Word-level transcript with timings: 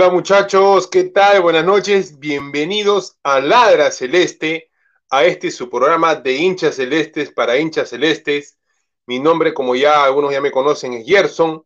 Hola 0.00 0.12
muchachos, 0.12 0.86
¿qué 0.86 1.04
tal? 1.04 1.42
Buenas 1.42 1.66
noches, 1.66 2.18
bienvenidos 2.18 3.18
a 3.22 3.38
Ladra 3.38 3.90
Celeste, 3.90 4.70
a 5.10 5.24
este 5.26 5.50
su 5.50 5.68
programa 5.68 6.14
de 6.14 6.36
hinchas 6.36 6.76
celestes 6.76 7.30
para 7.30 7.58
hinchas 7.58 7.90
celestes. 7.90 8.56
Mi 9.04 9.18
nombre, 9.20 9.52
como 9.52 9.76
ya 9.76 10.02
algunos 10.02 10.32
ya 10.32 10.40
me 10.40 10.50
conocen, 10.50 10.94
es 10.94 11.06
Gerson, 11.06 11.62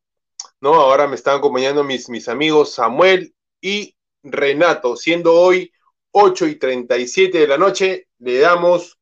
¿no? 0.60 0.74
Ahora 0.74 1.06
me 1.06 1.14
están 1.14 1.38
acompañando 1.38 1.84
mis, 1.84 2.08
mis 2.08 2.28
amigos 2.28 2.74
Samuel 2.74 3.32
y 3.60 3.96
Renato, 4.24 4.96
siendo 4.96 5.32
hoy 5.32 5.72
8 6.10 6.48
y 6.48 6.56
37 6.56 7.38
de 7.38 7.46
la 7.46 7.56
noche, 7.56 8.08
le 8.18 8.40
damos 8.40 8.98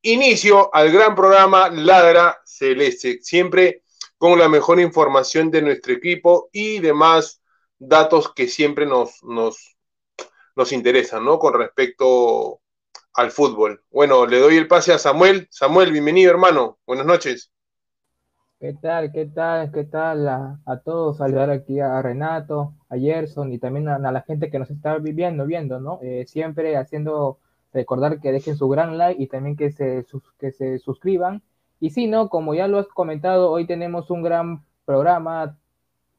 inicio 0.00 0.72
al 0.72 0.92
gran 0.92 1.16
programa 1.16 1.70
Ladra 1.70 2.40
Celeste, 2.44 3.18
siempre 3.20 3.82
con 4.16 4.38
la 4.38 4.48
mejor 4.48 4.78
información 4.78 5.50
de 5.50 5.60
nuestro 5.60 5.92
equipo 5.92 6.50
y 6.52 6.78
demás 6.78 7.39
datos 7.80 8.32
que 8.32 8.46
siempre 8.46 8.86
nos, 8.86 9.24
nos, 9.24 9.76
nos 10.54 10.72
interesan, 10.72 11.24
¿no? 11.24 11.38
Con 11.38 11.54
respecto 11.54 12.60
al 13.14 13.32
fútbol. 13.32 13.82
Bueno, 13.90 14.26
le 14.26 14.38
doy 14.38 14.56
el 14.56 14.68
pase 14.68 14.92
a 14.92 14.98
Samuel. 14.98 15.48
Samuel, 15.50 15.90
bienvenido, 15.90 16.30
hermano. 16.30 16.78
Buenas 16.86 17.06
noches. 17.06 17.50
¿Qué 18.60 18.74
tal? 18.74 19.10
¿Qué 19.10 19.24
tal? 19.24 19.72
¿Qué 19.72 19.84
tal? 19.84 20.28
A, 20.28 20.80
todos, 20.84 21.16
saludar 21.16 21.48
aquí 21.48 21.80
a 21.80 22.02
Renato, 22.02 22.74
a 22.90 22.98
Gerson 22.98 23.50
y 23.52 23.58
también 23.58 23.88
a, 23.88 23.98
la 23.98 24.20
gente 24.20 24.50
que 24.50 24.58
nos 24.58 24.70
está 24.70 24.98
viviendo, 24.98 25.46
viendo, 25.46 25.80
¿no? 25.80 25.98
Eh, 26.02 26.26
siempre 26.26 26.76
haciendo 26.76 27.38
recordar 27.72 28.20
que 28.20 28.32
dejen 28.32 28.56
su 28.56 28.68
gran 28.68 28.98
like 28.98 29.22
y 29.22 29.28
también 29.28 29.56
que 29.56 29.72
se, 29.72 30.04
que 30.38 30.52
se 30.52 30.78
suscriban. 30.78 31.42
Y 31.80 31.90
sí, 31.90 32.06
¿no? 32.06 32.28
Como 32.28 32.54
ya 32.54 32.68
lo 32.68 32.78
has 32.78 32.88
comentado, 32.88 33.50
hoy 33.50 33.66
tenemos 33.66 34.10
un 34.10 34.22
gran 34.22 34.66
programa, 34.84 35.56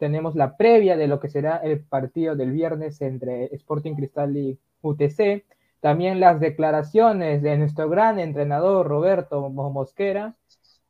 tenemos 0.01 0.33
la 0.33 0.57
previa 0.57 0.97
de 0.97 1.05
lo 1.05 1.19
que 1.19 1.29
será 1.29 1.57
el 1.57 1.79
partido 1.79 2.35
del 2.35 2.51
viernes 2.51 2.99
entre 3.01 3.53
Sporting 3.53 3.93
Cristal 3.93 4.35
y 4.35 4.57
UTC, 4.81 5.45
también 5.79 6.19
las 6.19 6.39
declaraciones 6.39 7.43
de 7.43 7.55
nuestro 7.55 7.87
gran 7.87 8.17
entrenador 8.17 8.87
Roberto 8.87 9.47
Mosquera, 9.49 10.33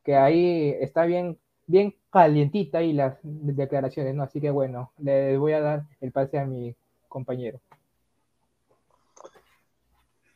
que 0.02 0.16
ahí 0.16 0.74
está 0.80 1.04
bien, 1.04 1.38
bien 1.66 1.94
calientita 2.10 2.78
ahí 2.78 2.94
las 2.94 3.18
declaraciones, 3.22 4.14
¿no? 4.14 4.22
Así 4.22 4.40
que 4.40 4.50
bueno, 4.50 4.92
le 4.96 5.36
voy 5.36 5.52
a 5.52 5.60
dar 5.60 5.82
el 6.00 6.10
pase 6.10 6.38
a 6.38 6.46
mi 6.46 6.74
compañero. 7.06 7.60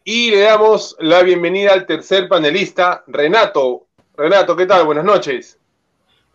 Y 0.04 0.32
le 0.32 0.40
damos 0.40 0.96
la 1.00 1.22
bienvenida 1.22 1.72
al 1.72 1.86
tercer 1.86 2.28
panelista, 2.28 3.04
Renato. 3.06 3.86
Renato, 4.14 4.54
¿qué 4.54 4.66
tal? 4.66 4.84
Buenas 4.84 5.06
noches. 5.06 5.58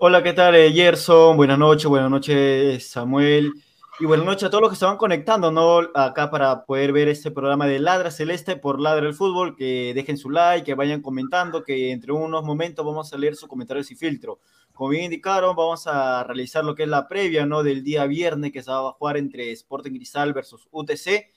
Hola, 0.03 0.23
¿qué 0.23 0.33
tal, 0.33 0.55
eh, 0.55 0.71
Gerson? 0.71 1.37
Buenas 1.37 1.59
noches, 1.59 1.85
buenas 1.85 2.09
noches, 2.09 2.89
Samuel. 2.89 3.53
Y 3.99 4.05
buenas 4.07 4.25
noches 4.25 4.45
a 4.45 4.49
todos 4.49 4.63
los 4.63 4.71
que 4.71 4.75
se 4.75 4.85
van 4.85 4.97
conectando, 4.97 5.51
¿no? 5.51 5.81
Acá 5.93 6.31
para 6.31 6.65
poder 6.65 6.91
ver 6.91 7.07
este 7.07 7.29
programa 7.29 7.67
de 7.67 7.77
Ladra 7.77 8.09
Celeste 8.09 8.55
por 8.55 8.81
Ladra 8.81 9.05
el 9.05 9.13
Fútbol, 9.13 9.55
que 9.55 9.93
dejen 9.93 10.17
su 10.17 10.31
like, 10.31 10.65
que 10.65 10.73
vayan 10.73 11.03
comentando, 11.03 11.63
que 11.63 11.91
entre 11.91 12.13
unos 12.13 12.43
momentos 12.43 12.83
vamos 12.83 13.13
a 13.13 13.17
leer 13.19 13.35
sus 13.35 13.47
comentarios 13.47 13.91
y 13.91 13.95
filtro. 13.95 14.39
Como 14.73 14.89
bien 14.89 15.03
indicaron, 15.03 15.55
vamos 15.55 15.85
a 15.85 16.23
realizar 16.23 16.65
lo 16.65 16.73
que 16.73 16.81
es 16.81 16.89
la 16.89 17.07
previa, 17.07 17.45
¿no? 17.45 17.61
Del 17.61 17.83
día 17.83 18.07
viernes 18.07 18.51
que 18.51 18.63
se 18.63 18.71
va 18.71 18.89
a 18.89 18.93
jugar 18.93 19.17
entre 19.17 19.51
Sporting 19.51 19.91
Cristal 19.91 20.33
versus 20.33 20.67
UTC. 20.71 21.29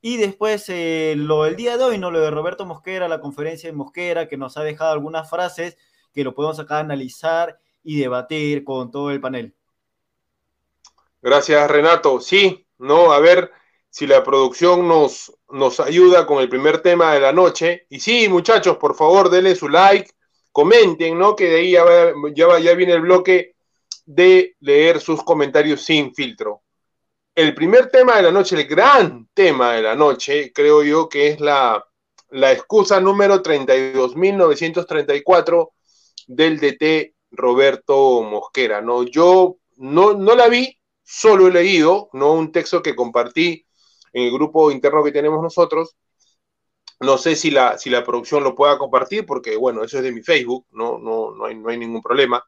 Y 0.00 0.16
después 0.16 0.64
eh, 0.70 1.16
lo 1.18 1.42
del 1.42 1.56
día 1.56 1.76
de 1.76 1.84
hoy, 1.84 1.98
¿no? 1.98 2.10
Lo 2.10 2.22
de 2.22 2.30
Roberto 2.30 2.64
Mosquera, 2.64 3.08
la 3.08 3.20
conferencia 3.20 3.68
de 3.68 3.76
Mosquera, 3.76 4.26
que 4.26 4.38
nos 4.38 4.56
ha 4.56 4.62
dejado 4.62 4.92
algunas 4.92 5.28
frases 5.28 5.76
que 6.14 6.24
lo 6.24 6.34
podemos 6.34 6.58
acá 6.58 6.78
analizar 6.78 7.58
y 7.86 8.00
debatir 8.00 8.64
con 8.64 8.90
todo 8.90 9.12
el 9.12 9.20
panel. 9.20 9.54
Gracias, 11.22 11.70
Renato. 11.70 12.20
Sí, 12.20 12.66
no, 12.78 13.12
a 13.12 13.20
ver 13.20 13.52
si 13.88 14.08
la 14.08 14.24
producción 14.24 14.88
nos, 14.88 15.32
nos 15.50 15.78
ayuda 15.78 16.26
con 16.26 16.40
el 16.40 16.48
primer 16.48 16.82
tema 16.82 17.14
de 17.14 17.20
la 17.20 17.32
noche. 17.32 17.86
Y 17.88 18.00
sí, 18.00 18.28
muchachos, 18.28 18.76
por 18.76 18.96
favor, 18.96 19.30
denle 19.30 19.54
su 19.54 19.68
like, 19.68 20.10
comenten, 20.50 21.16
¿no? 21.16 21.36
Que 21.36 21.44
de 21.44 21.60
ahí 21.60 21.70
ya, 21.70 21.84
ya 22.58 22.74
viene 22.74 22.94
el 22.94 23.02
bloque 23.02 23.54
de 24.04 24.56
leer 24.60 25.00
sus 25.00 25.22
comentarios 25.22 25.82
sin 25.82 26.12
filtro. 26.12 26.62
El 27.36 27.54
primer 27.54 27.88
tema 27.88 28.16
de 28.16 28.22
la 28.22 28.32
noche, 28.32 28.56
el 28.56 28.66
gran 28.66 29.28
tema 29.32 29.74
de 29.74 29.82
la 29.82 29.94
noche, 29.94 30.52
creo 30.52 30.82
yo 30.82 31.08
que 31.08 31.28
es 31.28 31.38
la, 31.38 31.86
la 32.30 32.50
excusa 32.50 33.00
número 33.00 33.40
32.934 33.42 35.70
del 36.26 36.58
DT 36.58 37.15
Roberto 37.36 38.22
Mosquera, 38.22 38.80
¿no? 38.80 39.04
Yo 39.04 39.58
no, 39.76 40.14
no 40.14 40.34
la 40.34 40.48
vi, 40.48 40.78
solo 41.02 41.48
he 41.48 41.52
leído, 41.52 42.08
¿no? 42.12 42.32
Un 42.32 42.52
texto 42.52 42.82
que 42.82 42.96
compartí 42.96 43.66
en 44.12 44.24
el 44.24 44.32
grupo 44.32 44.70
interno 44.70 45.04
que 45.04 45.12
tenemos 45.12 45.42
nosotros. 45.42 45.96
No 47.00 47.18
sé 47.18 47.36
si 47.36 47.50
la, 47.50 47.76
si 47.78 47.90
la 47.90 48.04
producción 48.04 48.42
lo 48.42 48.54
pueda 48.54 48.78
compartir, 48.78 49.26
porque 49.26 49.56
bueno, 49.56 49.84
eso 49.84 49.98
es 49.98 50.02
de 50.04 50.12
mi 50.12 50.22
Facebook, 50.22 50.66
no, 50.70 50.98
no, 50.98 51.32
no, 51.34 51.44
hay, 51.44 51.54
no 51.54 51.68
hay 51.68 51.78
ningún 51.78 52.02
problema. 52.02 52.42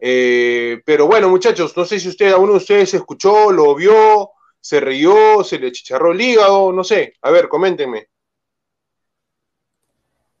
Eh, 0.00 0.80
pero 0.84 1.06
bueno, 1.06 1.28
muchachos, 1.28 1.76
no 1.76 1.84
sé 1.84 1.98
si 2.00 2.08
usted, 2.08 2.32
a 2.32 2.38
uno 2.38 2.52
de 2.52 2.58
ustedes 2.58 2.94
escuchó, 2.94 3.52
lo 3.52 3.74
vio, 3.74 4.30
se 4.60 4.80
rió, 4.80 5.42
se 5.44 5.58
le 5.58 5.72
chicharró 5.72 6.12
el 6.12 6.20
hígado, 6.20 6.72
no 6.72 6.84
sé. 6.84 7.14
A 7.22 7.30
ver, 7.30 7.48
coméntenme. 7.48 8.08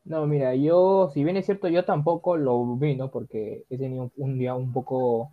No, 0.08 0.26
mira, 0.26 0.54
yo, 0.54 1.10
si 1.12 1.22
bien 1.22 1.36
es 1.36 1.44
cierto, 1.44 1.68
yo 1.68 1.84
tampoco 1.84 2.38
lo 2.38 2.76
vi, 2.76 2.96
¿no? 2.96 3.10
Porque 3.10 3.64
he 3.68 3.76
tenido 3.76 4.10
un, 4.16 4.38
día 4.38 4.54
un 4.54 4.72
poco 4.72 5.30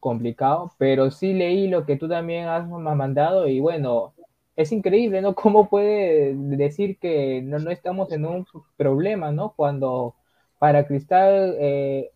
complicado, 0.00 0.72
pero 0.78 1.10
sí 1.12 1.32
leí 1.32 1.68
lo 1.68 1.86
que 1.86 1.96
tú 1.96 2.08
también 2.08 2.48
has 2.48 2.68
mandado 2.68 3.46
y 3.48 3.60
bueno, 3.60 4.14
es 4.56 4.72
increíble, 4.72 5.22
¿no? 5.22 5.34
¿Cómo 5.36 5.68
puede 5.68 6.34
decir 6.34 6.98
que 6.98 7.40
no, 7.42 7.60
no 7.60 7.70
estamos 7.70 8.10
en 8.12 8.26
un 8.26 8.46
problema, 8.76 9.30
¿no? 9.32 9.54
Cuando 9.56 10.16
para 10.58 10.86
Cristal 10.86 11.56
eh, 11.60 12.10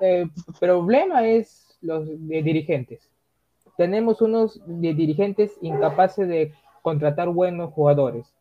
el 0.00 0.30
problema 0.58 1.26
es 1.28 1.78
los 1.82 2.08
dirigentes. 2.28 3.08
Tenemos 3.76 4.20
unos 4.22 4.60
dirigentes 4.66 5.56
incapaces 5.62 6.28
de 6.28 6.52
contratar 6.82 7.28
buenos 7.28 7.72
jugadores 7.72 8.34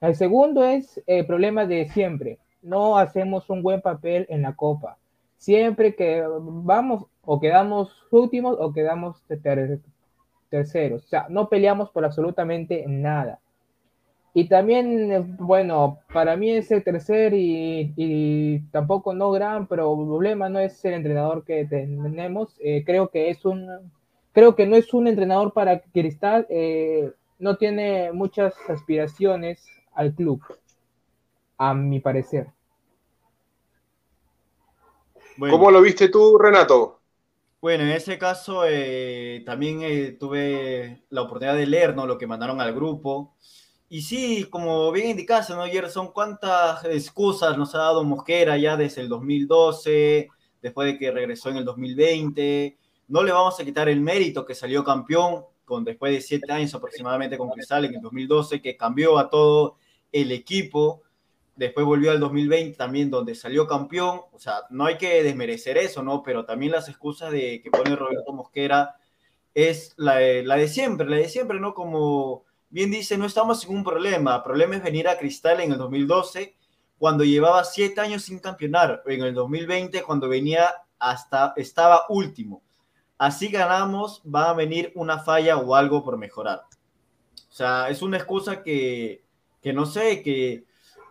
el 0.00 0.14
segundo 0.14 0.64
es 0.64 1.02
el 1.06 1.26
problema 1.26 1.66
de 1.66 1.88
siempre. 1.88 2.38
No 2.62 2.98
hacemos 2.98 3.48
un 3.50 3.62
buen 3.62 3.80
papel 3.80 4.26
en 4.28 4.42
la 4.42 4.54
copa. 4.54 4.98
Siempre 5.38 5.94
que 5.94 6.24
vamos 6.40 7.06
o 7.22 7.40
quedamos 7.40 8.06
últimos 8.10 8.56
o 8.58 8.72
quedamos 8.72 9.22
terceros. 10.50 11.04
O 11.04 11.08
sea, 11.08 11.26
no 11.28 11.48
peleamos 11.48 11.90
por 11.90 12.04
absolutamente 12.04 12.84
nada. 12.86 13.40
Y 14.38 14.48
también, 14.48 15.36
bueno, 15.38 16.00
para 16.12 16.36
mí 16.36 16.50
es 16.50 16.70
el 16.70 16.84
tercer 16.84 17.32
y, 17.34 18.62
tampoco 18.70 19.14
no 19.14 19.30
gran 19.30 19.66
problema, 19.66 20.50
no 20.50 20.58
es 20.58 20.84
el 20.84 20.92
entrenador 20.92 21.42
que 21.42 21.64
tenemos. 21.64 22.54
Eh, 22.60 22.84
creo 22.84 23.08
que 23.08 23.30
es 23.30 23.46
un, 23.46 23.66
creo 24.32 24.54
que 24.54 24.66
no 24.66 24.76
es 24.76 24.92
un 24.92 25.08
entrenador 25.08 25.54
para 25.54 25.80
Cristal. 25.80 26.46
Eh, 26.50 27.10
no 27.38 27.56
tiene 27.56 28.12
muchas 28.12 28.54
aspiraciones 28.68 29.66
al 29.96 30.14
club, 30.14 30.42
a 31.58 31.74
mi 31.74 32.00
parecer. 32.00 32.48
¿Cómo 35.38 35.70
lo 35.70 35.80
viste 35.82 36.08
tú, 36.08 36.38
Renato? 36.38 37.00
Bueno, 37.60 37.84
en 37.84 37.90
ese 37.90 38.18
caso 38.18 38.62
eh, 38.66 39.42
también 39.44 39.80
eh, 39.82 40.16
tuve 40.18 41.02
la 41.10 41.22
oportunidad 41.22 41.56
de 41.56 41.66
leer 41.66 41.96
¿no? 41.96 42.06
lo 42.06 42.16
que 42.16 42.26
mandaron 42.26 42.60
al 42.60 42.74
grupo. 42.74 43.34
Y 43.88 44.02
sí, 44.02 44.46
como 44.50 44.90
bien 44.92 45.10
indicaste, 45.10 45.54
¿no, 45.54 45.64
Gerson? 45.66 46.12
¿Cuántas 46.12 46.84
excusas 46.84 47.56
nos 47.56 47.74
ha 47.74 47.78
dado 47.78 48.04
Mosquera 48.04 48.56
ya 48.56 48.76
desde 48.76 49.02
el 49.02 49.08
2012, 49.08 50.28
después 50.60 50.92
de 50.92 50.98
que 50.98 51.10
regresó 51.10 51.50
en 51.50 51.56
el 51.58 51.64
2020? 51.64 52.76
No 53.08 53.22
le 53.22 53.32
vamos 53.32 53.58
a 53.58 53.64
quitar 53.64 53.88
el 53.88 54.00
mérito 54.00 54.44
que 54.44 54.54
salió 54.54 54.84
campeón 54.84 55.44
con 55.64 55.84
después 55.84 56.12
de 56.12 56.20
siete 56.20 56.52
años 56.52 56.74
aproximadamente 56.74 57.36
con 57.36 57.50
Cristal 57.50 57.84
en 57.84 57.94
el 57.94 58.00
2012, 58.00 58.62
que 58.62 58.76
cambió 58.76 59.18
a 59.18 59.28
todo 59.28 59.76
el 60.22 60.32
equipo. 60.32 61.02
Después 61.54 61.86
volvió 61.86 62.10
al 62.10 62.20
2020 62.20 62.76
también, 62.76 63.10
donde 63.10 63.34
salió 63.34 63.66
campeón. 63.66 64.20
O 64.32 64.38
sea, 64.38 64.62
no 64.70 64.86
hay 64.86 64.98
que 64.98 65.22
desmerecer 65.22 65.78
eso, 65.78 66.02
¿no? 66.02 66.22
Pero 66.22 66.44
también 66.44 66.72
las 66.72 66.88
excusas 66.88 67.32
de 67.32 67.60
que 67.62 67.70
pone 67.70 67.96
Roberto 67.96 68.32
Mosquera 68.32 68.96
es 69.54 69.94
la 69.96 70.16
de, 70.16 70.68
siempre, 70.68 71.08
la 71.08 71.16
de 71.16 71.28
siempre, 71.28 71.58
¿no? 71.58 71.72
Como 71.72 72.44
bien 72.68 72.90
dice, 72.90 73.16
no 73.16 73.24
estamos 73.24 73.64
en 73.64 73.70
un 73.74 73.84
problema. 73.84 74.36
El 74.36 74.42
problema 74.42 74.76
es 74.76 74.82
venir 74.82 75.08
a 75.08 75.18
Cristal 75.18 75.60
en 75.60 75.72
el 75.72 75.78
2012, 75.78 76.56
cuando 76.98 77.24
llevaba 77.24 77.64
siete 77.64 78.00
años 78.00 78.22
sin 78.22 78.38
campeonar. 78.38 79.02
En 79.06 79.22
el 79.22 79.34
2020, 79.34 80.02
cuando 80.02 80.28
venía 80.28 80.70
hasta, 80.98 81.54
estaba 81.56 82.02
último. 82.10 82.62
Así 83.18 83.48
ganamos, 83.48 84.22
va 84.22 84.50
a 84.50 84.54
venir 84.54 84.92
una 84.94 85.18
falla 85.20 85.56
o 85.56 85.74
algo 85.74 86.04
por 86.04 86.18
mejorar. 86.18 86.64
O 87.48 87.52
sea, 87.52 87.88
es 87.88 88.02
una 88.02 88.18
excusa 88.18 88.62
que 88.62 89.25
que 89.66 89.72
no 89.72 89.84
sé, 89.84 90.22
que 90.22 90.62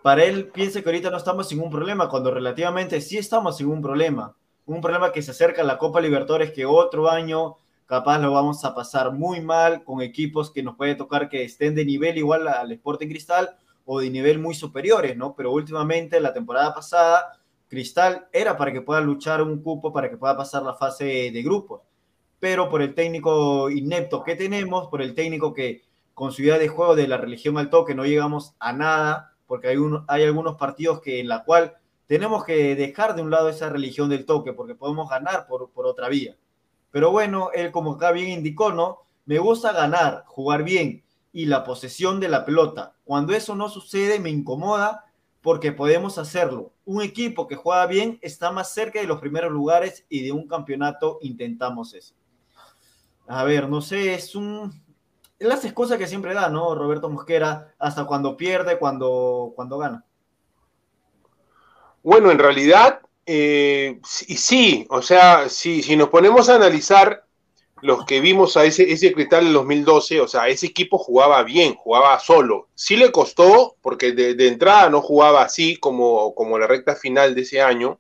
para 0.02 0.24
él 0.24 0.48
piense 0.48 0.82
que 0.82 0.88
ahorita 0.88 1.10
no 1.10 1.18
estamos 1.18 1.50
sin 1.50 1.60
un 1.60 1.70
problema, 1.70 2.08
cuando 2.08 2.32
relativamente 2.32 3.02
sí 3.02 3.18
estamos 3.18 3.58
sin 3.58 3.68
un 3.68 3.82
problema. 3.82 4.34
Un 4.66 4.80
problema 4.80 5.12
que 5.12 5.22
se 5.22 5.32
acerca 5.32 5.62
a 5.62 5.66
la 5.66 5.78
Copa 5.78 6.00
Libertadores 6.00 6.54
que 6.54 6.66
otro 6.66 7.12
año 7.12 7.58
capaz 7.86 8.18
lo 8.20 8.32
vamos 8.32 8.64
a 8.64 8.74
pasar 8.74 9.12
muy 9.12 9.42
mal 9.42 9.84
con 9.84 10.02
equipos 10.02 10.52
que 10.52 10.64
nos 10.64 10.78
puede 10.78 10.96
tocar 10.96 11.28
que 11.28 11.44
estén 11.44 11.76
de 11.76 11.84
nivel 11.84 12.18
igual 12.18 12.48
al 12.48 12.72
Sporting 12.72 13.10
Cristal 13.10 13.58
o 13.84 14.00
de 14.00 14.10
nivel 14.10 14.40
muy 14.40 14.56
superiores, 14.56 15.18
¿no? 15.18 15.36
Pero 15.36 15.52
últimamente, 15.52 16.22
la 16.22 16.32
temporada 16.32 16.74
pasada, 16.74 17.38
Cristal 17.68 18.30
era 18.32 18.56
para 18.56 18.72
que 18.72 18.80
pueda 18.80 19.02
luchar 19.02 19.42
un 19.42 19.62
cupo, 19.62 19.92
para 19.92 20.10
que 20.10 20.16
pueda 20.16 20.38
pasar 20.38 20.64
la 20.64 20.76
fase 20.76 21.30
de 21.30 21.44
grupos. 21.44 21.82
Pero 22.40 22.70
por 22.70 22.82
el 22.82 22.96
técnico 22.96 23.70
inepto 23.70 24.24
que 24.24 24.38
tenemos, 24.38 24.88
por 24.88 25.02
el 25.02 25.14
técnico 25.14 25.54
que 25.54 25.84
con 26.16 26.32
su 26.32 26.42
idea 26.42 26.58
de 26.58 26.70
juego 26.70 26.96
de 26.96 27.08
la 27.08 27.18
religión 27.18 27.58
al 27.60 27.70
toque 27.70 27.94
no 27.94 28.06
llegamos 28.06 28.56
a 28.60 28.74
nada, 28.74 29.36
porque 29.46 29.68
hay, 29.68 29.78
hay 30.08 30.24
algunos 30.24 30.56
partidos 30.56 31.02
que 31.02 31.20
en 31.20 31.28
la 31.28 31.44
cual 31.44 31.76
tenemos 32.08 32.46
que 32.46 32.76
dejar 32.76 33.16
de 33.16 33.22
un 33.22 33.30
lado 33.30 33.50
esa 33.50 33.70
religión 33.70 34.10
del 34.10 34.26
toque, 34.26 34.54
porque 34.54 34.76
podemos 34.76 35.10
ganar 35.10 35.46
por, 35.46 35.70
por 35.72 35.86
otra 35.86 36.08
vía. 36.08 36.38
Pero 36.90 37.12
bueno, 37.12 37.50
él 37.54 37.72
como 37.72 37.94
acá 37.94 38.12
bien 38.12 38.30
indicó, 38.30 38.72
¿no? 38.72 39.00
Me 39.26 39.40
gusta 39.40 39.74
ganar, 39.74 40.24
jugar 40.28 40.64
bien 40.64 41.04
y 41.34 41.48
la 41.48 41.66
posesión 41.66 42.22
de 42.22 42.30
la 42.30 42.46
pelota. 42.46 42.96
Cuando 43.04 43.34
eso 43.34 43.56
no 43.56 43.68
sucede 43.68 44.20
me 44.20 44.30
incomoda 44.30 45.06
porque 45.42 45.74
podemos 45.74 46.18
hacerlo. 46.18 46.72
Un 46.86 47.02
equipo 47.02 47.48
que 47.48 47.58
juega 47.58 47.86
bien 47.88 48.20
está 48.22 48.52
más 48.52 48.74
cerca 48.74 49.02
de 49.02 49.08
los 49.08 49.20
primeros 49.20 49.52
lugares 49.52 50.06
y 50.08 50.24
de 50.24 50.32
un 50.32 50.48
campeonato 50.48 51.20
intentamos 51.22 51.94
eso. 51.94 52.16
A 53.28 53.44
ver, 53.44 53.68
no 53.68 53.82
sé, 53.82 54.14
es 54.14 54.34
un, 54.36 54.85
él 55.40 55.52
hace 55.52 55.74
cosas 55.74 55.98
que 55.98 56.08
siempre 56.08 56.34
da, 56.34 56.50
¿no? 56.50 56.76
Roberto 56.76 57.10
Mosquera, 57.10 57.74
hasta 57.80 58.06
cuando 58.06 58.38
pierde, 58.38 58.78
cuando, 58.78 59.54
cuando 59.56 59.78
gana. 59.78 60.06
Bueno, 62.04 62.32
en 62.32 62.40
realidad, 62.40 63.02
eh, 63.26 64.00
sí, 64.06 64.38
sí, 64.38 64.88
o 64.90 65.02
sea, 65.02 65.50
si, 65.50 65.82
si 65.82 65.96
nos 65.96 66.10
ponemos 66.10 66.50
a 66.50 66.56
analizar 66.56 67.26
los 67.82 68.06
que 68.06 68.22
vimos 68.22 68.58
a 68.58 68.66
ese, 68.66 68.92
ese 68.92 69.14
Cristal 69.14 69.48
en 69.48 69.54
2012, 69.54 70.22
o 70.22 70.28
sea, 70.28 70.48
ese 70.48 70.68
equipo 70.68 70.98
jugaba 70.98 71.44
bien, 71.44 71.76
jugaba 71.76 72.20
solo. 72.20 72.70
Sí 72.74 72.96
le 72.96 73.12
costó, 73.12 73.76
porque 73.82 74.12
de, 74.14 74.48
entrada 74.48 74.90
no 74.90 75.02
jugaba 75.02 75.44
así 75.44 75.78
como, 75.78 76.34
como 76.36 76.58
la 76.58 76.68
recta 76.68 76.96
final 76.96 77.36
de 77.36 77.42
ese 77.42 77.62
año. 77.62 78.00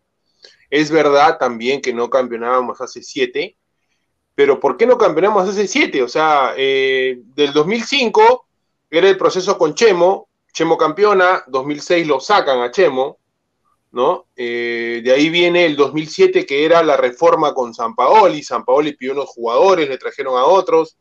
Es 0.70 0.92
verdad 0.92 1.38
también 1.38 1.82
que 1.82 1.94
no 1.94 2.10
campeonábamos 2.10 2.82
hace 2.82 3.04
siete, 3.04 3.58
pero 4.36 4.60
¿por 4.60 4.76
qué 4.76 4.86
no 4.86 4.98
campeonamos 4.98 5.48
hace 5.48 5.68
siete? 5.68 6.04
O 6.04 6.10
sea, 6.10 6.54
eh, 6.58 7.20
del 7.36 7.54
2005 7.54 8.46
era 8.92 9.10
el 9.10 9.18
proceso 9.18 9.58
con 9.58 9.74
Chemo, 9.74 10.28
Chemo 10.52 10.78
campeona, 10.78 11.44
2006 11.48 12.06
lo 12.06 12.20
sacan 12.20 12.62
a 12.62 12.70
Chemo, 12.70 13.18
¿no? 13.92 14.26
Eh, 14.36 15.02
de 15.04 15.12
ahí 15.14 15.30
viene 15.30 15.66
el 15.66 15.78
2007 15.78 16.46
que 16.46 16.66
era 16.66 16.84
la 16.84 16.98
reforma 16.98 17.54
con 17.54 17.74
San 17.74 17.96
Paoli, 17.96 18.44
San 18.44 18.66
Paoli 18.66 18.94
pidió 18.94 19.14
unos 19.14 19.30
jugadores, 19.30 19.88
le 19.88 19.98
trajeron 19.98 20.38
a 20.38 20.44
otros, 20.44 20.98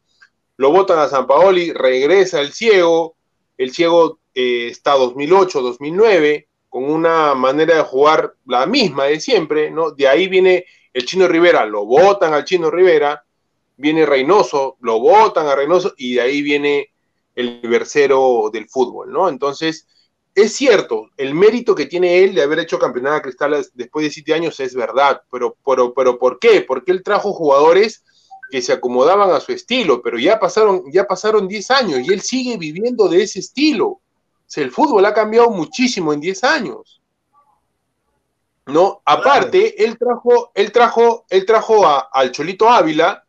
lo 0.57 0.71
votan 0.71 1.01
a 1.01 1.09
San 1.09 1.27
Paoli, 1.27 1.73
regresa 1.73 2.41
el 2.41 2.53
ciego, 2.53 3.17
el 3.59 3.73
ciego 3.73 4.21
eh, 4.33 4.69
está 4.71 4.93
2008, 4.93 5.61
2009, 5.61 6.49
con 6.69 6.85
una 6.85 7.35
manera 7.35 7.77
de 7.77 7.83
jugar 7.83 8.35
la 8.47 8.67
misma 8.67 9.05
de 9.05 9.19
siempre, 9.19 9.73
¿no? 9.73 9.91
De 9.91 10.07
ahí 10.07 10.29
viene 10.29 10.65
el 10.95 11.05
Chino 11.05 11.29
Rivera, 11.29 11.67
lo 11.67 11.85
votan 11.85 12.33
al 12.33 12.45
Chino 12.45 12.71
Rivera, 12.71 13.25
viene 13.77 14.07
Reynoso, 14.07 14.77
lo 14.81 15.01
votan 15.01 15.47
a 15.49 15.57
Reynoso 15.57 15.93
y 15.97 16.15
de 16.15 16.21
ahí 16.21 16.41
viene 16.41 16.91
el 17.35 17.61
versero 17.63 18.49
del 18.53 18.69
fútbol, 18.69 19.13
¿no? 19.13 19.29
Entonces, 19.29 19.89
es 20.35 20.55
cierto, 20.55 21.11
el 21.17 21.35
mérito 21.35 21.75
que 21.75 21.87
tiene 21.87 22.23
él 22.23 22.35
de 22.35 22.43
haber 22.43 22.61
hecho 22.61 22.79
campeonato 22.79 23.23
Cristal 23.23 23.67
después 23.75 24.05
de 24.05 24.13
siete 24.13 24.35
años 24.35 24.59
es 24.61 24.75
verdad, 24.75 25.23
pero, 25.31 25.57
pero, 25.65 25.93
pero 25.93 26.19
¿por 26.19 26.39
qué? 26.39 26.61
Porque 26.61 26.93
él 26.93 27.03
trajo 27.03 27.33
jugadores 27.33 28.05
que 28.51 28.63
se 28.63 28.73
acomodaban 28.73 29.31
a 29.31 29.41
su 29.41 29.51
estilo, 29.51 30.01
pero 30.01 30.17
ya 30.17 30.39
pasaron, 30.39 30.85
ya 30.93 31.05
pasaron 31.05 31.49
10 31.49 31.71
años 31.73 32.01
y 32.05 32.13
él 32.13 32.21
sigue 32.21 32.57
viviendo 32.57 33.09
de 33.09 33.23
ese 33.25 33.41
estilo. 33.41 33.89
O 33.89 34.01
sea, 34.47 34.63
el 34.63 34.71
fútbol 34.71 35.05
ha 35.07 35.15
cambiado 35.15 35.51
muchísimo 35.51 36.13
en 36.13 36.21
10 36.21 36.45
años. 36.45 37.01
¿No? 38.67 39.03
Aparte, 39.05 39.85
él 39.85 39.99
trajo, 39.99 40.51
él 40.55 40.73
trajo, 40.73 41.27
él 41.29 41.45
trajo 41.45 41.87
a, 41.87 42.09
al 42.13 42.33
Cholito 42.33 42.69
Ávila, 42.69 43.25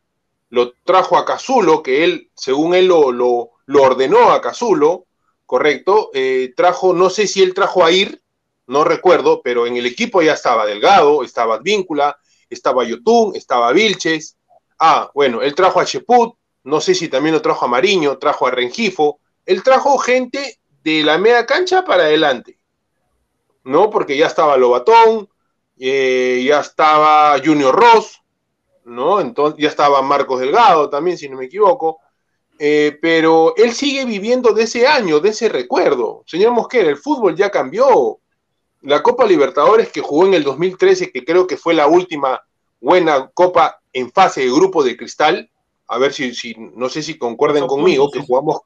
lo 0.50 0.74
trajo 0.84 1.18
a 1.18 1.26
Cazulo, 1.26 1.84
que 1.84 2.04
él, 2.06 2.32
según 2.36 2.74
él 2.74 2.88
lo, 2.88 3.12
lo, 3.12 3.52
lo 3.66 3.82
ordenó 3.82 4.32
a 4.32 4.42
Cazulo, 4.42 5.08
correcto, 5.46 6.10
eh, 6.14 6.54
trajo, 6.56 6.94
no 6.94 7.10
sé 7.10 7.28
si 7.28 7.44
él 7.44 7.54
trajo 7.54 7.84
a 7.84 7.92
Ir, 7.92 8.22
no 8.68 8.84
recuerdo, 8.84 9.42
pero 9.44 9.68
en 9.68 9.78
el 9.78 9.86
equipo 9.86 10.22
ya 10.22 10.34
estaba 10.34 10.66
Delgado, 10.66 11.24
estaba 11.24 11.56
Advíncula, 11.56 12.18
estaba 12.50 12.84
Yotun, 12.84 13.36
estaba 13.36 13.72
Vilches. 13.72 14.38
Ah, 14.80 15.12
bueno, 15.14 15.42
él 15.42 15.54
trajo 15.54 15.80
a 15.80 15.86
Cheput, 15.86 16.36
no 16.64 16.82
sé 16.82 16.96
si 16.96 17.08
también 17.08 17.36
lo 17.36 17.42
trajo 17.42 17.66
a 17.66 17.68
Mariño, 17.68 18.18
trajo 18.18 18.48
a 18.48 18.52
Rengifo, 18.52 19.20
él 19.46 19.62
trajo 19.64 19.98
gente 19.98 20.60
de 20.84 21.04
la 21.04 21.18
media 21.18 21.46
cancha 21.46 21.86
para 21.86 22.04
adelante, 22.04 22.58
¿no? 23.66 23.90
Porque 23.90 24.16
ya 24.16 24.28
estaba 24.28 24.56
Lobatón, 24.56 25.28
eh, 25.78 26.44
ya 26.48 26.62
estaba 26.62 27.38
Junior 27.44 27.76
Ross, 27.76 28.22
¿no? 28.86 29.20
Entonces 29.20 29.62
ya 29.62 29.68
estaba 29.68 30.02
Marcos 30.02 30.40
Delgado 30.40 30.90
también, 30.90 31.18
si 31.18 31.28
no 31.28 31.38
me 31.38 31.46
equivoco. 31.46 32.00
Eh, 32.58 32.98
pero 33.02 33.54
él 33.58 33.74
sigue 33.74 34.06
viviendo 34.06 34.54
de 34.54 34.64
ese 34.64 34.88
año, 34.88 35.20
de 35.20 35.30
ese 35.30 35.50
recuerdo. 35.50 36.24
Señor 36.26 36.54
Mosquera, 36.54 36.90
el 36.90 36.98
fútbol 36.98 37.36
ya 37.36 37.50
cambió. 37.50 38.20
La 38.82 39.02
Copa 39.02 39.26
Libertadores 39.26 39.92
que 39.92 40.02
jugó 40.02 40.28
en 40.28 40.36
el 40.36 40.44
2013, 40.44 41.12
que 41.12 41.26
creo 41.26 41.48
que 41.48 41.58
fue 41.58 41.74
la 41.74 41.88
última 41.88 42.44
buena 42.80 43.32
copa 43.34 43.82
en 43.92 44.12
fase 44.12 44.42
de 44.42 44.52
grupo 44.52 44.84
de 44.84 44.96
cristal, 44.96 45.50
a 45.88 45.98
ver 45.98 46.14
si, 46.14 46.36
si 46.36 46.54
no 46.56 46.88
sé 46.88 47.02
si 47.02 47.18
concuerden 47.18 47.66
conmigo, 47.66 48.12
que 48.12 48.20
jugamos, 48.20 48.62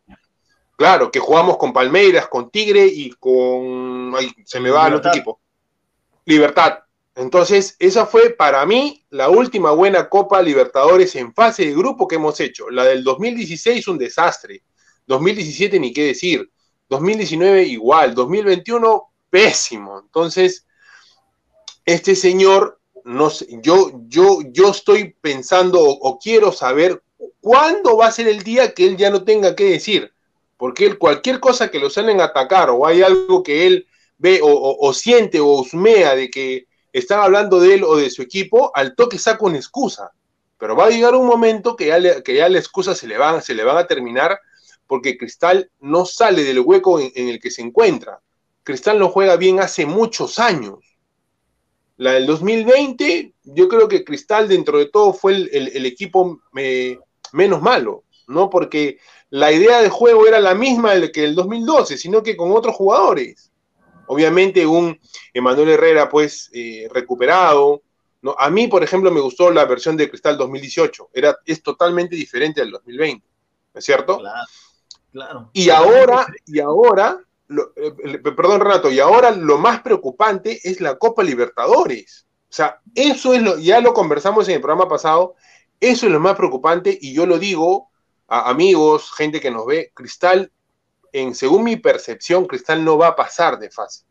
claro, 0.80 1.12
que 1.12 1.20
jugamos 1.20 1.58
con 1.58 1.74
Palmeiras, 1.74 2.30
con 2.30 2.50
Tigre 2.50 2.86
y 2.86 3.10
con, 3.12 4.16
se 4.46 4.62
me 4.62 4.70
va 4.70 4.88
el 4.88 4.94
otro 4.94 5.12
equipo, 5.12 5.42
Libertad. 6.24 6.80
Entonces, 7.16 7.76
esa 7.80 8.06
fue 8.06 8.30
para 8.30 8.66
mí 8.66 9.06
la 9.10 9.28
última 9.28 9.72
buena 9.72 10.08
Copa 10.08 10.42
Libertadores 10.42 11.18
en 11.18 11.34
fase 11.34 11.66
de 11.66 11.76
grupo 11.76 12.08
que 12.08 12.16
hemos 12.16 12.40
hecho. 12.40 12.70
La 12.70 12.86
del 12.86 13.04
2016 13.04 13.90
un 13.90 13.98
desastre. 13.98 14.64
2017 15.06 15.82
ni 15.82 15.92
qué 15.92 16.06
decir. 16.06 16.50
2019 16.88 17.64
igual. 17.64 18.16
2021 18.16 19.04
pésimo. 19.30 20.00
Entonces, 20.00 20.66
este 21.84 22.16
señor, 22.16 22.80
no 23.04 23.30
sé, 23.30 23.48
yo, 23.62 23.92
yo, 24.08 24.40
yo 24.54 24.70
estoy 24.70 25.14
pensando 25.20 25.84
o, 25.84 26.20
quiero 26.20 26.54
saber 26.54 27.04
cuándo 27.42 27.98
va 27.98 28.08
a 28.08 28.12
ser 28.14 28.30
el 28.30 28.44
día 28.44 28.74
que 28.74 28.88
él 28.88 28.96
ya 28.96 29.10
no 29.10 29.26
tenga 29.26 29.58
que 29.58 29.72
decir. 29.72 30.14
Porque 30.60 30.98
cualquier 30.98 31.40
cosa 31.40 31.72
que 31.72 31.80
lo 31.80 31.90
salen 31.90 32.20
a 32.20 32.26
atacar 32.26 32.70
o 32.70 32.86
hay 32.86 33.02
algo 33.02 33.44
que 33.44 33.66
él 33.66 33.88
ve 34.18 34.42
o, 34.44 34.94
siente 34.94 35.40
o 35.40 35.48
osmea 35.48 36.16
de 36.16 36.30
que 36.30 36.68
están 36.92 37.22
hablando 37.22 37.62
de 37.62 37.76
él 37.76 37.86
o 37.86 37.96
de 37.96 38.10
su 38.10 38.22
equipo, 38.22 38.70
al 38.76 38.94
toque 38.94 39.18
saca 39.18 39.46
una 39.46 39.56
excusa. 39.56 40.12
Pero 40.58 40.76
va 40.76 40.88
a 40.88 40.90
llegar 40.90 41.16
un 41.16 41.26
momento 41.26 41.78
que 41.78 41.86
ya, 41.86 42.22
que 42.22 42.36
ya 42.36 42.50
la 42.50 42.60
excusa 42.60 42.94
se 42.94 43.08
le, 43.08 43.18
van, 43.18 43.42
se 43.42 43.56
le 43.56 43.62
a 43.64 43.88
terminar 43.88 44.38
porque 44.86 45.18
Cristal 45.18 45.72
no 45.80 46.04
sale 46.04 46.44
del 46.44 46.60
hueco 46.60 47.00
en, 47.00 47.30
el 47.30 47.40
que 47.40 47.52
se 47.52 47.62
encuentra. 47.62 48.20
Cristal 48.64 49.00
no 49.00 49.08
juega 49.08 49.38
bien 49.38 49.62
hace 49.62 49.86
muchos 49.86 50.40
años. 50.40 50.80
La 51.96 52.12
del 52.12 52.26
2020, 52.26 53.34
yo 53.46 53.70
creo 53.70 53.88
que 53.88 54.04
Cristal 54.04 54.50
dentro 54.50 54.78
de 54.78 54.88
todo 54.88 55.14
fue 55.14 55.36
el, 55.36 55.86
equipo 55.86 56.42
eh, 56.58 57.00
menos 57.32 57.62
malo, 57.62 58.04
¿no? 58.28 58.50
Porque 58.50 58.98
la 59.30 59.52
idea 59.52 59.82
de 59.82 59.90
juego 59.90 60.28
era 60.28 60.40
la 60.40 60.56
misma 60.56 60.94
que 61.12 61.24
el 61.24 61.36
2012, 61.36 61.98
sino 61.98 62.24
que 62.24 62.36
con 62.36 62.52
otros 62.52 62.76
jugadores. 62.76 63.52
Obviamente 64.08 64.66
un 64.66 65.00
Emanuel 65.34 65.70
Herrera 65.70 66.10
pues 66.10 66.50
eh, 66.54 66.88
recuperado. 66.92 67.84
¿no? 68.22 68.36
A 68.38 68.50
mí, 68.50 68.68
por 68.68 68.84
ejemplo, 68.84 69.12
me 69.12 69.22
gustó 69.22 69.52
la 69.52 69.66
versión 69.66 69.96
de 69.96 70.10
Cristal 70.10 70.38
2018. 70.38 71.10
Era, 71.14 71.38
es 71.46 71.62
totalmente 71.62 72.16
diferente 72.16 72.62
al 72.62 72.72
2020. 72.72 73.26
¿No 73.74 73.78
es 73.78 73.86
cierto? 73.86 74.18
Claro. 74.18 74.48
claro. 75.12 75.50
Y 75.54 75.70
ahora, 75.70 76.26
y 76.48 76.60
ahora, 76.60 77.20
eh, 77.50 78.18
perdón 78.36 78.62
Renato, 78.62 78.92
y 78.92 79.00
ahora 79.00 79.30
lo 79.30 79.60
más 79.60 79.82
preocupante 79.82 80.60
es 80.64 80.82
la 80.82 80.98
Copa 80.98 81.22
Libertadores. 81.22 82.26
O 82.50 82.54
sea, 82.54 82.82
eso 82.96 83.36
es 83.36 83.44
lo, 83.44 83.60
ya 83.60 83.80
lo 83.80 83.94
conversamos 83.94 84.48
en 84.48 84.56
el 84.56 84.62
programa 84.62 84.90
pasado, 84.90 85.36
eso 85.80 86.08
es 86.08 86.12
lo 86.12 86.20
más 86.20 86.36
preocupante 86.36 86.98
y 87.00 87.14
yo 87.14 87.28
lo 87.28 87.38
digo 87.38 87.89
amigos, 88.30 89.12
gente 89.12 89.42
que 89.42 89.52
nos 89.52 89.66
ve, 89.66 89.92
Cristal 89.94 90.52
en, 91.12 91.36
según 91.36 91.64
mi 91.64 91.76
percepción, 91.76 92.46
Cristal 92.46 92.84
no 92.84 92.98
va 92.98 93.08
a 93.08 93.16
pasar 93.16 93.60
de 93.60 93.70
fase. 93.70 94.06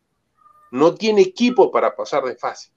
No 0.71 0.93
tiene 0.95 1.21
equipo 1.21 1.71
para 1.71 1.95
pasar 1.95 2.23
de 2.23 2.35
fase. 2.35 2.71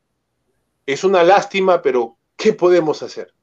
Es 0.86 1.04
una 1.04 1.22
lástima, 1.22 1.82
pero 1.82 2.16
¿qué 2.36 2.52
podemos 2.52 3.02
hacer? 3.02 3.34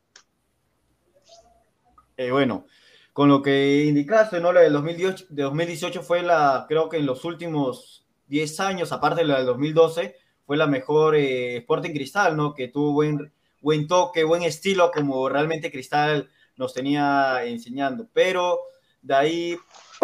Eh, 2.17 2.31
bueno, 2.31 2.65
con 3.13 3.29
lo 3.29 3.41
que 3.41 3.85
indicaste, 3.85 4.39
¿no? 4.39 4.51
La 4.51 4.61
del 4.61 4.73
2018, 4.73 5.27
de 5.29 5.43
2018 5.43 6.03
fue 6.03 6.21
la, 6.21 6.65
creo 6.67 6.89
que 6.89 6.97
en 6.97 7.05
los 7.05 7.23
últimos 7.25 8.07
10 8.27 8.59
años, 8.59 8.91
aparte 8.91 9.21
de 9.21 9.27
la 9.27 9.37
del 9.37 9.45
2012, 9.45 10.15
fue 10.45 10.57
la 10.57 10.67
mejor 10.67 11.15
eh, 11.15 11.57
Sporting 11.57 11.91
Cristal, 11.91 12.35
¿no? 12.35 12.53
Que 12.53 12.67
tuvo 12.67 12.93
buen, 12.93 13.31
buen 13.61 13.87
toque, 13.87 14.23
buen 14.23 14.43
estilo, 14.43 14.91
como 14.91 15.29
realmente 15.29 15.71
Cristal 15.71 16.29
nos 16.59 16.73
tenía 16.73 17.43
enseñando. 17.45 18.07
Pero 18.13 18.59
de 19.01 19.15
ahí 19.15 19.57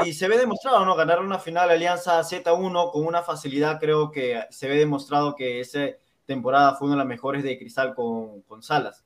y 0.03 0.13
se 0.13 0.27
ve 0.27 0.38
demostrado, 0.38 0.85
¿no? 0.85 0.95
Ganar 0.95 1.21
una 1.21 1.38
final 1.38 1.69
Alianza 1.69 2.19
Z1 2.21 2.91
con 2.91 3.05
una 3.05 3.21
facilidad, 3.21 3.79
creo 3.79 4.09
que 4.09 4.43
se 4.50 4.67
ve 4.67 4.77
demostrado 4.77 5.35
que 5.35 5.59
esa 5.59 5.88
temporada 6.25 6.75
fue 6.75 6.88
una 6.88 6.95
de 6.95 7.00
las 7.00 7.07
mejores 7.07 7.43
de 7.43 7.57
Cristal 7.57 7.93
con, 7.93 8.41
con 8.41 8.63
Salas. 8.63 9.05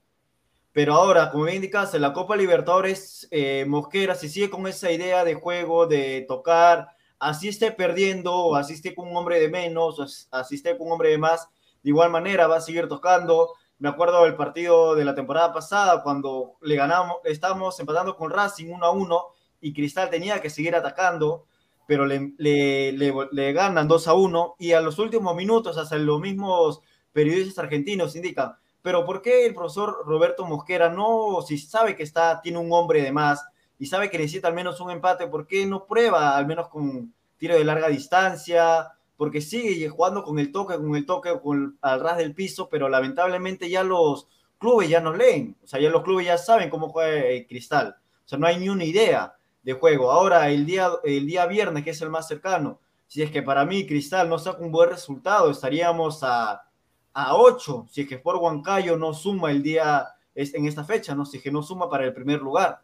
Pero 0.71 0.93
ahora, 0.93 1.31
como 1.31 1.45
bien 1.45 1.57
indicaste, 1.57 1.99
la 1.99 2.13
Copa 2.13 2.35
Libertadores, 2.35 3.27
eh, 3.31 3.65
Mosquera, 3.67 4.15
si 4.15 4.29
sigue 4.29 4.49
con 4.49 4.65
esa 4.67 4.91
idea 4.91 5.23
de 5.23 5.33
juego, 5.33 5.87
de 5.87 6.25
tocar, 6.27 6.89
así 7.19 7.49
esté 7.49 7.71
perdiendo, 7.71 8.55
así 8.55 8.73
esté 8.73 8.95
con 8.95 9.09
un 9.09 9.17
hombre 9.17 9.39
de 9.39 9.49
menos, 9.49 10.27
así 10.31 10.55
esté 10.55 10.77
con 10.77 10.87
un 10.87 10.93
hombre 10.93 11.09
de 11.09 11.17
más, 11.17 11.49
de 11.83 11.89
igual 11.89 12.11
manera 12.11 12.47
va 12.47 12.57
a 12.57 12.61
seguir 12.61 12.87
tocando. 12.87 13.53
Me 13.79 13.87
acuerdo 13.87 14.25
del 14.25 14.35
partido 14.35 14.93
de 14.93 15.05
la 15.05 15.15
temporada 15.15 15.53
pasada, 15.53 16.03
cuando 16.03 16.57
le 16.61 16.75
ganamos, 16.75 17.19
estábamos 17.23 17.79
empatando 17.79 18.17
con 18.17 18.29
Racing 18.29 18.73
1 18.73 18.85
a 18.85 18.91
1 18.91 19.25
y 19.61 19.73
Cristal 19.73 20.09
tenía 20.09 20.41
que 20.41 20.49
seguir 20.49 20.75
atacando, 20.75 21.45
pero 21.87 22.05
le, 22.05 23.53
ganan 23.53 23.87
2 23.87 24.07
a 24.09 24.13
1 24.15 24.55
y 24.59 24.73
a 24.73 24.81
los 24.81 24.99
últimos 24.99 25.33
minutos, 25.33 25.77
hasta 25.77 25.97
los 25.97 26.19
mismos 26.19 26.81
periodistas 27.13 27.57
argentinos 27.63 28.17
indican, 28.17 28.53
pero 28.81 29.05
¿por 29.05 29.21
qué 29.21 29.45
el 29.45 29.55
profesor 29.55 30.03
Roberto 30.05 30.45
Mosquera 30.45 30.89
no, 30.89 31.41
si 31.41 31.57
sabe 31.57 31.95
que 31.95 32.03
está, 32.03 32.41
tiene 32.41 32.57
un 32.57 32.73
hombre 32.73 33.01
de 33.01 33.13
más 33.13 33.45
y 33.77 33.85
sabe 33.85 34.09
que 34.09 34.17
necesita 34.17 34.49
al 34.49 34.55
menos 34.55 34.81
un 34.81 34.91
empate, 34.91 35.27
¿por 35.27 35.47
qué 35.47 35.65
no 35.65 35.85
prueba 35.85 36.35
al 36.35 36.45
menos 36.45 36.67
con 36.67 37.13
tiro 37.37 37.55
de 37.55 37.63
larga 37.63 37.87
distancia? 37.87 38.91
Porque 39.19 39.41
sigue 39.41 39.89
jugando 39.89 40.23
con 40.23 40.39
el 40.39 40.49
toque, 40.53 40.77
con 40.77 40.95
el 40.95 41.05
toque, 41.05 41.37
con, 41.43 41.77
al 41.81 41.99
ras 41.99 42.15
del 42.19 42.33
piso, 42.33 42.69
pero 42.69 42.87
lamentablemente 42.87 43.69
ya 43.69 43.83
los 43.83 44.29
clubes 44.57 44.87
ya 44.87 45.01
no 45.01 45.13
leen, 45.13 45.57
o 45.61 45.67
sea, 45.67 45.81
ya 45.81 45.89
los 45.89 46.03
clubes 46.03 46.25
ya 46.25 46.37
saben 46.37 46.69
cómo 46.69 46.87
juega 46.87 47.25
el 47.27 47.45
Cristal, 47.45 47.97
o 47.97 48.27
sea, 48.29 48.39
no 48.39 48.47
hay 48.47 48.57
ni 48.57 48.69
una 48.69 48.85
idea 48.85 49.35
de 49.61 49.73
juego. 49.73 50.09
Ahora, 50.09 50.49
el 50.49 50.65
día, 50.65 50.89
el 51.03 51.27
día 51.27 51.45
viernes, 51.47 51.83
que 51.83 51.89
es 51.89 52.01
el 52.01 52.09
más 52.09 52.29
cercano, 52.29 52.79
si 53.07 53.21
es 53.21 53.29
que 53.29 53.41
para 53.41 53.65
mí 53.65 53.85
Cristal 53.85 54.29
no 54.29 54.39
saca 54.39 54.61
un 54.61 54.71
buen 54.71 54.89
resultado, 54.89 55.51
estaríamos 55.51 56.23
a, 56.23 56.63
a 57.11 57.35
8 57.35 57.87
si 57.91 58.01
es 58.01 58.07
que 58.07 58.19
por 58.19 58.37
Huancayo 58.37 58.95
no 58.95 59.13
suma 59.13 59.51
el 59.51 59.61
día 59.61 60.07
en 60.33 60.65
esta 60.65 60.85
fecha, 60.85 61.13
¿no? 61.13 61.25
Si 61.25 61.37
es 61.37 61.43
que 61.43 61.51
no 61.51 61.61
suma 61.61 61.89
para 61.89 62.05
el 62.05 62.13
primer 62.13 62.39
lugar. 62.39 62.81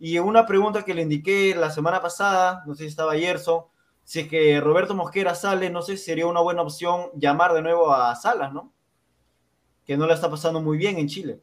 Y 0.00 0.18
una 0.18 0.44
pregunta 0.44 0.84
que 0.84 0.94
le 0.94 1.02
indiqué 1.02 1.54
la 1.54 1.70
semana 1.70 2.00
pasada, 2.00 2.64
no 2.66 2.74
sé 2.74 2.84
si 2.84 2.88
estaba 2.88 3.16
Yerson, 3.16 3.62
si 4.08 4.20
es 4.20 4.28
que 4.28 4.58
Roberto 4.58 4.94
Mosquera 4.94 5.34
sale, 5.34 5.68
no 5.68 5.82
sé 5.82 5.98
si 5.98 6.04
sería 6.04 6.26
una 6.26 6.40
buena 6.40 6.62
opción 6.62 7.10
llamar 7.14 7.52
de 7.52 7.60
nuevo 7.60 7.92
a 7.92 8.16
Salas, 8.16 8.54
¿no? 8.54 8.72
Que 9.84 9.98
no 9.98 10.06
la 10.06 10.14
está 10.14 10.30
pasando 10.30 10.62
muy 10.62 10.78
bien 10.78 10.96
en 10.96 11.08
Chile. 11.08 11.42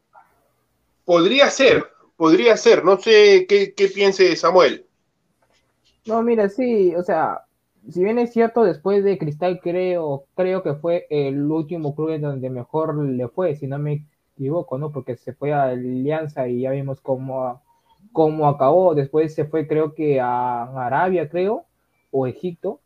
Podría 1.05 1.51
ser, 1.51 1.85
podría 2.17 2.57
ser, 2.57 2.83
no 2.83 2.97
sé 2.97 3.45
qué, 3.47 3.75
qué 3.75 3.87
piense 3.87 4.35
Samuel. 4.35 4.87
No, 6.07 6.23
mira, 6.23 6.49
sí, 6.49 6.95
o 6.95 7.03
sea, 7.03 7.45
si 7.87 8.03
bien 8.03 8.17
es 8.17 8.33
cierto, 8.33 8.63
después 8.63 9.03
de 9.03 9.19
Cristal 9.19 9.59
creo, 9.61 10.25
creo 10.33 10.63
que 10.63 10.73
fue 10.73 11.05
el 11.11 11.43
último 11.51 11.93
club 11.93 12.09
en 12.09 12.23
donde 12.23 12.49
mejor 12.49 12.95
le 12.95 13.27
fue, 13.27 13.53
si 13.53 13.67
no 13.67 13.77
me 13.77 14.07
equivoco, 14.33 14.79
¿no? 14.79 14.91
Porque 14.91 15.17
se 15.17 15.33
fue 15.33 15.53
a 15.53 15.65
Alianza 15.65 16.47
y 16.47 16.61
ya 16.61 16.71
vimos 16.71 16.99
cómo, 16.99 17.61
cómo 18.11 18.47
acabó. 18.47 18.95
Después 18.95 19.35
se 19.35 19.45
fue, 19.45 19.67
creo 19.67 19.93
que 19.93 20.19
a 20.19 20.63
Arabia, 20.63 21.29
creo, 21.29 21.67
o 22.15 22.27
Egipto, 22.27 22.79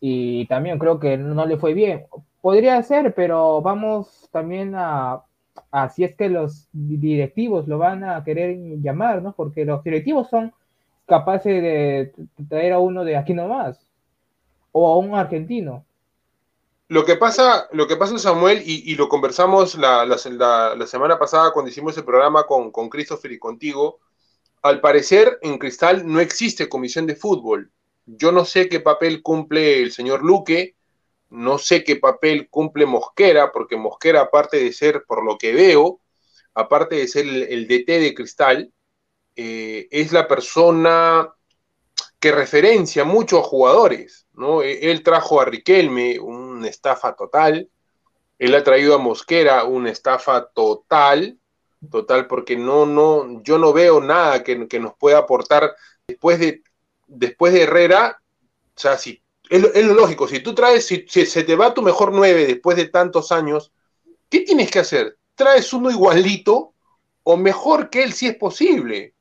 y 0.00 0.46
también 0.46 0.78
creo 0.78 0.98
que 0.98 1.18
no 1.18 1.44
le 1.44 1.58
fue 1.58 1.74
bien. 1.74 2.06
Podría 2.40 2.82
ser, 2.82 3.14
pero 3.14 3.60
vamos 3.60 4.28
también 4.32 4.74
a, 4.74 5.22
a 5.70 5.88
si 5.90 6.04
es 6.04 6.14
que 6.16 6.30
los 6.30 6.68
directivos 6.72 7.68
lo 7.68 7.76
van 7.76 8.04
a 8.04 8.24
querer 8.24 8.56
llamar, 8.80 9.20
¿no? 9.22 9.32
Porque 9.32 9.66
los 9.66 9.84
directivos 9.84 10.30
son 10.30 10.54
capaces 11.06 11.62
de 11.62 12.12
traer 12.48 12.72
a 12.72 12.78
uno 12.78 13.04
de 13.04 13.16
aquí 13.16 13.34
nomás 13.34 13.78
o 14.72 14.90
a 14.90 14.96
un 14.96 15.14
argentino. 15.14 15.84
Lo 16.88 17.04
que 17.04 17.16
pasa, 17.16 17.68
lo 17.72 17.86
que 17.86 17.96
pasa 17.96 18.18
Samuel, 18.18 18.62
y, 18.64 18.94
lo 18.96 19.08
conversamos 19.08 19.76
la, 19.76 20.04
la, 20.06 20.86
semana 20.86 21.18
pasada 21.18 21.52
cuando 21.52 21.70
hicimos 21.70 21.96
el 21.96 22.04
programa 22.04 22.44
con, 22.44 22.72
con 22.72 22.88
Christopher 22.88 23.30
y 23.30 23.38
contigo, 23.38 24.00
al 24.62 24.80
parecer 24.80 25.38
en 25.42 25.58
Cristal 25.58 26.02
no 26.04 26.18
existe 26.18 26.68
comisión 26.68 27.06
de 27.06 27.14
fútbol. 27.14 27.70
Yo 28.16 28.32
no 28.32 28.44
sé 28.44 28.68
qué 28.68 28.80
papel 28.80 29.22
cumple 29.22 29.82
el 29.82 29.92
señor 29.92 30.24
Luque, 30.24 30.76
no 31.30 31.58
sé 31.58 31.84
qué 31.84 31.96
papel 31.96 32.48
cumple 32.48 32.86
Mosquera, 32.86 33.52
porque 33.52 33.76
Mosquera, 33.76 34.22
aparte 34.22 34.58
de 34.58 34.72
ser, 34.72 35.04
por 35.06 35.24
lo 35.24 35.38
que 35.38 35.52
veo, 35.52 36.00
aparte 36.54 36.96
de 36.96 37.08
ser 37.08 37.26
el 37.26 37.68
DT 37.68 38.00
de 38.00 38.14
Cristal, 38.14 38.72
eh, 39.36 39.88
es 39.90 40.12
la 40.12 40.26
persona 40.26 41.32
que 42.18 42.32
referencia 42.32 43.04
mucho 43.04 43.38
a 43.38 43.42
jugadores, 43.42 44.26
¿no? 44.34 44.62
E, 44.62 44.90
él 44.90 45.02
trajo 45.02 45.40
a 45.40 45.44
Riquelme 45.44 46.18
una 46.18 46.68
estafa 46.68 47.14
total, 47.14 47.70
él 48.38 48.54
ha 48.54 48.64
traído 48.64 48.94
a 48.94 48.98
Mosquera 48.98 49.64
una 49.64 49.90
estafa 49.90 50.50
total, 50.50 51.38
total, 51.90 52.26
porque 52.26 52.56
no, 52.56 52.86
no, 52.86 53.42
yo 53.42 53.58
no 53.58 53.72
veo 53.72 54.00
nada 54.00 54.42
que, 54.42 54.56
nos 54.56 54.94
pueda 54.96 55.18
aportar 55.18 55.74
después 56.06 56.38
de, 56.38 56.62
después 57.10 57.52
de 57.52 57.62
Herrera, 57.62 58.20
o 58.76 58.80
sea, 58.80 58.96
si, 58.96 59.22
es, 59.48 59.60
lo 59.60 59.94
lógico, 59.94 60.28
si 60.28 60.40
tú 60.40 60.54
traes, 60.54 60.86
si, 60.86 61.04
se 61.06 61.42
te 61.42 61.56
va 61.56 61.74
tu 61.74 61.82
mejor 61.82 62.12
nueve 62.12 62.46
después 62.46 62.76
de 62.76 62.88
tantos 62.88 63.32
años, 63.32 63.72
¿qué 64.28 64.40
tienes 64.40 64.70
que 64.70 64.78
hacer? 64.78 65.18
Traes 65.34 65.72
uno 65.72 65.90
igualito 65.90 66.74
o 67.22 67.36
mejor 67.36 67.90
que 67.90 68.02
él 68.02 68.12
si 68.12 68.26
es 68.26 68.36
posible 68.36 69.14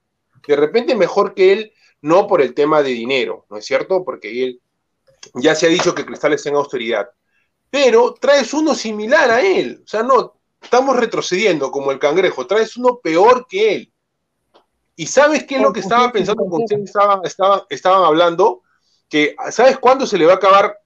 de 0.47 0.55
repente 0.55 0.95
mejor 0.95 1.33
que 1.33 1.53
él, 1.53 1.73
no 2.01 2.27
por 2.27 2.41
el 2.41 2.53
tema 2.53 2.81
de 2.81 2.89
dinero, 2.89 3.45
¿no 3.49 3.57
es 3.57 3.65
cierto? 3.65 4.03
Porque 4.03 4.43
él 4.43 4.61
ya 5.35 5.53
se 5.53 5.65
ha 5.65 5.69
dicho 5.69 5.93
que 5.93 6.05
Cristal 6.05 6.33
está 6.33 6.49
en 6.49 6.55
austeridad, 6.55 7.09
pero 7.69 8.13
traes 8.13 8.53
uno 8.53 8.73
similar 8.73 9.29
a 9.29 9.41
él, 9.41 9.81
o 9.83 9.87
sea, 9.87 10.01
no, 10.01 10.39
estamos 10.61 10.95
retrocediendo 10.95 11.71
como 11.71 11.91
el 11.91 11.99
cangrejo, 11.99 12.47
traes 12.47 12.77
uno 12.77 12.99
peor 12.99 13.45
que 13.47 13.75
él. 13.75 13.93
¿Y 14.99 15.07
sabes 15.07 15.45
qué 15.45 15.55
es 15.55 15.61
lo 15.61 15.71
que 15.71 15.79
estaba 15.79 16.11
pensando 16.11 16.43
cuando 16.43 16.65
ustedes 16.65 16.91
estaban, 17.69 18.03
hablando? 18.03 18.63
Que, 19.07 19.33
¿sabes 19.49 19.79
cuándo 19.79 20.05
se 20.05 20.17
le 20.17 20.25
va 20.25 20.33
a 20.33 20.35
acabar 20.35 20.77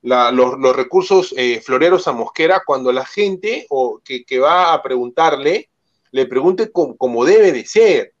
los, 0.00 0.74
recursos 0.74 1.34
eh, 1.36 1.60
floreros 1.60 2.08
a 2.08 2.12
Mosquera? 2.12 2.62
Cuando 2.64 2.90
la 2.90 3.04
gente 3.04 3.66
o 3.68 4.00
que, 4.02 4.38
va 4.38 4.72
a 4.72 4.82
preguntarle, 4.82 5.68
le 6.12 6.24
pregunte 6.24 6.72
como 6.72 7.26
debe 7.26 7.52
de 7.52 7.66
ser. 7.66 8.14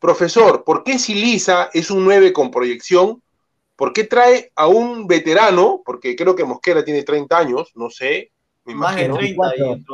Profesor, 0.00 0.64
¿por 0.64 0.82
qué 0.82 0.98
si 0.98 1.14
Lisa 1.14 1.70
es 1.72 1.88
un 1.88 2.04
9 2.04 2.32
con 2.32 2.50
proyección? 2.50 3.22
¿Por 3.76 3.92
qué 3.92 4.02
trae 4.02 4.50
a 4.56 4.66
un 4.66 5.06
veterano? 5.06 5.82
Porque 5.84 6.16
creo 6.16 6.34
que 6.34 6.42
Mosquera 6.42 6.84
tiene 6.84 7.04
30 7.04 7.38
años, 7.38 7.70
no 7.76 7.88
sé. 7.90 8.32
más 8.64 8.96
de 8.96 9.08
30 9.08 9.52
y 9.56 9.84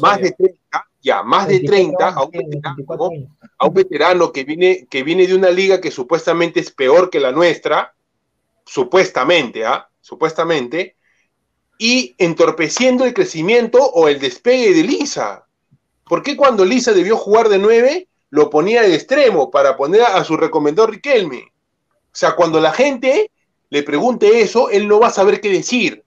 Más 0.00 0.20
de 0.20 0.32
30, 0.32 0.88
ya, 1.02 1.22
más 1.22 1.48
de 1.48 1.60
30 1.60 2.08
a 2.08 2.24
un 2.24 2.30
veterano, 2.30 2.76
a 3.58 3.66
un 3.66 3.74
veterano 3.74 4.32
que 4.32 4.44
viene, 4.44 4.86
que 4.88 5.02
viene 5.02 5.26
de 5.26 5.34
una 5.34 5.50
liga 5.50 5.80
que 5.80 5.90
supuestamente 5.90 6.60
es 6.60 6.70
peor 6.70 7.10
que 7.10 7.20
la 7.20 7.32
nuestra, 7.32 7.94
supuestamente, 8.64 9.66
¿ah? 9.66 9.88
Supuestamente, 10.00 10.96
y 11.78 12.14
entorpeciendo 12.18 13.04
el 13.04 13.14
crecimiento 13.14 13.78
o 13.78 14.08
el 14.08 14.20
despegue 14.20 14.72
de 14.72 14.82
Lisa. 14.82 15.46
¿Por 16.04 16.22
qué 16.22 16.36
cuando 16.36 16.64
Lisa 16.64 16.92
debió 16.92 17.16
jugar 17.16 17.48
de 17.48 17.58
9 17.58 18.08
lo 18.32 18.48
ponía 18.48 18.80
de 18.80 18.94
extremo 18.94 19.50
para 19.50 19.76
poner 19.76 20.00
a, 20.00 20.24
su 20.24 20.38
recomendador 20.38 20.90
Riquelme. 20.90 21.52
O 22.06 22.14
sea, 22.14 22.34
cuando 22.34 22.60
la 22.60 22.72
gente 22.72 23.30
le 23.68 23.82
pregunte 23.82 24.40
eso, 24.40 24.70
él 24.70 24.88
no 24.88 24.98
va 24.98 25.08
a 25.08 25.12
saber 25.12 25.38
qué 25.42 25.50
decir. 25.50 26.02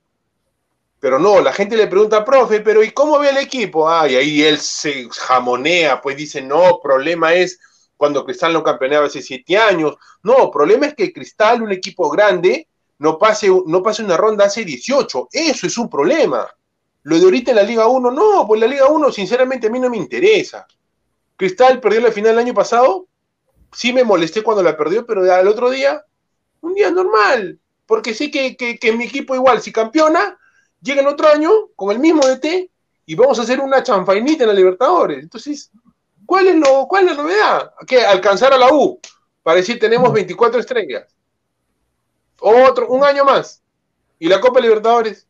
Pero 1.05 1.19
no, 1.19 1.39
la 1.39 1.53
gente 1.53 1.77
le 1.77 1.85
pregunta, 1.85 2.25
profe, 2.25 2.61
pero 2.61 2.83
¿y 2.83 2.89
cómo 2.89 3.19
ve 3.19 3.29
el 3.29 3.37
equipo? 3.37 3.87
Ah, 3.87 4.09
y 4.09 4.15
ahí 4.15 4.41
él 4.41 4.57
se 4.57 5.07
jamonea, 5.11 6.01
pues 6.01 6.17
dice, 6.17 6.41
no, 6.41 6.79
problema 6.81 7.31
es 7.31 7.59
cuando 7.95 8.25
Cristal 8.25 8.53
no 8.53 8.63
campeoneaba 8.63 9.05
hace 9.05 9.21
siete 9.21 9.55
años. 9.55 9.97
No, 10.23 10.49
problema 10.49 10.87
es 10.87 10.95
que 10.95 11.13
Cristal, 11.13 11.61
un 11.61 11.71
equipo 11.71 12.09
grande, 12.09 12.69
no 12.97 13.19
pase, 13.19 13.51
no 13.67 13.83
pase 13.83 14.03
una 14.03 14.17
ronda 14.17 14.45
hace 14.45 14.65
18. 14.65 15.27
Eso 15.31 15.67
es 15.67 15.77
un 15.77 15.91
problema. 15.91 16.47
Lo 17.03 17.19
de 17.19 17.25
ahorita 17.25 17.51
en 17.51 17.57
la 17.57 17.63
Liga 17.63 17.85
1, 17.85 18.09
no, 18.09 18.47
pues 18.47 18.59
la 18.59 18.65
Liga 18.65 18.87
1 18.87 19.11
sinceramente 19.11 19.67
a 19.67 19.69
mí 19.69 19.79
no 19.79 19.91
me 19.91 19.97
interesa. 19.97 20.65
Cristal 21.37 21.79
perdió 21.81 22.01
la 22.01 22.11
final 22.11 22.31
el 22.31 22.39
año 22.39 22.55
pasado. 22.55 23.05
Sí 23.71 23.93
me 23.93 24.03
molesté 24.03 24.41
cuando 24.41 24.63
la 24.63 24.75
perdió, 24.75 25.05
pero 25.05 25.31
al 25.31 25.47
otro 25.47 25.69
día, 25.69 26.03
un 26.61 26.73
día 26.73 26.89
normal. 26.89 27.59
Porque 27.85 28.15
sé 28.15 28.31
que, 28.31 28.57
que, 28.57 28.93
mi 28.93 29.03
equipo 29.03 29.35
igual, 29.35 29.61
si 29.61 29.71
campeona, 29.71 30.39
llega 30.81 31.07
otro 31.07 31.27
año 31.27 31.51
con 31.75 31.91
el 31.91 31.99
mismo 31.99 32.25
DT 32.25 32.69
y 33.05 33.15
vamos 33.15 33.39
a 33.39 33.43
hacer 33.43 33.59
una 33.59 33.83
chanfainita 33.83 34.43
en 34.43 34.49
la 34.49 34.55
Libertadores. 34.55 35.23
Entonces, 35.23 35.71
¿cuál 36.25 36.47
es, 36.47 36.55
lo, 36.55 36.87
cuál 36.87 37.07
es 37.07 37.15
la 37.15 37.23
novedad? 37.23 37.73
Que 37.87 38.05
alcanzar 38.05 38.53
a 38.53 38.57
la 38.57 38.73
U 38.73 38.99
para 39.43 39.57
decir 39.57 39.79
tenemos 39.79 40.11
24 40.11 40.59
estrellas. 40.59 41.15
Otro, 42.39 42.87
un 42.89 43.03
año 43.03 43.23
más. 43.23 43.61
Y 44.19 44.27
la 44.27 44.39
Copa 44.39 44.59
Libertadores. 44.59 45.27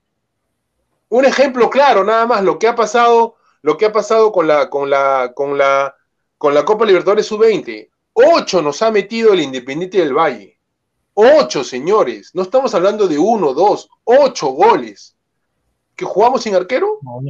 Un 1.10 1.26
ejemplo 1.26 1.70
claro, 1.70 2.04
nada 2.04 2.26
más, 2.26 2.44
lo 2.44 2.58
que 2.58 2.68
ha 2.68 2.76
pasado 2.76 3.36
lo 3.66 3.78
que 3.78 3.88
ha 3.88 3.92
pasado 3.92 4.32
con 4.32 4.46
la, 4.46 4.70
con 4.70 4.92
la, 4.92 5.32
con 5.34 5.58
la, 5.58 5.96
con 6.38 6.54
la 6.54 6.64
Copa 6.64 6.86
Libertadores 6.86 7.26
Sub-20. 7.26 7.90
Ocho 8.14 8.62
nos 8.62 8.80
ha 8.84 8.92
metido 8.92 9.34
el 9.34 9.40
Independiente 9.40 9.98
del 9.98 10.14
Valle. 10.14 10.60
Ocho, 11.16 11.64
señores. 11.64 12.30
No 12.36 12.44
estamos 12.44 12.76
hablando 12.76 13.08
de 13.08 13.18
uno, 13.18 13.56
dos, 13.56 13.90
ocho 14.04 14.50
goles. 14.50 15.15
¿Que 15.96 16.06
jugamos 16.06 16.44
sin 16.44 16.56
arquero? 16.56 17.00
No, 17.02 17.22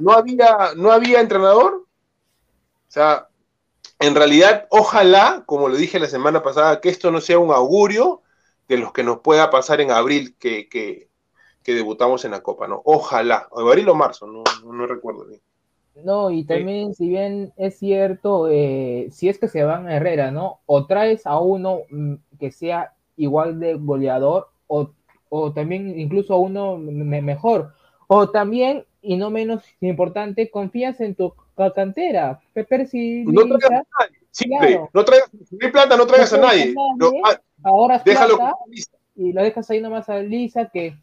¿no? 0.00 0.12
había, 0.12 0.72
no 0.76 0.92
había 0.92 1.20
entrenador. 1.20 1.74
O 1.74 2.90
sea, 2.90 3.28
en 3.98 4.14
realidad, 4.14 4.66
ojalá, 4.70 5.42
como 5.46 5.68
lo 5.68 5.76
dije 5.76 5.98
la 5.98 6.06
semana 6.06 6.42
pasada, 6.42 6.80
que 6.80 6.88
esto 6.88 7.10
no 7.10 7.20
sea 7.20 7.38
un 7.38 7.50
augurio 7.50 8.22
de 8.68 8.78
los 8.78 8.92
que 8.92 9.02
nos 9.02 9.20
pueda 9.20 9.50
pasar 9.50 9.80
en 9.80 9.90
abril 9.90 10.36
que, 10.38 10.68
que, 10.68 11.08
debutamos 11.64 12.24
en 12.24 12.30
la 12.30 12.44
Copa, 12.44 12.68
¿no? 12.68 12.80
Ojalá, 12.84 13.48
o 13.50 13.58
abril 13.60 13.88
o 13.88 13.94
marzo, 13.96 14.28
no, 14.28 14.44
no 14.64 14.86
recuerdo 14.86 15.26
bien. 15.26 15.40
No, 16.04 16.30
y 16.30 16.44
también, 16.44 16.94
si 16.94 17.08
bien 17.08 17.52
es 17.56 17.78
cierto, 17.78 18.48
eh, 18.48 19.08
si 19.10 19.28
es 19.28 19.38
que 19.38 19.48
se 19.48 19.64
van 19.64 19.88
a 19.88 19.96
Herrera, 19.96 20.30
¿no? 20.30 20.60
O 20.66 20.86
traes 20.86 21.26
a 21.26 21.40
uno 21.40 21.80
mm, 21.90 22.14
que 22.38 22.50
sea 22.50 22.92
igual 23.16 23.58
de 23.58 23.74
goleador, 23.74 24.48
o, 24.66 24.92
también 25.54 25.98
incluso 25.98 26.34
a 26.34 26.38
uno 26.38 26.76
mejor. 26.76 27.72
O 28.08 28.30
también, 28.30 28.84
y 29.02 29.16
no 29.16 29.30
menos 29.30 29.62
importante, 29.80 30.50
confías 30.50 31.00
en 31.00 31.14
tu 31.14 31.34
cantera. 31.74 32.40
Pepe, 32.52 32.86
si 32.86 33.24
no 33.24 33.42
traigas 33.42 33.70
a 33.70 34.04
nadie, 34.04 34.18
simple. 34.30 34.80
No 34.92 35.04
traigas, 35.04 35.30
plata, 35.72 35.96
no 35.96 36.06
traigas 36.06 36.32
a 36.32 36.38
nadie. 36.38 36.74
Ah, 37.24 37.40
ahora 37.64 38.02
déjalo 38.04 38.38
y 39.16 39.32
lo 39.32 39.42
dejas 39.42 39.68
ahí 39.70 39.80
nomás 39.80 40.08
a 40.08 40.18
Lisa, 40.18 40.68
que, 40.68 40.94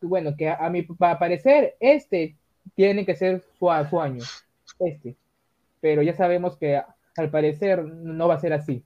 bueno, 0.00 0.34
que 0.36 0.48
a, 0.48 0.68
mi 0.70 0.82
parecer, 0.82 1.76
este 1.78 2.36
tiene 2.74 3.04
que 3.04 3.14
ser 3.14 3.44
su, 3.58 3.70
año, 3.70 4.24
este. 4.78 5.14
Pero 5.80 6.02
ya 6.02 6.14
sabemos 6.16 6.56
que 6.56 6.82
al 7.16 7.30
parecer 7.30 7.84
no 7.84 8.28
va 8.28 8.34
a 8.34 8.40
ser 8.40 8.52
así. 8.52 8.82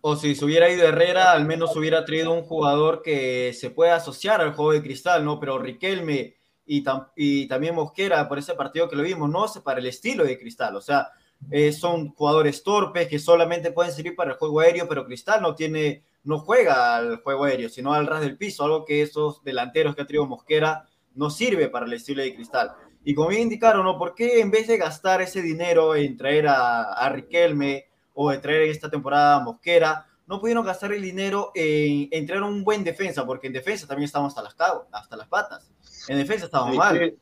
O 0.00 0.16
si 0.16 0.34
se 0.34 0.44
hubiera 0.44 0.70
ido 0.70 0.86
Herrera, 0.86 1.32
al 1.32 1.44
menos 1.44 1.76
hubiera 1.76 2.04
traído 2.04 2.32
un 2.32 2.42
jugador 2.42 3.02
que 3.02 3.52
se 3.52 3.70
pueda 3.70 3.96
asociar 3.96 4.40
al 4.40 4.54
juego 4.54 4.72
de 4.72 4.82
cristal, 4.82 5.24
¿no? 5.24 5.38
Pero 5.40 5.58
Riquelme, 5.58 6.36
y, 6.66 6.84
y 7.14 7.46
también 7.46 7.74
Mosquera 7.74 8.28
por 8.28 8.38
ese 8.38 8.54
partido 8.54 8.88
que 8.88 8.96
lo 8.96 9.02
vimos, 9.02 9.30
no 9.30 9.44
hace 9.44 9.60
para 9.60 9.78
el 9.78 9.86
estilo 9.86 10.24
de 10.24 10.38
Cristal, 10.38 10.74
o 10.76 10.80
sea, 10.80 11.08
eh, 11.50 11.72
son 11.72 12.08
jugadores 12.10 12.62
torpes 12.62 13.08
que 13.08 13.18
solamente 13.18 13.70
pueden 13.70 13.92
servir 13.92 14.16
para 14.16 14.32
el 14.32 14.36
juego 14.36 14.60
aéreo, 14.60 14.88
pero 14.88 15.06
Cristal 15.06 15.40
no 15.42 15.54
tiene, 15.54 16.02
no 16.24 16.40
juega 16.40 16.96
al 16.96 17.18
juego 17.22 17.44
aéreo, 17.44 17.68
sino 17.68 17.92
al 17.92 18.06
ras 18.06 18.20
del 18.20 18.36
piso, 18.36 18.64
algo 18.64 18.84
que 18.84 19.02
esos 19.02 19.44
delanteros 19.44 19.94
que 19.94 20.02
ha 20.02 20.06
traído 20.06 20.26
Mosquera 20.26 20.88
no 21.14 21.30
sirve 21.30 21.68
para 21.68 21.86
el 21.86 21.92
estilo 21.92 22.22
de 22.22 22.34
Cristal. 22.34 22.72
Y 23.04 23.14
como 23.14 23.28
bien 23.28 23.42
indicaron, 23.42 23.84
¿no? 23.84 23.96
¿por 23.96 24.14
qué 24.14 24.40
en 24.40 24.50
vez 24.50 24.66
de 24.66 24.78
gastar 24.78 25.22
ese 25.22 25.40
dinero 25.40 25.94
en 25.94 26.16
traer 26.16 26.48
a 26.48 27.08
Riquelme 27.10 27.86
o 28.16 28.32
en 28.32 28.40
traer 28.40 28.62
esta 28.62 28.90
temporada 28.90 29.36
a 29.36 29.40
Mosquera, 29.40 30.06
no 30.26 30.40
pudieron 30.40 30.64
gastar 30.64 30.92
el 30.92 31.02
dinero 31.02 31.52
en, 31.54 32.08
en 32.10 32.26
traer 32.26 32.42
un 32.42 32.64
buen 32.64 32.82
defensa? 32.82 33.24
Porque 33.24 33.46
en 33.46 33.52
defensa 33.52 33.86
también 33.86 34.06
estamos 34.06 34.36
hasta 34.36 34.42
las, 34.42 34.56
hasta 34.90 35.16
las 35.16 35.28
patas. 35.28 35.70
En 36.08 36.18
defensa 36.18 36.46
estábamos 36.46 36.76
mal. 36.76 37.14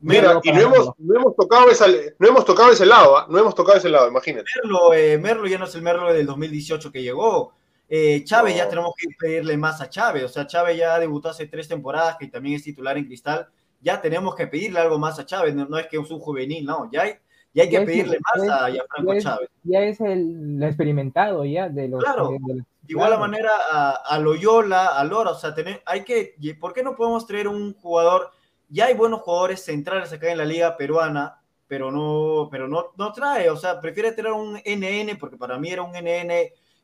Mira, 0.00 0.38
y 0.42 0.52
no 0.52 0.60
hemos, 0.60 0.90
no 0.98 1.16
hemos, 1.16 1.36
tocado 1.36 1.70
esa, 1.70 1.86
no 2.18 2.28
hemos 2.28 2.44
tocado 2.44 2.70
ese 2.70 2.84
lado, 2.84 3.18
¿eh? 3.18 3.24
no 3.28 3.38
hemos 3.38 3.54
tocado 3.54 3.78
ese 3.78 3.88
lado, 3.88 4.08
imagínate. 4.08 4.44
Merlo, 4.62 4.92
eh, 4.92 5.18
Merlo 5.18 5.46
ya 5.46 5.58
no 5.58 5.64
es 5.64 5.74
el 5.74 5.82
Merlo 5.82 6.12
del 6.12 6.26
2018 6.26 6.92
que 6.92 7.02
llegó. 7.02 7.54
Eh, 7.88 8.22
Chávez 8.24 8.54
no. 8.54 8.58
ya 8.58 8.68
tenemos 8.68 8.92
que 8.96 9.08
pedirle 9.18 9.56
más 9.56 9.80
a 9.80 9.88
Chávez, 9.88 10.24
o 10.24 10.28
sea, 10.28 10.46
Chávez 10.46 10.76
ya 10.76 10.98
debutó 10.98 11.30
hace 11.30 11.46
tres 11.46 11.68
temporadas, 11.68 12.16
que 12.18 12.26
también 12.26 12.56
es 12.56 12.64
titular 12.64 12.98
en 12.98 13.06
Cristal, 13.06 13.48
ya 13.80 14.00
tenemos 14.00 14.34
que 14.34 14.46
pedirle 14.48 14.80
algo 14.80 14.98
más 14.98 15.18
a 15.18 15.24
Chávez, 15.24 15.54
no, 15.54 15.66
no 15.66 15.78
es 15.78 15.86
que 15.86 15.96
es 15.96 16.10
un 16.10 16.18
juvenil, 16.18 16.64
no, 16.66 16.90
ya 16.92 17.02
hay, 17.02 17.14
ya 17.56 17.62
hay 17.64 17.68
que 17.68 17.74
ya 17.76 17.84
pedirle 17.84 18.16
es, 18.16 18.22
más 18.22 18.48
a, 18.48 18.66
a, 18.66 18.70
Franco 18.88 19.12
ya 19.12 19.18
es, 19.18 19.24
Chávez. 19.24 19.50
Ya 19.64 19.80
es 19.80 20.00
el, 20.00 20.62
experimentado 20.62 21.44
ya 21.44 21.68
de 21.68 21.88
los... 21.88 22.04
Claro, 22.04 22.30
de, 22.30 22.38
de 22.46 22.54
los, 22.54 22.66
igual 22.86 23.08
claro. 23.08 23.20
manera 23.20 23.50
a, 23.72 23.90
a, 23.90 24.18
Loyola, 24.20 24.98
a 24.98 25.04
Lora, 25.04 25.32
o 25.32 25.34
sea, 25.34 25.54
tener, 25.54 25.82
hay 25.86 26.04
que, 26.04 26.36
¿por 26.60 26.72
qué 26.72 26.84
no 26.84 26.94
podemos 26.94 27.26
traer 27.26 27.48
un 27.48 27.74
jugador 27.74 28.30
ya 28.68 28.86
hay 28.86 28.94
buenos 28.94 29.20
jugadores 29.20 29.64
centrales 29.64 30.12
acá 30.12 30.30
en 30.30 30.38
la 30.38 30.44
liga 30.44 30.76
peruana, 30.76 31.40
pero 31.66 31.90
no, 31.90 32.48
pero 32.50 32.68
no, 32.68 32.92
no 32.96 33.12
trae, 33.12 33.48
o 33.50 33.56
sea, 33.56 33.80
prefiere 33.80 34.12
tener 34.12 34.32
un 34.32 34.56
NN, 34.64 35.16
porque 35.18 35.36
para 35.36 35.58
mí 35.58 35.70
era 35.70 35.82
un 35.82 35.92
NN 35.92 36.32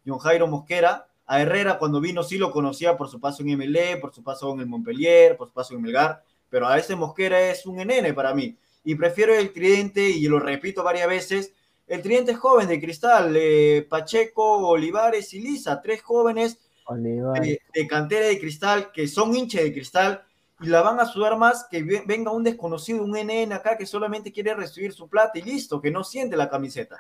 John 0.07 0.19
Jairo 0.19 0.47
Mosquera, 0.47 1.07
a 1.27 1.41
Herrera 1.41 1.79
cuando 1.79 2.01
vino 2.01 2.23
sí 2.23 2.37
lo 2.37 2.51
conocía 2.51 2.97
por 2.97 3.09
su 3.09 3.21
paso 3.21 3.43
en 3.43 3.57
MLE, 3.57 3.97
por 3.99 4.13
su 4.13 4.23
paso 4.23 4.53
en 4.53 4.61
el 4.61 4.67
Montpellier, 4.67 5.37
por 5.37 5.49
su 5.49 5.55
paso 5.55 5.75
en 5.75 5.83
Melgar, 5.83 6.23
pero 6.49 6.67
a 6.67 6.79
ese 6.79 6.97
Mosquera 6.97 7.41
es 7.41 7.65
un 7.67 7.77
NN 7.77 8.15
para 8.15 8.35
mí, 8.35 8.57
y 8.85 8.95
prefiero 8.95 9.35
el 9.35 9.53
tridente, 9.53 10.09
y 10.09 10.27
lo 10.27 10.38
repito 10.38 10.83
varias 10.83 11.09
veces, 11.09 11.55
el 11.87 12.03
tridente 12.03 12.35
joven 12.35 12.68
de 12.68 12.81
Cristal, 12.81 13.35
eh, 13.37 13.87
Pacheco, 13.88 14.68
Olivares 14.68 15.33
y 15.35 15.40
Lisa, 15.40 15.81
tres 15.81 16.03
jóvenes 16.03 16.59
de, 16.88 17.61
de, 17.73 17.87
cantera 17.87 18.27
de 18.27 18.38
Cristal 18.38 18.90
que 18.92 19.07
son 19.07 19.35
hinchas 19.35 19.62
de 19.62 19.73
Cristal, 19.73 20.25
y 20.62 20.66
la 20.66 20.81
van 20.81 21.01
a 21.01 21.07
sudar 21.07 21.37
más 21.37 21.66
que 21.68 21.83
venga 22.07 22.31
un 22.31 22.45
desconocido, 22.45 23.03
un 23.03 23.16
NN 23.16 23.53
acá 23.53 23.77
que 23.77 23.85
solamente 23.85 24.33
quiere 24.33 24.55
recibir 24.55 24.92
su 24.92 25.09
plata 25.09 25.38
y 25.38 25.42
listo, 25.42 25.81
que 25.81 25.90
no 25.90 26.05
siente 26.05 26.37
la 26.37 26.49
camiseta. 26.49 26.97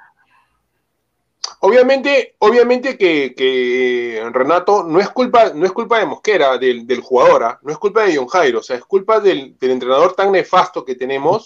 Obviamente, 1.60 2.34
obviamente 2.38 2.96
que, 2.98 3.34
que, 3.36 4.22
Renato 4.32 4.84
no 4.84 5.00
es 5.00 5.08
culpa, 5.10 5.52
no 5.54 5.64
es 5.64 5.72
culpa 5.72 5.98
de 5.98 6.06
Mosquera, 6.06 6.58
del, 6.58 6.86
del 6.86 7.00
jugador, 7.00 7.42
¿eh? 7.42 7.58
no 7.62 7.72
es 7.72 7.78
culpa 7.78 8.02
de 8.02 8.16
John 8.16 8.26
Jairo, 8.26 8.60
o 8.60 8.62
sea, 8.62 8.76
es 8.76 8.84
culpa 8.84 9.20
del, 9.20 9.56
del 9.58 9.70
entrenador 9.70 10.14
tan 10.14 10.32
nefasto 10.32 10.84
que 10.84 10.94
tenemos, 10.94 11.44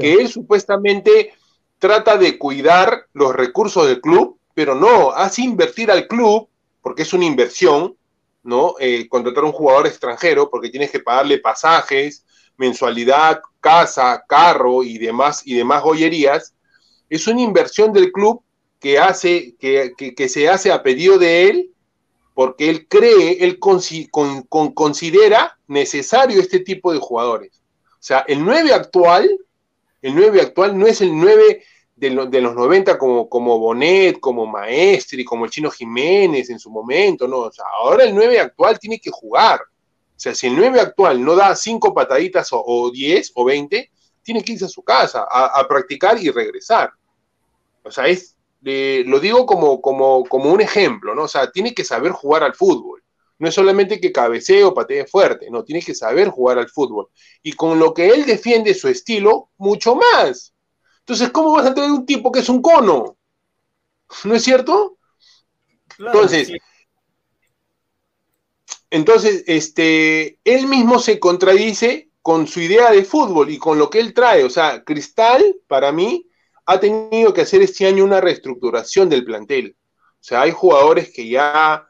que 0.00 0.12
él 0.12 0.28
supuestamente 0.28 1.32
trata 1.78 2.16
de 2.16 2.38
cuidar 2.38 3.06
los 3.12 3.34
recursos 3.34 3.86
del 3.86 4.00
club, 4.00 4.38
pero 4.54 4.74
no, 4.74 5.10
hace 5.10 5.42
invertir 5.42 5.90
al 5.90 6.06
club, 6.06 6.48
porque 6.80 7.02
es 7.02 7.12
una 7.12 7.24
inversión, 7.24 7.96
¿no? 8.42 8.76
Eh, 8.78 9.08
contratar 9.08 9.42
a 9.44 9.48
un 9.48 9.52
jugador 9.52 9.86
extranjero 9.86 10.48
porque 10.48 10.70
tienes 10.70 10.90
que 10.90 11.00
pagarle 11.00 11.38
pasajes, 11.38 12.24
mensualidad, 12.56 13.40
casa, 13.60 14.24
carro 14.28 14.82
y 14.82 14.98
demás, 14.98 15.42
y 15.44 15.54
demás 15.54 15.82
joyerías, 15.82 16.54
es 17.08 17.26
una 17.26 17.40
inversión 17.40 17.92
del 17.92 18.12
club 18.12 18.42
que, 18.86 19.00
hace, 19.00 19.56
que, 19.58 19.94
que, 19.96 20.28
se 20.28 20.48
hace 20.48 20.70
a 20.70 20.80
pedido 20.80 21.18
de 21.18 21.48
él 21.48 21.72
porque 22.34 22.70
él 22.70 22.86
cree, 22.86 23.42
él 23.44 23.58
con, 23.58 23.80
con, 24.12 24.42
con, 24.42 24.72
considera 24.74 25.58
necesario 25.66 26.40
este 26.40 26.60
tipo 26.60 26.92
de 26.92 27.00
jugadores. 27.00 27.60
O 27.94 27.98
sea, 27.98 28.20
el 28.28 28.44
9 28.44 28.72
actual, 28.72 29.28
el 30.02 30.14
9 30.14 30.40
actual 30.40 30.78
no 30.78 30.86
es 30.86 31.00
el 31.00 31.18
9 31.18 31.64
de, 31.96 32.10
lo, 32.10 32.26
de, 32.26 32.40
los 32.40 32.54
90 32.54 32.96
como, 32.96 33.28
como 33.28 33.58
Bonet, 33.58 34.20
como 34.20 34.46
Maestri, 34.46 35.24
como 35.24 35.46
el 35.46 35.50
Chino 35.50 35.68
Jiménez 35.68 36.48
en 36.50 36.60
su 36.60 36.70
momento, 36.70 37.26
¿no? 37.26 37.38
O 37.38 37.50
sea, 37.50 37.64
ahora 37.80 38.04
el 38.04 38.14
9 38.14 38.38
actual 38.38 38.78
tiene 38.78 39.00
que 39.00 39.10
jugar. 39.10 39.58
O 39.62 40.20
sea, 40.20 40.32
si 40.32 40.46
el 40.46 40.54
9 40.54 40.78
actual 40.78 41.24
no 41.24 41.34
da 41.34 41.56
5 41.56 41.92
pataditas 41.92 42.52
o, 42.52 42.62
o 42.64 42.92
10 42.92 43.32
o 43.34 43.44
20, 43.44 43.90
tiene 44.22 44.44
que 44.44 44.52
irse 44.52 44.66
a 44.66 44.68
su 44.68 44.84
casa 44.84 45.26
a 45.28 45.66
practicar 45.66 46.22
y 46.22 46.30
regresar. 46.30 46.92
O 47.82 47.90
sea, 47.90 48.06
es, 48.06 48.35
eh, 48.64 49.04
lo 49.06 49.20
digo 49.20 49.46
como, 49.46 49.80
como, 49.80 50.24
como 50.24 50.52
un 50.52 50.60
ejemplo, 50.60 51.14
¿no? 51.14 51.24
O 51.24 51.28
sea, 51.28 51.50
tiene 51.50 51.74
que 51.74 51.84
saber 51.84 52.12
jugar 52.12 52.42
al 52.42 52.54
fútbol. 52.54 53.02
No 53.38 53.48
es 53.48 53.54
solamente 53.54 54.00
que 54.00 54.12
cabecee 54.12 54.64
o 54.64 54.72
patee 54.72 55.06
fuerte, 55.06 55.50
no, 55.50 55.62
tiene 55.62 55.82
que 55.82 55.94
saber 55.94 56.28
jugar 56.28 56.58
al 56.58 56.68
fútbol. 56.68 57.08
Y 57.42 57.52
con 57.52 57.78
lo 57.78 57.92
que 57.92 58.08
él 58.08 58.24
defiende 58.24 58.72
su 58.74 58.88
estilo, 58.88 59.50
mucho 59.58 59.94
más. 59.94 60.54
Entonces, 61.00 61.30
¿cómo 61.30 61.52
vas 61.52 61.66
a 61.66 61.74
tener 61.74 61.90
un 61.90 62.06
tipo 62.06 62.32
que 62.32 62.40
es 62.40 62.48
un 62.48 62.62
cono? 62.62 63.16
¿No 64.24 64.34
es 64.34 64.42
cierto? 64.42 64.98
Claro, 65.88 66.12
entonces, 66.12 66.48
sí. 66.48 66.56
entonces, 68.90 69.44
este, 69.46 70.40
él 70.44 70.66
mismo 70.66 70.98
se 70.98 71.20
contradice 71.20 72.10
con 72.22 72.46
su 72.46 72.60
idea 72.60 72.90
de 72.90 73.04
fútbol 73.04 73.50
y 73.50 73.58
con 73.58 73.78
lo 73.78 73.90
que 73.90 74.00
él 74.00 74.14
trae. 74.14 74.44
O 74.44 74.50
sea, 74.50 74.82
Cristal, 74.82 75.56
para 75.68 75.92
mí, 75.92 76.26
ha 76.66 76.80
tenido 76.80 77.32
que 77.32 77.42
hacer 77.42 77.62
este 77.62 77.86
año 77.86 78.04
una 78.04 78.20
reestructuración 78.20 79.08
del 79.08 79.24
plantel. 79.24 79.76
O 79.96 80.24
sea, 80.26 80.42
hay 80.42 80.50
jugadores 80.50 81.12
que 81.12 81.28
ya, 81.28 81.88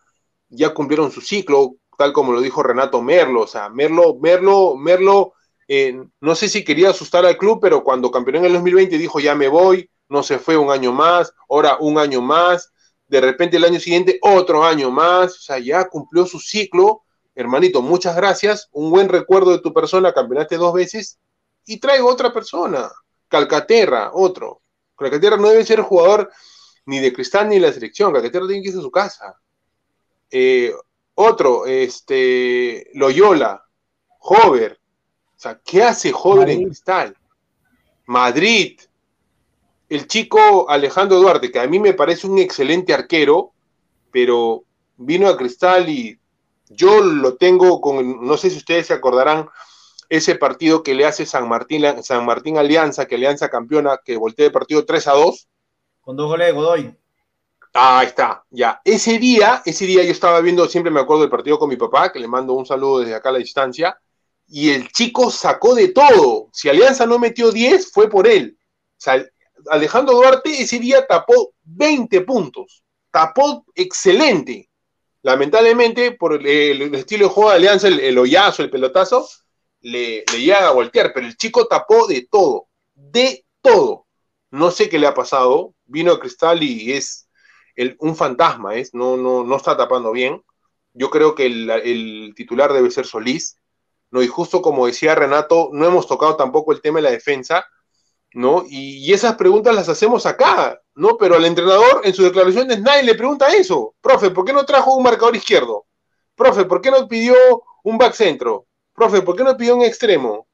ya 0.48 0.74
cumplieron 0.74 1.10
su 1.10 1.20
ciclo, 1.20 1.76
tal 1.96 2.12
como 2.12 2.32
lo 2.32 2.40
dijo 2.40 2.62
Renato 2.62 3.02
Merlo. 3.02 3.42
O 3.42 3.46
sea, 3.46 3.68
Merlo, 3.70 4.16
Merlo, 4.20 4.76
Merlo 4.76 5.32
eh, 5.68 6.00
no 6.20 6.34
sé 6.34 6.48
si 6.48 6.64
quería 6.64 6.90
asustar 6.90 7.26
al 7.26 7.36
club, 7.36 7.58
pero 7.60 7.82
cuando 7.82 8.10
campeonó 8.10 8.38
en 8.38 8.44
el 8.46 8.52
2020 8.54 8.98
dijo 8.98 9.18
ya 9.18 9.34
me 9.34 9.48
voy, 9.48 9.90
no 10.08 10.22
se 10.22 10.38
fue 10.38 10.56
un 10.56 10.70
año 10.70 10.92
más, 10.92 11.32
ahora 11.48 11.76
un 11.80 11.98
año 11.98 12.22
más, 12.22 12.72
de 13.08 13.20
repente 13.20 13.56
el 13.56 13.64
año 13.64 13.80
siguiente 13.80 14.18
otro 14.22 14.64
año 14.64 14.90
más, 14.90 15.32
o 15.32 15.40
sea, 15.40 15.58
ya 15.58 15.88
cumplió 15.88 16.24
su 16.26 16.38
ciclo, 16.38 17.02
hermanito, 17.34 17.82
muchas 17.82 18.14
gracias, 18.14 18.68
un 18.72 18.90
buen 18.90 19.08
recuerdo 19.08 19.50
de 19.50 19.58
tu 19.58 19.72
persona, 19.72 20.12
campeonaste 20.12 20.56
dos 20.56 20.72
veces 20.72 21.18
y 21.64 21.80
traigo 21.80 22.08
otra 22.08 22.32
persona, 22.32 22.88
Calcaterra, 23.28 24.10
otro. 24.12 24.62
Calcaterra 24.96 25.36
no 25.36 25.48
debe 25.48 25.64
ser 25.64 25.80
jugador 25.80 26.30
ni 26.86 27.00
de 27.00 27.12
Cristal 27.12 27.48
ni 27.48 27.56
de 27.56 27.62
la 27.62 27.72
selección, 27.72 28.12
Calcaterra 28.12 28.46
tiene 28.46 28.62
que 28.62 28.68
irse 28.68 28.80
a 28.80 28.82
su 28.82 28.90
casa. 28.90 29.38
Eh, 30.30 30.72
otro, 31.14 31.66
este, 31.66 32.90
Loyola, 32.94 33.64
Hover, 34.20 34.78
o 35.36 35.38
sea, 35.38 35.60
¿qué 35.64 35.82
hace 35.82 36.12
joven 36.12 36.48
en 36.48 36.64
Cristal? 36.64 37.16
Madrid. 38.06 38.80
El 39.88 40.08
chico 40.08 40.68
Alejandro 40.68 41.18
Duarte, 41.18 41.52
que 41.52 41.60
a 41.60 41.66
mí 41.66 41.78
me 41.78 41.94
parece 41.94 42.26
un 42.26 42.38
excelente 42.38 42.92
arquero, 42.92 43.52
pero 44.10 44.64
vino 44.96 45.28
a 45.28 45.36
Cristal 45.36 45.88
y 45.88 46.18
yo 46.68 47.00
lo 47.00 47.36
tengo 47.36 47.80
con, 47.80 48.26
no 48.26 48.36
sé 48.36 48.50
si 48.50 48.56
ustedes 48.56 48.88
se 48.88 48.94
acordarán, 48.94 49.48
ese 50.08 50.34
partido 50.36 50.82
que 50.82 50.94
le 50.94 51.06
hace 51.06 51.26
San 51.26 51.48
Martín, 51.48 51.84
San 52.02 52.24
Martín 52.24 52.58
Alianza, 52.58 53.06
que 53.06 53.16
Alianza 53.16 53.48
campeona, 53.48 54.00
que 54.04 54.16
voltea 54.16 54.46
el 54.46 54.52
partido 54.52 54.84
3 54.84 55.08
a 55.08 55.12
2. 55.12 55.48
Con 56.00 56.16
dos 56.16 56.28
goles 56.28 56.46
de 56.46 56.52
Godoy. 56.52 56.96
Ah, 57.74 57.98
ahí 57.98 58.06
está, 58.06 58.44
ya. 58.50 58.80
Ese 58.84 59.18
día, 59.18 59.62
ese 59.66 59.84
día 59.84 60.02
yo 60.02 60.10
estaba 60.10 60.40
viendo, 60.40 60.66
siempre 60.66 60.90
me 60.90 61.00
acuerdo 61.00 61.22
del 61.22 61.30
partido 61.30 61.58
con 61.58 61.68
mi 61.68 61.76
papá, 61.76 62.10
que 62.10 62.18
le 62.18 62.26
mando 62.26 62.54
un 62.54 62.64
saludo 62.64 63.00
desde 63.00 63.14
acá 63.14 63.28
a 63.28 63.32
la 63.32 63.38
distancia, 63.38 63.98
y 64.48 64.70
el 64.70 64.88
chico 64.88 65.30
sacó 65.30 65.74
de 65.74 65.88
todo. 65.88 66.48
Si 66.52 66.68
Alianza 66.68 67.04
no 67.06 67.18
metió 67.18 67.50
10, 67.50 67.90
fue 67.92 68.08
por 68.08 68.26
él. 68.26 68.56
O 68.58 68.94
sea, 68.96 69.22
Alejandro 69.68 70.14
Duarte 70.14 70.62
ese 70.62 70.78
día 70.78 71.06
tapó 71.06 71.52
20 71.64 72.20
puntos. 72.22 72.82
Tapó 73.10 73.64
excelente. 73.74 74.70
Lamentablemente, 75.22 76.12
por 76.12 76.34
el, 76.34 76.46
el 76.46 76.94
estilo 76.94 77.26
de 77.26 77.34
juego 77.34 77.50
de 77.50 77.56
Alianza, 77.56 77.88
el, 77.88 78.00
el 78.00 78.16
hoyazo, 78.16 78.62
el 78.62 78.70
pelotazo, 78.70 79.28
le, 79.86 80.24
le 80.36 80.54
a 80.54 80.70
voltear, 80.70 81.12
pero 81.14 81.26
el 81.26 81.36
chico 81.36 81.66
tapó 81.66 82.06
de 82.06 82.26
todo. 82.30 82.68
De 82.94 83.44
todo. 83.62 84.06
No 84.50 84.70
sé 84.70 84.88
qué 84.88 84.98
le 84.98 85.06
ha 85.06 85.14
pasado. 85.14 85.74
Vino 85.84 86.12
a 86.12 86.20
Cristal 86.20 86.62
y 86.62 86.92
es 86.92 87.28
el, 87.76 87.96
un 88.00 88.16
fantasma, 88.16 88.74
es, 88.74 88.94
no, 88.94 89.16
no, 89.16 89.44
no 89.44 89.56
está 89.56 89.76
tapando 89.76 90.12
bien. 90.12 90.42
Yo 90.92 91.10
creo 91.10 91.34
que 91.34 91.46
el, 91.46 91.70
el 91.70 92.32
titular 92.34 92.72
debe 92.72 92.90
ser 92.90 93.06
Solís 93.06 93.58
¿no? 94.10 94.22
Y 94.22 94.28
justo 94.28 94.62
como 94.62 94.86
decía 94.86 95.14
Renato, 95.14 95.70
no 95.72 95.86
hemos 95.86 96.06
tocado 96.06 96.36
tampoco 96.36 96.72
el 96.72 96.80
tema 96.80 96.98
de 96.98 97.02
la 97.02 97.10
defensa, 97.10 97.66
¿no? 98.32 98.64
Y, 98.68 98.98
y, 98.98 99.12
esas 99.12 99.36
preguntas 99.36 99.74
las 99.74 99.88
hacemos 99.88 100.26
acá, 100.26 100.80
¿no? 100.94 101.16
Pero 101.16 101.36
al 101.36 101.44
entrenador 101.44 102.02
en 102.04 102.14
sus 102.14 102.24
declaraciones 102.24 102.80
nadie 102.80 103.02
le 103.02 103.14
pregunta 103.14 103.54
eso. 103.54 103.94
Profe, 104.00 104.30
¿por 104.30 104.44
qué 104.44 104.52
no 104.52 104.64
trajo 104.64 104.94
un 104.94 105.02
marcador 105.02 105.36
izquierdo? 105.36 105.86
Profe, 106.34 106.64
¿por 106.64 106.80
qué 106.80 106.90
no 106.90 107.08
pidió 107.08 107.34
un 107.82 107.98
back 107.98 108.14
centro? 108.14 108.66
Profe, 108.96 109.20
¿por 109.22 109.36
qué 109.36 109.44
no 109.44 109.56
pidió 109.56 109.76
un 109.76 109.82
extremo? 109.82 110.30
O 110.32 110.48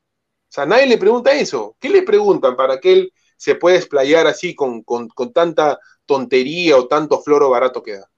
sea, 0.48 0.66
nadie 0.66 0.86
le 0.86 0.98
pregunta 0.98 1.32
eso. 1.32 1.76
¿Qué 1.78 1.88
le 1.88 2.02
preguntan 2.02 2.56
para 2.56 2.80
que 2.80 2.92
él 2.92 3.12
se 3.36 3.54
pueda 3.54 3.76
explayar 3.76 4.26
así 4.26 4.54
con, 4.54 4.84
tanta 5.32 5.78
tontería 6.04 6.76
o 6.76 6.88
tanto 6.88 7.22
floro 7.22 7.48
barato 7.50 7.82
que 7.82 7.98
da? 7.98 8.10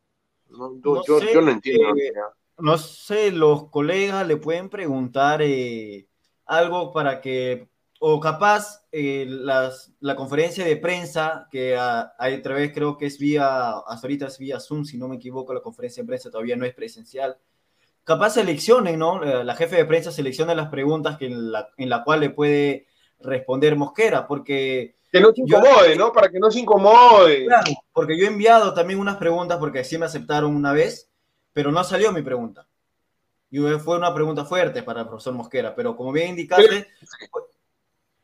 yo, 1.06 1.40
no 1.42 1.50
entiendo. 1.50 1.94
Eh, 1.96 2.12
no 2.58 2.78
sé, 2.78 3.30
los 3.30 3.70
colegas 3.70 4.26
le 4.26 4.36
pueden 4.36 4.68
preguntar 4.68 5.42
eh, 5.42 6.08
algo 6.46 6.92
para 6.92 7.20
que, 7.20 7.68
o 8.00 8.18
capaz 8.18 8.86
eh, 8.92 9.26
la 9.28 10.16
conferencia 10.16 10.64
de 10.64 10.76
prensa, 10.76 11.48
que 11.50 11.76
a, 11.76 12.14
a 12.18 12.42
través 12.42 12.72
creo 12.72 12.96
que 12.96 13.06
es 13.06 13.18
vía, 13.18 13.70
hasta 13.78 14.06
ahorita 14.06 14.26
es 14.28 14.38
vía 14.38 14.58
Zoom, 14.60 14.84
si 14.84 14.96
no 14.96 15.08
me 15.08 15.16
equivoco, 15.16 15.52
la 15.52 15.60
conferencia 15.60 16.02
de 16.02 16.06
prensa 16.06 16.30
todavía 16.30 16.56
no 16.56 16.64
es 16.64 16.74
presencial. 16.74 17.36
Capaz 18.04 18.34
seleccionen, 18.34 18.98
¿no? 18.98 19.20
La 19.20 19.56
jefe 19.56 19.76
de 19.76 19.84
prensa 19.86 20.12
selecciona 20.12 20.54
las 20.54 20.68
preguntas 20.68 21.16
que 21.16 21.26
en, 21.26 21.50
la, 21.50 21.70
en 21.76 21.88
la 21.88 22.04
cual 22.04 22.20
le 22.20 22.30
puede 22.30 22.86
responder 23.20 23.76
Mosquera, 23.76 24.26
porque... 24.26 24.96
Que 25.10 25.20
no 25.20 25.32
se 25.32 25.40
incomode, 25.40 25.96
¿no? 25.96 26.12
Para 26.12 26.28
que 26.28 26.38
no 26.38 26.50
se 26.50 26.60
incomode. 26.60 27.46
Claro, 27.46 27.72
porque 27.92 28.18
yo 28.18 28.26
he 28.26 28.28
enviado 28.28 28.74
también 28.74 28.98
unas 28.98 29.16
preguntas, 29.16 29.58
porque 29.58 29.84
sí 29.84 29.96
me 29.96 30.06
aceptaron 30.06 30.54
una 30.54 30.72
vez, 30.72 31.08
pero 31.52 31.72
no 31.72 31.82
salió 31.82 32.12
mi 32.12 32.20
pregunta. 32.20 32.66
Y 33.50 33.58
fue 33.78 33.96
una 33.96 34.12
pregunta 34.12 34.44
fuerte 34.44 34.82
para 34.82 35.02
el 35.02 35.06
profesor 35.06 35.32
Mosquera, 35.32 35.74
pero 35.74 35.96
como 35.96 36.10
bien 36.10 36.30
indicaste, 36.30 36.88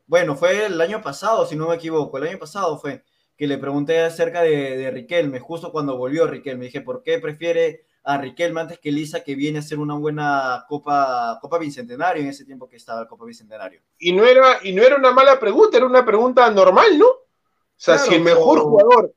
bueno, 0.06 0.34
fue 0.34 0.66
el 0.66 0.80
año 0.80 1.00
pasado, 1.00 1.46
si 1.46 1.54
no 1.54 1.68
me 1.68 1.76
equivoco, 1.76 2.18
el 2.18 2.26
año 2.26 2.38
pasado 2.38 2.76
fue 2.78 3.04
que 3.36 3.46
le 3.46 3.56
pregunté 3.56 4.02
acerca 4.02 4.42
de, 4.42 4.76
de 4.76 4.90
Riquelme, 4.90 5.38
justo 5.38 5.70
cuando 5.70 5.96
volvió 5.96 6.26
Riquelme, 6.26 6.64
dije, 6.64 6.80
¿por 6.80 7.04
qué 7.04 7.20
prefiere 7.20 7.86
a 8.02 8.18
Riquelme 8.18 8.60
antes 8.60 8.78
que 8.78 8.90
Lisa, 8.90 9.22
que 9.22 9.34
viene 9.34 9.58
a 9.58 9.62
ser 9.62 9.78
una 9.78 9.94
buena 9.94 10.64
Copa, 10.68 11.38
Copa 11.40 11.58
Bicentenario 11.58 12.22
en 12.22 12.28
ese 12.28 12.44
tiempo 12.44 12.68
que 12.68 12.76
estaba 12.76 13.02
el 13.02 13.06
Copa 13.06 13.24
Bicentenario? 13.24 13.82
Y 13.98 14.12
no, 14.12 14.24
era, 14.24 14.58
y 14.62 14.72
no 14.72 14.82
era 14.82 14.96
una 14.96 15.12
mala 15.12 15.38
pregunta, 15.38 15.76
era 15.76 15.86
una 15.86 16.04
pregunta 16.04 16.50
normal, 16.50 16.98
¿no? 16.98 17.06
O 17.06 17.82
sea, 17.82 17.98
si 17.98 18.14
el 18.14 18.22
mejor 18.22 18.60
jugador, 18.60 19.14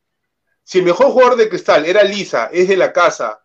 si 0.64 0.80
el 0.80 0.86
mejor 0.86 1.08
jugador 1.08 1.36
de 1.36 1.50
Cristal 1.50 1.86
era 1.86 2.04
Lisa, 2.04 2.50
es 2.52 2.68
de 2.68 2.78
la 2.78 2.94
casa, 2.94 3.44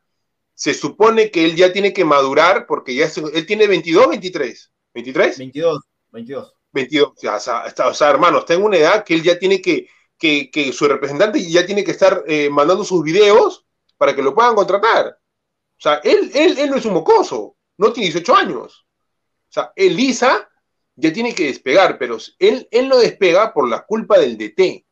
se 0.55 0.74
supone 0.74 1.31
que 1.31 1.44
él 1.44 1.57
ya 1.57 1.72
tiene 1.72 1.92
que 1.92 2.05
madurar 2.05 2.66
porque 2.66 2.94
ya 2.94 3.09
él 3.33 3.46
tiene 3.46 3.66
22, 3.66 4.09
23. 4.09 4.72
¿23? 4.94 5.38
22, 5.38 5.81
22. 6.11 6.55
22. 6.72 7.09
O 7.11 7.40
sea, 7.40 7.64
o 7.87 7.94
sea, 7.94 8.11
hermanos, 8.11 8.44
tengo 8.44 8.66
una 8.66 8.77
edad 8.77 9.05
que 9.05 9.14
él 9.14 9.22
ya 9.22 9.38
tiene 9.38 9.61
que, 9.61 9.88
que, 10.18 10.51
que 10.51 10.72
su 10.72 10.87
representante 10.87 11.40
ya 11.48 11.64
tiene 11.64 11.85
que 11.85 11.92
estar 11.92 12.24
eh, 12.27 12.51
mandando 12.51 12.85
sus 12.85 13.03
videos 13.03 13.66
para 13.96 14.14
que 14.14 14.22
lo 14.22 14.35
puedan 14.35 14.55
contratar. 14.55 15.18
O 15.79 15.81
sea, 15.81 15.95
él, 16.05 16.31
él, 16.35 16.59
él 16.59 16.71
no 16.71 16.77
es 16.77 16.85
un 16.85 16.95
mocoso, 16.95 17.57
no 17.77 17.93
tiene 17.93 18.11
18 18.11 18.35
años. 18.35 18.87
O 19.49 19.53
sea, 19.53 19.73
Elisa 19.77 20.49
ya 20.97 21.12
tiene 21.12 21.35
que 21.35 21.47
despegar, 21.47 21.99
pero 21.99 22.19
él, 22.38 22.69
él 22.71 22.88
no 22.88 22.99
despega 22.99 23.55
por 23.55 23.69
la 23.69 23.87
culpa 23.87 24.19
del 24.19 24.37
DT. 24.37 24.85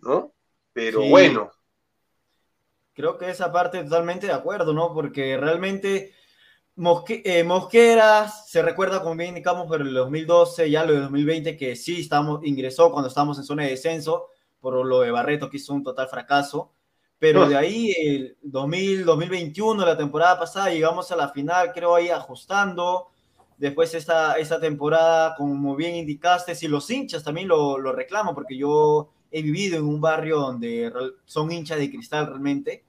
¿No? 0.00 0.32
Pero 0.72 1.02
bueno 1.02 1.52
creo 2.94 3.18
que 3.18 3.30
esa 3.30 3.52
parte 3.52 3.82
totalmente 3.82 4.26
de 4.26 4.32
acuerdo, 4.32 4.72
¿no? 4.72 4.92
Porque 4.92 5.36
realmente 5.36 6.12
eh, 7.08 7.44
Mosquera 7.44 8.28
se 8.28 8.62
recuerda, 8.62 9.02
como 9.02 9.16
bien 9.16 9.30
indicamos, 9.30 9.66
por 9.66 9.80
el 9.80 9.92
2012, 9.92 10.70
ya 10.70 10.84
lo 10.84 10.92
de 10.92 11.00
2020, 11.00 11.56
que 11.56 11.76
sí 11.76 12.00
estamos, 12.00 12.44
ingresó 12.44 12.90
cuando 12.90 13.08
estábamos 13.08 13.38
en 13.38 13.44
zona 13.44 13.64
de 13.64 13.70
descenso, 13.70 14.28
por 14.60 14.74
lo 14.84 15.00
de 15.00 15.10
Barreto, 15.10 15.50
que 15.50 15.56
hizo 15.56 15.74
un 15.74 15.82
total 15.82 16.08
fracaso. 16.08 16.72
Pero 17.22 17.48
de 17.48 17.56
ahí, 17.56 17.94
el 17.96 18.36
2000, 18.42 19.04
2021, 19.04 19.86
la 19.86 19.96
temporada 19.96 20.40
pasada, 20.40 20.70
llegamos 20.70 21.12
a 21.12 21.14
la 21.14 21.28
final, 21.28 21.70
creo 21.72 21.94
ahí 21.94 22.08
ajustando. 22.08 23.12
Después 23.56 23.94
esta, 23.94 24.38
esta 24.38 24.58
temporada, 24.58 25.36
como 25.36 25.76
bien 25.76 25.94
indicaste, 25.94 26.56
si 26.56 26.66
los 26.66 26.90
hinchas 26.90 27.22
también 27.22 27.46
lo, 27.46 27.78
lo 27.78 27.92
reclaman, 27.92 28.34
porque 28.34 28.56
yo 28.56 29.12
he 29.30 29.40
vivido 29.40 29.78
en 29.78 29.84
un 29.84 30.00
barrio 30.00 30.40
donde 30.40 30.92
son 31.24 31.52
hinchas 31.52 31.78
de 31.78 31.92
cristal 31.92 32.26
realmente, 32.26 32.82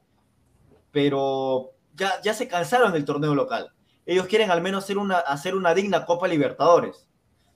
pero 0.92 1.70
ya, 1.94 2.20
ya 2.24 2.34
se 2.34 2.48
cansaron 2.48 2.92
del 2.92 3.06
torneo 3.06 3.36
local. 3.36 3.72
Ellos 4.04 4.26
quieren 4.26 4.50
al 4.50 4.64
menos 4.64 4.86
hacer 4.86 4.98
una, 4.98 5.20
hacer 5.20 5.54
una 5.54 5.76
digna 5.76 6.08
Copa 6.08 6.28
Libertadores. 6.28 7.08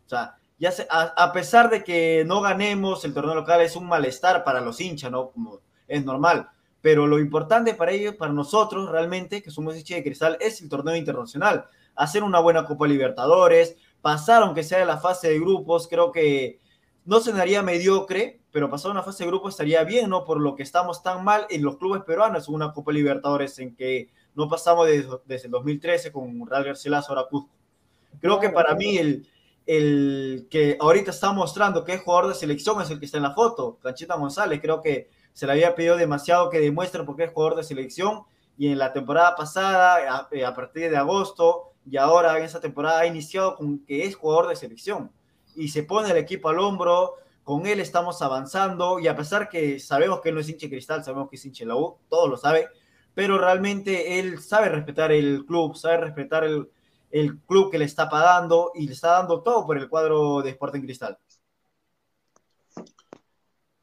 O 0.06 0.10
sea, 0.10 0.36
ya 0.60 0.72
a, 0.92 1.34
pesar 1.34 1.72
de 1.72 1.84
que 1.84 2.24
no 2.28 2.40
ganemos 2.40 3.04
el 3.04 3.16
torneo 3.16 3.34
local 3.34 3.62
es 3.62 3.76
un 3.76 3.88
malestar 3.88 4.44
para 4.44 4.62
los 4.62 4.80
hinchas, 4.80 5.10
¿no? 5.10 5.32
Como 5.32 5.62
es 5.88 6.06
normal. 6.06 6.52
Pero 6.88 7.06
lo 7.06 7.20
importante 7.20 7.74
para 7.74 7.92
ellos, 7.92 8.16
para 8.16 8.32
nosotros 8.32 8.90
realmente, 8.90 9.44
que 9.44 9.52
somos 9.52 9.76
hinchas 9.76 9.98
de 9.98 10.04
cristal, 10.06 10.38
es 10.40 10.62
el 10.62 10.70
torneo 10.70 10.96
internacional. 10.96 11.66
Hacer 11.98 12.24
una 12.24 12.40
buena 12.40 12.66
Copa 12.66 12.88
Libertadores, 12.88 13.76
pasar 14.02 14.42
aunque 14.42 14.64
sea 14.64 14.86
la 14.86 14.98
fase 14.98 15.28
de 15.28 15.38
grupos, 15.38 15.90
creo 15.90 16.14
que 16.14 16.62
no 17.04 17.20
se 17.20 17.34
daría 17.34 17.62
mediocre, 17.62 18.40
pero 18.52 18.70
pasar 18.70 18.92
una 18.92 19.04
fase 19.04 19.26
de 19.26 19.30
grupo 19.30 19.50
estaría 19.50 19.84
bien, 19.84 20.10
¿no? 20.10 20.24
Por 20.24 20.40
lo 20.40 20.56
que 20.56 20.64
estamos 20.64 21.04
tan 21.04 21.26
mal 21.26 21.46
en 21.50 21.62
los 21.62 21.76
clubes 21.76 22.04
peruanos 22.04 22.48
una 22.48 22.72
Copa 22.72 22.94
Libertadores 22.94 23.60
en 23.60 23.76
que 23.76 24.10
no 24.34 24.48
pasamos 24.48 24.88
desde, 24.88 25.48
el 25.48 25.52
2013 25.52 26.14
con 26.14 26.48
Real 26.48 26.64
Garcilaso 26.64 27.10
ahora 27.10 27.28
Cusco. 27.30 27.50
Creo 28.22 28.40
que 28.40 28.50
para 28.50 28.76
mí 28.76 28.98
el, 28.98 29.28
el 29.66 30.48
que 30.50 30.78
ahorita 30.80 31.12
está 31.12 31.34
mostrando 31.34 31.84
que 31.84 31.96
es 31.96 32.02
jugador 32.02 32.30
de 32.30 32.36
selección 32.36 32.82
es 32.82 32.90
el 32.90 33.00
que 33.00 33.08
está 33.08 33.18
en 33.18 33.24
la 33.24 33.34
foto, 33.34 33.78
Canchita 33.84 34.16
González. 34.16 34.62
Creo 34.62 34.82
que 34.82 35.10
se 35.38 35.46
le 35.46 35.52
había 35.52 35.76
pedido 35.76 35.98
demasiado 35.98 36.50
que 36.50 36.60
demuestre 36.60 37.04
por 37.04 37.16
qué 37.16 37.26
es 37.26 37.32
jugador 37.32 37.58
de 37.58 37.64
selección 37.64 38.24
y 38.58 38.72
en 38.72 38.80
la 38.80 38.92
temporada 38.92 39.36
pasada, 39.36 39.98
a, 40.10 40.48
a 40.48 40.54
partir 40.56 40.90
de 40.90 40.98
agosto 40.98 41.74
y 41.86 41.98
ahora 41.98 42.36
en 42.40 42.44
esa 42.44 42.60
temporada 42.60 43.02
ha 43.02 43.06
iniciado 43.06 43.56
con 43.56 43.86
que 43.86 44.06
es 44.06 44.16
jugador 44.16 44.48
de 44.48 44.56
selección 44.56 45.12
y 45.56 45.68
se 45.68 45.84
pone 45.84 46.10
el 46.10 46.18
equipo 46.18 46.50
al 46.50 46.58
hombro, 46.58 47.18
con 47.44 47.68
él 47.68 47.80
estamos 47.80 48.24
avanzando 48.24 48.98
y 48.98 49.08
a 49.08 49.16
pesar 49.16 49.48
que 49.48 49.80
sabemos 49.80 50.22
que 50.22 50.30
él 50.30 50.36
no 50.36 50.42
es 50.42 50.50
hinche 50.50 50.72
cristal, 50.72 51.04
sabemos 51.04 51.30
que 51.30 51.36
es 51.36 51.46
hinche 51.46 51.68
la 51.68 51.76
U, 51.76 52.00
todos 52.10 52.28
lo 52.28 52.38
sabe, 52.38 52.70
pero 53.14 53.38
realmente 53.38 54.18
él 54.18 54.40
sabe 54.40 54.70
respetar 54.70 55.12
el 55.12 55.46
club, 55.46 55.76
sabe 55.76 55.98
respetar 55.98 56.46
el, 56.46 56.68
el 57.12 57.38
club 57.42 57.70
que 57.70 57.78
le 57.78 57.86
está 57.86 58.10
pagando 58.10 58.72
y 58.74 58.88
le 58.88 58.94
está 58.94 59.12
dando 59.12 59.44
todo 59.44 59.68
por 59.68 59.78
el 59.78 59.88
cuadro 59.88 60.42
de 60.42 60.50
Sporting 60.50 60.82
Cristal. 60.82 61.20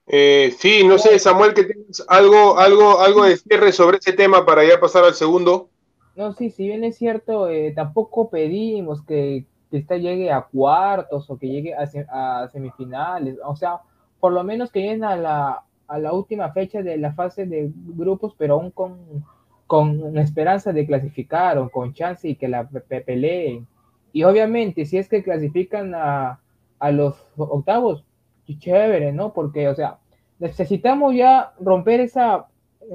Eh, 0.06 0.54
sí, 0.58 0.84
no 0.86 0.98
sé, 0.98 1.18
Samuel, 1.18 1.54
que 1.54 1.64
tienes 1.64 2.04
algo, 2.08 2.58
algo, 2.58 3.00
algo 3.00 3.24
de 3.24 3.36
cierre 3.36 3.72
sobre 3.72 3.98
ese 3.98 4.12
tema 4.12 4.44
para 4.44 4.64
ya 4.64 4.78
pasar 4.78 5.04
al 5.04 5.14
segundo. 5.14 5.70
No, 6.16 6.32
sí, 6.32 6.50
si 6.50 6.66
bien 6.66 6.84
es 6.84 6.96
cierto, 6.96 7.48
eh, 7.48 7.72
tampoco 7.74 8.28
pedimos 8.28 9.02
que, 9.02 9.46
que 9.70 10.00
llegue 10.00 10.30
a 10.30 10.42
cuartos 10.42 11.28
o 11.28 11.38
que 11.38 11.48
llegue 11.48 11.74
a, 11.74 12.48
semifinales, 12.52 13.38
o 13.44 13.56
sea, 13.56 13.80
por 14.20 14.32
lo 14.32 14.44
menos 14.44 14.70
que 14.70 14.80
lleguen 14.80 15.04
a 15.04 15.16
la, 15.16 15.64
a 15.88 15.98
la 15.98 16.12
última 16.12 16.52
fecha 16.52 16.82
de 16.82 16.96
la 16.98 17.14
fase 17.14 17.46
de 17.46 17.70
grupos, 17.74 18.34
pero 18.38 18.54
aún 18.54 18.70
con, 18.70 19.24
con 19.66 20.16
esperanza 20.18 20.72
de 20.72 20.86
clasificar 20.86 21.58
o 21.58 21.70
con 21.70 21.94
chance 21.94 22.28
y 22.28 22.36
que 22.36 22.48
la 22.48 22.68
peleen. 22.68 23.66
Y 24.12 24.22
obviamente, 24.22 24.84
si 24.84 24.98
es 24.98 25.08
que 25.08 25.24
clasifican 25.24 25.94
a, 25.94 26.40
a 26.78 26.90
los 26.92 27.16
octavos, 27.36 28.04
chévere, 28.46 29.12
¿no? 29.12 29.32
Porque, 29.32 29.68
o 29.68 29.74
sea, 29.74 29.98
necesitamos 30.38 31.14
ya 31.14 31.52
romper 31.60 32.00
esa, 32.00 32.46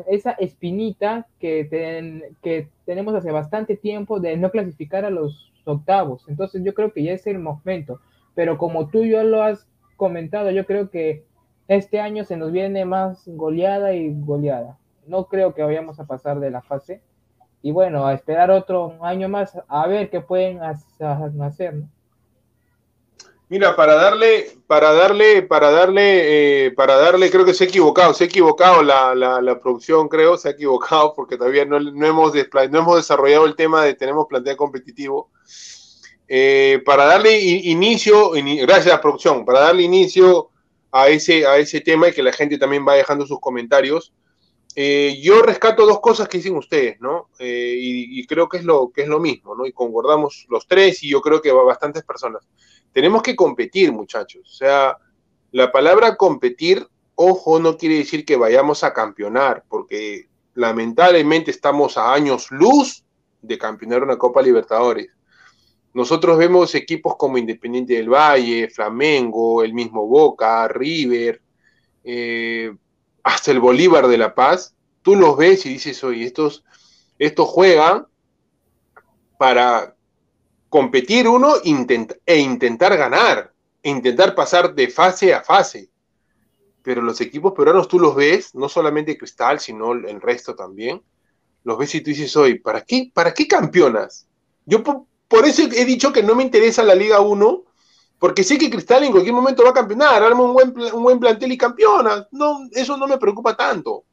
esa 0.08 0.32
espinita 0.32 1.28
que, 1.40 2.32
que 2.42 2.70
tenemos 2.86 3.16
hace 3.16 3.32
bastante 3.32 3.76
tiempo 3.76 4.20
de 4.20 4.38
no 4.38 4.52
clasificar 4.52 5.06
a 5.06 5.10
los 5.10 5.52
octavos. 5.66 6.26
Entonces 6.28 6.64
yo 6.64 6.74
creo 6.74 6.92
que 6.92 7.04
ya 7.04 7.14
es 7.14 7.28
el 7.28 7.40
momento. 7.40 8.00
Pero 8.36 8.58
como 8.58 8.88
tú 8.88 9.06
ya 9.06 9.24
lo 9.24 9.42
has 9.44 9.68
comentado, 9.98 10.52
yo 10.52 10.66
creo 10.66 10.90
que 10.90 11.26
este 11.68 12.00
año 12.00 12.24
se 12.24 12.38
nos 12.38 12.52
viene 12.52 12.86
más 12.86 13.28
goleada 13.28 13.94
y 13.94 14.14
goleada. 14.22 14.78
No 15.06 15.26
creo 15.26 15.54
que 15.54 15.64
vayamos 15.64 16.00
a 16.00 16.06
pasar 16.06 16.40
de 16.40 16.52
la 16.52 16.62
fase. 16.62 17.02
Y 17.62 17.72
bueno, 17.72 18.06
a 18.06 18.14
esperar 18.14 18.50
otro 18.52 19.04
año 19.04 19.28
más 19.28 19.60
a 19.68 19.88
ver 19.88 20.10
qué 20.10 20.22
pueden 20.22 20.62
hacer. 20.62 21.84
Mira, 23.50 23.76
para 23.76 23.96
darle, 23.96 24.52
para 24.68 24.94
darle, 24.94 25.42
para 25.42 25.72
darle, 25.72 26.68
eh, 26.68 26.72
para 26.72 26.98
darle, 26.98 27.32
creo 27.32 27.44
que 27.44 27.56
se 27.56 27.64
ha 27.64 27.68
equivocado, 27.68 28.14
se 28.14 28.26
ha 28.26 28.28
equivocado 28.28 28.84
la, 28.84 29.16
la, 29.16 29.60
producción, 29.60 30.08
creo, 30.08 30.38
se 30.38 30.50
ha 30.50 30.52
equivocado 30.52 31.16
porque 31.16 31.36
todavía 31.36 31.66
no, 31.66 31.80
no, 31.80 32.06
hemos, 32.06 32.34
no 32.36 32.80
hemos 32.80 32.96
desarrollado 32.98 33.48
el 33.48 33.56
tema 33.56 33.84
de 33.84 33.96
tenemos 33.96 34.28
plantel 34.28 34.56
competitivo. 34.56 35.32
Eh, 36.28 36.84
para 36.86 37.06
darle 37.06 37.40
inicio, 37.40 38.34
gracias 38.68 39.00
producción, 39.00 39.44
para 39.44 39.62
darle 39.62 39.82
inicio 39.82 40.52
a 40.92 41.08
ese, 41.08 41.48
a 41.48 41.58
ese 41.58 41.82
tema 41.82 42.10
y 42.10 42.14
que 42.14 42.22
la 42.22 42.32
gente 42.32 42.60
también 42.60 42.86
va 42.88 42.94
dejando 42.94 43.26
sus 43.26 43.40
comentarios. 43.40 44.14
Eh, 44.76 45.20
yo 45.24 45.42
rescato 45.42 45.88
dos 45.88 46.02
cosas 46.02 46.28
que 46.28 46.38
dicen 46.38 46.56
ustedes, 46.56 47.02
¿no? 47.02 47.30
y, 47.40 48.20
y, 48.20 48.28
creo 48.28 48.48
que 48.48 48.58
es, 48.58 48.64
lo, 48.64 48.92
que 48.94 49.02
es 49.02 49.08
lo 49.08 49.20
mismo, 49.20 49.56
¿no? 49.56 49.66
Y 49.66 49.74
concordamos 49.74 50.46
los 50.50 50.68
tres 50.68 51.04
y 51.04 51.10
yo 51.10 51.20
creo 51.20 51.42
que 51.42 51.52
bastantes 51.52 52.04
personas 52.04 52.48
tenemos 52.94 53.22
que 53.22 53.36
competir, 53.36 53.92
muchachos. 53.92 54.42
O 54.50 54.54
sea, 54.54 54.98
la 55.52 55.72
palabra 55.72 56.16
competir, 56.16 56.88
ojo, 57.16 57.60
no 57.60 57.78
quiere 57.78 57.96
decir 57.96 58.26
que 58.26 58.36
vayamos 58.36 58.84
a 58.84 58.94
campeonar, 58.94 59.64
porque 59.68 60.28
lamentablemente 60.54 61.52
estamos 61.52 61.98
a 61.98 62.14
años 62.14 62.48
luz 62.52 63.04
de 63.42 63.58
campeonar 63.58 64.04
una 64.04 64.18
Copa 64.18 64.42
Libertadores. 64.42 65.10
Nosotros 65.94 66.38
vemos 66.38 66.76
equipos 66.76 67.16
como 67.16 67.38
Independiente 67.38 67.94
del 67.94 68.10
Valle, 68.10 68.70
Flamengo, 68.70 69.64
el 69.64 69.74
mismo 69.74 70.06
Boca, 70.06 70.68
River, 70.68 71.42
eh, 72.04 72.74
hasta 73.24 73.52
el 73.52 73.60
Bolívar 73.60 74.08
de 74.08 74.18
La 74.18 74.36
Paz. 74.36 74.76
Tú 75.02 75.16
los 75.16 75.36
ves 75.38 75.66
y 75.66 75.70
dices, 75.70 76.04
oye, 76.04 76.26
estos, 76.26 76.64
estos 77.18 77.48
juegan 77.48 78.06
para 79.38 79.96
competir 80.70 81.28
uno 81.28 81.56
e 81.64 82.40
intentar 82.40 82.96
ganar, 82.96 83.52
e 83.82 83.90
intentar 83.90 84.36
pasar 84.36 84.74
de 84.74 84.88
fase 84.88 85.34
a 85.34 85.44
fase. 85.44 85.90
Pero 86.82 87.02
los 87.02 87.20
equipos 87.20 87.54
peruanos 87.54 87.88
tú 87.88 88.00
los 88.00 88.16
ves, 88.16 88.56
no 88.56 88.70
solamente 88.70 89.18
Cristal, 89.18 89.60
sino 89.60 89.92
el 89.94 90.22
resto 90.22 90.56
también, 90.56 91.02
los 91.64 91.78
ves 91.78 91.96
y 91.96 92.02
tú 92.02 92.10
dices, 92.12 92.36
hoy, 92.38 92.60
¿para 92.60 92.82
qué, 92.82 93.12
¿para 93.14 93.34
qué 93.34 93.48
campeonas? 93.48 94.28
Yo 94.66 94.84
por, 94.84 95.46
eso 95.46 95.64
he 95.64 95.86
dicho 95.86 96.14
que 96.14 96.24
no 96.24 96.36
me 96.36 96.44
interesa 96.44 96.84
la 96.84 96.96
Liga 96.96 97.20
1, 97.20 97.64
porque 98.18 98.44
sé 98.44 98.58
que 98.58 98.70
Cristal 98.70 99.04
en 99.04 99.12
cualquier 99.12 99.34
momento 99.34 99.64
va 99.64 99.70
a 99.70 99.74
campeonar, 99.74 100.22
arma 100.22 100.44
un 100.44 100.54
buen, 100.54 100.74
un 100.94 101.04
buen 101.04 101.20
plantel 101.20 101.52
y 101.52 101.58
campeona. 101.58 102.28
No, 102.32 102.68
eso 102.72 102.98
no 102.98 103.08
me 103.08 103.18
preocupa 103.18 103.56
tanto. 103.56 104.04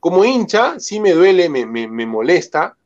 Como 0.00 0.24
hincha, 0.24 0.78
sí 0.80 0.98
me 1.00 1.12
duele, 1.12 1.48
me, 1.48 1.64
me, 1.64 2.06
molesta 2.06 2.76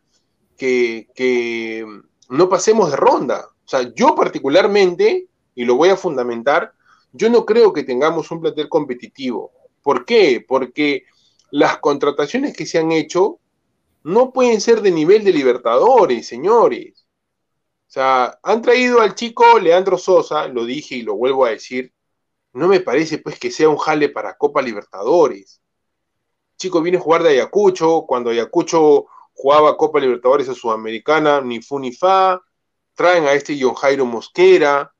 que, 0.56 1.08
que 1.14 1.86
no 2.28 2.48
pasemos 2.48 2.90
de 2.90 2.96
ronda. 2.96 3.48
O 3.64 3.68
sea, 3.68 3.92
yo 3.94 4.14
particularmente, 4.14 5.28
y 5.54 5.64
lo 5.64 5.76
voy 5.76 5.88
a 5.90 5.96
fundamentar, 5.96 6.72
yo 7.12 7.30
no 7.30 7.44
creo 7.46 7.72
que 7.72 7.82
tengamos 7.82 8.30
un 8.30 8.40
plantel 8.40 8.68
competitivo. 8.68 9.52
¿Por 9.82 10.04
qué? 10.04 10.44
Porque 10.46 11.04
las 11.50 11.78
contrataciones 11.78 12.56
que 12.56 12.66
se 12.66 12.78
han 12.78 12.92
hecho 12.92 13.38
no 14.02 14.32
pueden 14.32 14.60
ser 14.60 14.82
de 14.82 14.90
nivel 14.90 15.24
de 15.24 15.32
Libertadores, 15.32 16.26
señores. 16.26 17.06
O 17.88 17.90
sea, 17.90 18.38
han 18.42 18.62
traído 18.62 19.00
al 19.00 19.14
chico 19.14 19.58
Leandro 19.58 19.98
Sosa, 19.98 20.48
lo 20.48 20.64
dije 20.64 20.96
y 20.96 21.02
lo 21.02 21.16
vuelvo 21.16 21.44
a 21.44 21.50
decir, 21.50 21.92
no 22.52 22.68
me 22.68 22.80
parece 22.80 23.18
pues 23.18 23.38
que 23.38 23.50
sea 23.50 23.68
un 23.68 23.76
jale 23.76 24.08
para 24.08 24.36
Copa 24.36 24.62
Libertadores. 24.62 25.60
Chico 26.56 26.80
viene 26.82 26.98
a 26.98 27.00
jugar 27.00 27.22
de 27.22 27.30
Ayacucho, 27.30 28.04
cuando 28.06 28.30
Ayacucho 28.30 29.06
jugaba 29.36 29.76
Copa 29.76 30.00
Libertadores 30.00 30.48
a 30.48 30.54
Sudamericana, 30.54 31.40
ni 31.40 31.60
fu 31.60 31.78
ni 31.78 31.92
fa, 31.92 32.40
traen 32.94 33.26
a 33.26 33.34
este 33.34 33.56
John 33.60 33.74
Jairo 33.74 34.06
Mosquera, 34.06 34.92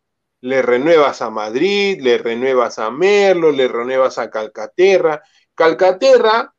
le 0.43 0.63
renuevas 0.63 1.23
a 1.23 1.31
Madrid, 1.31 1.99
le 2.01 2.19
renuevas 2.19 2.79
a 2.79 2.91
Merlo, 2.91 3.51
le 3.51 3.67
renuevas 3.67 4.19
a 4.19 4.31
Calcaterra. 4.31 5.23
Calcaterra 5.55 6.55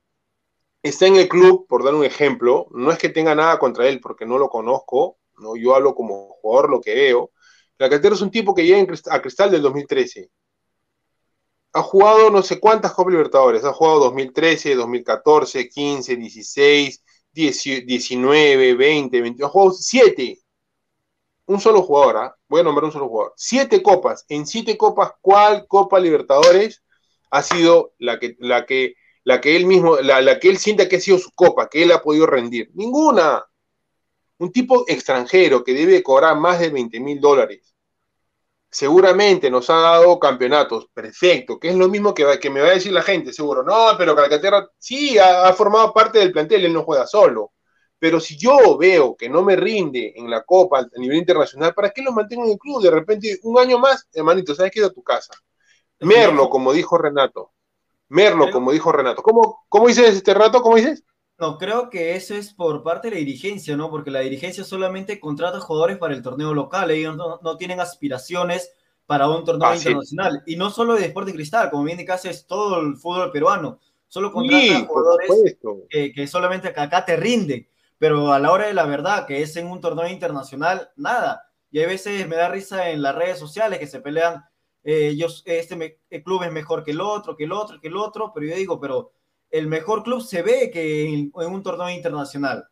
está 0.81 1.05
en 1.05 1.17
el 1.17 1.29
club, 1.29 1.67
por 1.67 1.83
dar 1.83 1.93
un 1.93 2.03
ejemplo, 2.03 2.67
no 2.71 2.91
es 2.91 2.97
que 2.97 3.09
tenga 3.09 3.35
nada 3.35 3.59
contra 3.59 3.87
él 3.87 4.01
porque 4.01 4.25
no 4.25 4.39
lo 4.39 4.49
conozco, 4.49 5.19
¿no? 5.37 5.55
yo 5.55 5.75
hablo 5.75 5.93
como 5.93 6.29
jugador 6.41 6.71
lo 6.71 6.81
que 6.81 6.95
veo. 6.95 7.31
Calcaterra 7.77 8.15
es 8.15 8.21
un 8.21 8.31
tipo 8.31 8.55
que 8.55 8.65
llega 8.65 8.91
a 9.11 9.21
Cristal 9.21 9.51
del 9.51 9.61
2013. 9.61 10.31
Ha 11.73 11.83
jugado 11.83 12.31
no 12.31 12.41
sé 12.41 12.59
cuántas 12.59 12.91
Copas 12.93 13.11
Libertadores, 13.11 13.63
ha 13.63 13.71
jugado 13.73 13.99
2013, 13.99 14.73
2014, 14.73 15.69
15, 15.69 16.15
16, 16.15 17.03
19, 17.41 18.73
20, 18.76 19.21
20, 19.21 19.43
ha 19.43 19.47
jugado 19.47 19.71
7. 19.71 20.39
Un 21.45 21.62
solo 21.62 21.82
jugador, 21.82 22.17
¿ah? 22.17 22.36
voy 22.50 22.62
a 22.62 22.63
nombrar 22.63 22.86
un 22.86 22.91
solo 22.91 23.08
jugador. 23.08 23.34
Siete 23.38 23.82
copas. 23.82 24.26
En 24.28 24.45
siete 24.45 24.78
copas, 24.78 25.12
¿cuál 25.21 25.65
Copa 25.67 26.00
Libertadores 26.00 26.84
ha 27.32 27.41
sido 27.41 27.93
la 28.00 28.19
que, 28.19 28.36
la 28.39 28.65
que 28.65 28.95
la 29.28 29.41
que 29.41 29.58
él 29.58 29.65
mismo, 29.65 29.97
la, 29.97 30.39
que 30.39 30.47
él 30.47 30.58
sienta 30.58 30.88
que 30.88 30.95
ha 30.95 31.02
sido 31.02 31.17
su 31.17 31.32
copa, 31.34 31.67
que 31.67 31.84
él 31.84 31.91
ha 31.91 32.02
podido 32.02 32.26
rendir. 32.26 32.71
Ninguna. 32.76 33.43
Un 34.38 34.54
tipo 34.54 34.86
extranjero 34.88 35.65
que 35.65 35.73
debe 35.73 36.02
cobrar 36.02 36.39
más 36.39 36.62
de 36.62 36.69
20 36.69 36.97
mil 37.02 37.19
dólares. 37.19 37.76
Seguramente 38.77 39.49
nos 39.49 39.71
ha 39.71 39.77
dado 39.77 40.19
campeonatos, 40.19 40.85
perfecto, 40.93 41.59
que 41.59 41.69
es 41.69 41.75
lo 41.75 41.89
mismo 41.89 42.13
que, 42.13 42.37
que 42.39 42.51
me 42.51 42.61
va 42.61 42.67
a 42.67 42.73
decir 42.73 42.91
la 42.91 43.01
gente, 43.01 43.33
seguro. 43.33 43.63
No, 43.63 43.97
pero 43.97 44.15
Calcaterra 44.15 44.69
sí 44.77 45.17
ha, 45.17 45.51
formado 45.53 45.91
parte 45.91 46.19
del 46.19 46.31
plantel, 46.31 46.63
él 46.63 46.73
no 46.73 46.83
juega 46.83 47.07
solo. 47.07 47.53
Pero 47.97 48.19
si 48.19 48.37
yo 48.37 48.77
veo 48.77 49.15
que 49.17 49.29
no 49.29 49.41
me 49.41 49.55
rinde 49.55 50.13
en 50.15 50.29
la 50.29 50.43
Copa 50.43 50.81
a 50.81 50.99
nivel 50.99 51.17
internacional, 51.17 51.73
¿para 51.73 51.89
qué 51.89 52.03
lo 52.03 52.11
mantengo 52.11 52.45
en 52.45 52.51
el 52.51 52.59
club? 52.59 52.83
De 52.83 52.91
repente, 52.91 53.39
un 53.41 53.57
año 53.57 53.79
más, 53.79 54.07
hermanito, 54.13 54.53
¿sabes 54.53 54.71
qué? 54.71 54.83
a 54.83 54.91
tu 54.91 55.01
casa. 55.01 55.33
Merlo, 56.01 56.47
como 56.47 56.71
dijo 56.71 56.99
Renato. 56.99 57.53
Merlo, 58.09 58.51
como 58.51 58.71
dijo 58.71 58.91
Renato. 58.91 59.23
¿Cómo, 59.23 59.65
¿Cómo 59.69 59.87
dices 59.87 60.13
este 60.13 60.35
rato? 60.35 60.61
¿Cómo 60.61 60.75
dices? 60.75 61.03
No, 61.39 61.58
creo 61.58 61.89
que 61.89 62.15
eso 62.15 62.34
es 62.34 62.54
por 62.54 62.82
parte 62.82 63.10
de 63.10 63.15
la 63.15 63.19
dirigencia, 63.19 63.78
¿no? 63.78 63.91
Porque 63.91 64.10
la 64.10 64.21
dirigencia 64.21 64.63
solamente 64.63 65.19
contrata 65.19 65.60
jugadores 65.60 65.97
para 65.97 66.15
el 66.15 66.23
torneo 66.23 66.54
local, 66.54 66.89
ellos 66.89 67.15
no, 67.15 67.58
tienen 67.58 67.80
aspiraciones 67.80 68.71
para 69.06 69.30
un 69.30 69.45
torneo 69.45 69.73
internacional. 69.73 70.43
Y 70.47 70.56
no 70.56 70.71
solo 70.71 70.95
de 70.95 71.02
Deporte 71.02 71.34
Cristal, 71.34 71.69
como 71.69 71.84
bien 71.84 72.00
indicaste, 72.00 72.30
es 72.30 72.47
todo 72.47 72.80
el 72.82 72.97
fútbol 72.97 73.32
peruano. 73.32 73.80
Solo 74.08 74.32
contrata 74.32 74.86
jugadores 74.88 75.58
que, 75.89 76.28
solamente 76.28 76.69
acá 76.69 77.06
te 77.06 77.15
rinden, 77.15 77.67
pero 78.00 78.32
a 78.32 78.39
la 78.39 78.52
hora 78.52 78.67
de 78.67 78.73
la 78.73 78.86
verdad, 78.86 79.28
que 79.28 79.41
es 79.41 79.56
en 79.58 79.67
un 79.67 79.80
torneo 79.80 80.08
internacional, 80.08 80.89
nada. 80.95 81.52
Y 81.69 81.80
hay 81.80 81.86
veces 81.86 82.28
me 82.28 82.36
da 82.36 82.50
risa 82.50 82.89
en 82.89 83.02
las 83.02 83.13
redes 83.13 83.38
sociales 83.38 83.80
que 83.80 83.88
se 83.88 84.00
pelean 84.00 84.43
eh, 84.89 85.17
este 85.43 86.00
club 86.23 86.43
es 86.43 86.52
mejor 86.52 86.82
que 86.82 86.91
el 86.91 87.02
otro, 87.02 87.36
que 87.36 87.43
el 87.43 87.52
otro, 87.52 87.82
que 87.82 87.89
el 87.89 87.97
otro, 87.97 88.32
pero 88.34 88.47
yo 88.47 88.56
digo, 88.56 88.80
pero 88.80 89.12
el 89.49 89.67
mejor 89.67 90.03
club 90.03 90.21
se 90.21 90.41
ve 90.41 90.69
que 90.71 91.13
en, 91.13 91.31
un 91.33 91.63
torneo 91.63 91.89
internacional. 91.89 92.67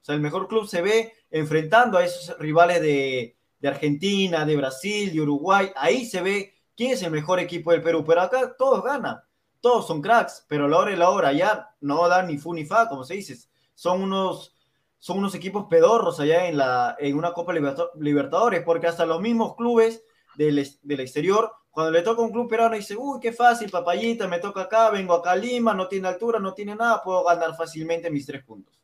O 0.00 0.04
sea, 0.04 0.14
el 0.14 0.20
mejor 0.20 0.48
club 0.48 0.66
se 0.66 0.82
ve 0.82 1.12
enfrentando 1.30 1.98
a 1.98 2.04
esos 2.04 2.38
rivales 2.38 2.80
de, 2.80 3.36
Argentina, 3.62 4.44
de 4.44 4.56
Brasil, 4.56 5.12
de 5.12 5.20
Uruguay. 5.20 5.70
Ahí 5.76 6.06
se 6.06 6.22
ve 6.22 6.54
quién 6.76 6.92
es 6.92 7.02
el 7.02 7.10
mejor 7.10 7.40
equipo 7.40 7.72
del 7.72 7.82
Perú. 7.82 8.04
Pero 8.06 8.22
acá 8.22 8.54
todos 8.56 8.84
ganan, 8.84 9.18
todos 9.60 9.86
son 9.86 10.00
cracks, 10.00 10.44
pero 10.48 10.68
la 10.68 10.78
hora 10.78 10.92
y 10.92 10.96
la 10.96 11.10
hora 11.10 11.32
ya 11.32 11.74
no 11.80 12.08
dan 12.08 12.28
ni 12.28 12.38
fu 12.38 12.54
ni 12.54 12.64
fa, 12.64 12.88
como 12.88 13.04
se 13.04 13.14
dice. 13.14 13.36
Son 13.74 14.02
unos, 14.02 14.54
son 14.98 15.18
unos 15.18 15.34
equipos 15.34 15.66
pedorros 15.68 16.20
allá 16.20 16.46
en, 16.48 16.56
la, 16.56 16.96
en 16.98 17.16
una 17.16 17.32
Copa 17.32 17.52
Libertadores, 17.98 18.62
porque 18.62 18.86
hasta 18.86 19.06
los 19.06 19.20
mismos 19.20 19.56
clubes 19.56 20.04
del, 20.36 20.66
del 20.82 21.00
exterior 21.00 21.52
cuando 21.78 21.92
le 21.92 22.02
toca 22.02 22.22
un 22.22 22.32
club 22.32 22.48
peruano 22.48 22.74
dice, 22.74 22.96
uy, 22.96 23.20
qué 23.20 23.32
fácil, 23.32 23.70
papayita, 23.70 24.26
me 24.26 24.40
toca 24.40 24.62
acá, 24.62 24.90
vengo 24.90 25.14
acá 25.14 25.30
a 25.30 25.36
Lima, 25.36 25.74
no 25.74 25.86
tiene 25.86 26.08
altura, 26.08 26.40
no 26.40 26.52
tiene 26.52 26.74
nada, 26.74 27.04
puedo 27.04 27.22
ganar 27.22 27.54
fácilmente 27.54 28.10
mis 28.10 28.26
tres 28.26 28.42
puntos. 28.42 28.74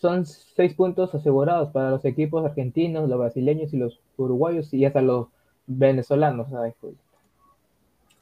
Son 0.00 0.24
seis 0.24 0.72
puntos 0.72 1.14
asegurados 1.14 1.68
para 1.68 1.90
los 1.90 2.02
equipos 2.06 2.46
argentinos, 2.46 3.10
los 3.10 3.18
brasileños 3.18 3.74
y 3.74 3.76
los 3.76 4.00
uruguayos 4.16 4.72
y 4.72 4.86
hasta 4.86 5.02
los 5.02 5.26
venezolanos, 5.66 6.48
¿sabes? 6.48 6.72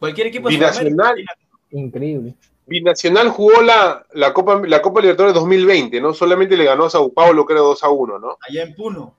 Cualquier 0.01 0.27
equipo 0.27 0.49
Binacional. 0.49 1.25
Increíble. 1.71 2.35
Binacional 2.67 3.29
jugó 3.29 3.63
la, 3.63 4.05
la, 4.15 4.33
Copa, 4.33 4.61
la 4.67 4.83
Copa 4.83 5.01
Libertadores 5.01 5.35
2020, 5.37 6.01
¿no? 6.01 6.13
Solamente 6.13 6.57
le 6.57 6.65
ganó 6.65 6.87
a 6.87 6.91
Sao 6.91 7.13
Paulo, 7.13 7.47
creo, 7.47 7.67
2 7.67 7.85
a 7.85 7.89
1, 7.89 8.19
¿no? 8.19 8.37
Allá 8.49 8.65
en 8.65 8.75
Puno. 8.75 9.15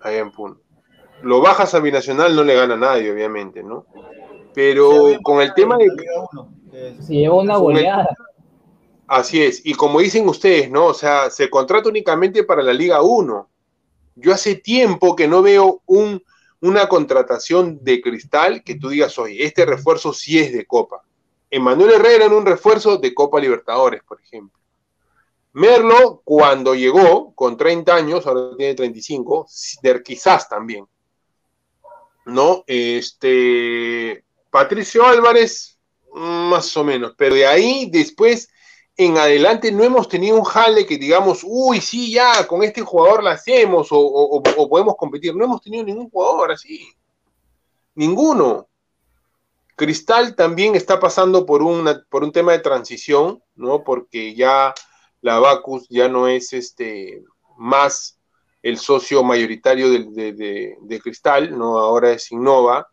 Allá 0.00 0.18
en 0.18 0.30
Puno 0.30 0.63
lo 1.24 1.40
bajas 1.40 1.74
a 1.74 1.80
Binacional 1.80 2.34
no 2.36 2.44
le 2.44 2.54
gana 2.54 2.74
a 2.74 2.78
nadie, 2.78 3.12
obviamente, 3.12 3.62
¿no? 3.62 3.86
Pero 4.54 5.18
con 5.22 5.40
el 5.40 5.52
tema 5.54 5.76
de... 5.76 5.88
Si 7.00 7.14
lleva 7.18 7.36
una 7.36 7.56
goleada. 7.56 8.08
Así 9.06 9.42
es, 9.42 9.64
y 9.64 9.74
como 9.74 10.00
dicen 10.00 10.28
ustedes, 10.28 10.70
¿no? 10.70 10.86
O 10.86 10.94
sea, 10.94 11.30
se 11.30 11.50
contrata 11.50 11.88
únicamente 11.88 12.44
para 12.44 12.62
la 12.62 12.72
Liga 12.72 13.02
1. 13.02 13.48
Yo 14.16 14.32
hace 14.32 14.54
tiempo 14.54 15.14
que 15.14 15.28
no 15.28 15.42
veo 15.42 15.82
un, 15.86 16.22
una 16.60 16.88
contratación 16.88 17.78
de 17.82 18.00
cristal 18.00 18.62
que 18.64 18.76
tú 18.76 18.88
digas, 18.88 19.18
oye, 19.18 19.44
este 19.44 19.66
refuerzo 19.66 20.12
sí 20.12 20.38
es 20.38 20.52
de 20.52 20.66
Copa. 20.66 21.02
Emanuel 21.50 21.92
Herrera 21.92 22.24
en 22.24 22.32
un 22.32 22.46
refuerzo 22.46 22.96
de 22.96 23.12
Copa 23.12 23.38
Libertadores, 23.38 24.02
por 24.02 24.20
ejemplo. 24.20 24.58
Merlo, 25.52 26.22
cuando 26.24 26.74
llegó, 26.74 27.32
con 27.34 27.56
30 27.56 27.94
años, 27.94 28.26
ahora 28.26 28.56
tiene 28.56 28.74
35, 28.74 29.46
quizás 30.04 30.48
también. 30.48 30.84
¿No? 32.24 32.64
Este, 32.66 34.24
Patricio 34.50 35.06
Álvarez, 35.06 35.78
más 36.12 36.76
o 36.76 36.84
menos, 36.84 37.14
pero 37.16 37.34
de 37.34 37.46
ahí 37.46 37.88
después 37.90 38.48
en 38.96 39.18
adelante 39.18 39.72
no 39.72 39.82
hemos 39.82 40.08
tenido 40.08 40.36
un 40.36 40.44
jale 40.44 40.86
que 40.86 40.98
digamos, 40.98 41.40
uy, 41.44 41.80
sí, 41.80 42.12
ya, 42.12 42.46
con 42.46 42.62
este 42.62 42.82
jugador 42.82 43.24
la 43.24 43.32
hacemos 43.32 43.88
o, 43.90 44.42
podemos 44.70 44.94
competir. 44.96 45.34
No 45.34 45.44
hemos 45.44 45.60
tenido 45.60 45.84
ningún 45.84 46.08
jugador 46.10 46.52
así. 46.52 46.92
Ninguno. 47.94 48.68
Cristal 49.76 50.36
también 50.36 50.76
está 50.76 51.00
pasando 51.00 51.44
por, 51.44 51.60
una, 51.60 52.04
por 52.08 52.22
un 52.22 52.30
tema 52.30 52.52
de 52.52 52.60
transición, 52.60 53.42
¿no? 53.56 53.82
Porque 53.82 54.34
ya 54.36 54.72
la 55.20 55.40
Bacus 55.40 55.88
ya 55.88 56.08
no 56.08 56.28
es 56.28 56.52
este 56.52 57.24
más 57.56 58.18
el 58.64 58.78
socio 58.78 59.22
mayoritario 59.22 59.90
de, 59.90 61.00
Cristal, 61.02 61.56
¿no? 61.56 61.78
Ahora 61.78 62.10
es 62.10 62.32
Innova. 62.32 62.88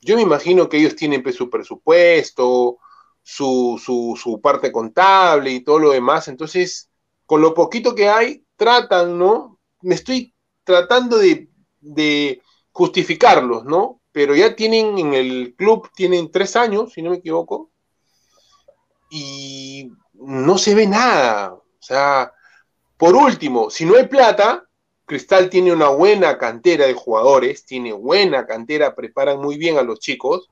Yo 0.00 0.16
me 0.16 0.22
imagino 0.22 0.68
que 0.68 0.78
ellos 0.78 0.96
tienen 0.96 1.22
su 1.32 1.48
presupuesto, 1.48 2.78
su, 3.22 3.80
su, 4.20 4.40
parte 4.40 4.72
contable 4.72 5.50
y 5.50 5.60
todo 5.60 5.78
lo 5.78 5.90
demás. 5.90 6.26
Entonces, 6.26 6.90
con 7.26 7.40
lo 7.40 7.54
poquito 7.54 7.94
que 7.94 8.08
hay, 8.08 8.44
tratan, 8.56 9.18
¿no? 9.18 9.58
Me 9.82 9.94
estoy 9.94 10.34
tratando 10.64 11.18
de 11.18 11.50
de 11.80 12.42
justificarlos, 12.72 13.64
¿no? 13.64 14.00
Pero 14.12 14.34
ya 14.34 14.54
tienen 14.54 14.98
en 14.98 15.14
el 15.14 15.54
club, 15.56 15.90
tienen 15.94 16.30
tres 16.30 16.56
años, 16.56 16.92
si 16.92 17.02
no 17.02 17.10
me 17.10 17.16
equivoco, 17.16 17.70
y 19.10 19.90
no 20.14 20.58
se 20.58 20.74
ve 20.74 20.86
nada. 20.86 21.54
O 21.54 21.82
sea, 21.82 22.32
por 22.96 23.14
último, 23.14 23.70
si 23.70 23.84
no 23.84 23.96
hay 23.96 24.06
plata, 24.06 24.68
Cristal 25.10 25.50
tiene 25.50 25.72
una 25.72 25.88
buena 25.88 26.38
cantera 26.38 26.86
de 26.86 26.94
jugadores, 26.94 27.64
tiene 27.64 27.92
buena 27.92 28.46
cantera, 28.46 28.94
preparan 28.94 29.40
muy 29.40 29.58
bien 29.58 29.76
a 29.76 29.82
los 29.82 29.98
chicos. 29.98 30.48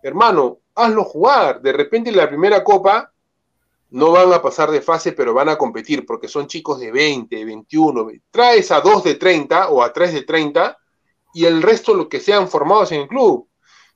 Hermano, 0.00 0.60
hazlo 0.76 1.02
jugar. 1.02 1.60
De 1.60 1.72
repente 1.72 2.10
en 2.10 2.16
la 2.16 2.28
primera 2.28 2.62
copa 2.62 3.12
no 3.90 4.12
van 4.12 4.32
a 4.32 4.40
pasar 4.40 4.70
de 4.70 4.80
fase, 4.80 5.10
pero 5.10 5.34
van 5.34 5.48
a 5.48 5.58
competir 5.58 6.06
porque 6.06 6.28
son 6.28 6.46
chicos 6.46 6.78
de 6.78 6.92
20, 6.92 7.44
21. 7.44 8.08
Traes 8.30 8.70
a 8.70 8.80
dos 8.80 9.02
de 9.02 9.16
30 9.16 9.70
o 9.70 9.82
a 9.82 9.92
tres 9.92 10.12
de 10.12 10.22
30 10.22 10.78
y 11.34 11.44
el 11.44 11.60
resto 11.60 11.92
lo 11.92 12.08
que 12.08 12.20
sean 12.20 12.46
formados 12.46 12.92
en 12.92 13.00
el 13.00 13.08
club. 13.08 13.48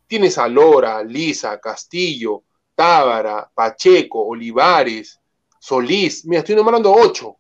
Tienes 0.09 0.39
a 0.39 0.49
Lora, 0.49 1.05
Lisa, 1.05 1.61
Castillo, 1.61 2.43
Tábara, 2.75 3.49
Pacheco, 3.55 4.27
Olivares, 4.27 5.21
Solís. 5.61 6.25
Mira, 6.25 6.41
estoy 6.41 6.57
nombrando 6.57 6.93
ocho. 6.93 7.37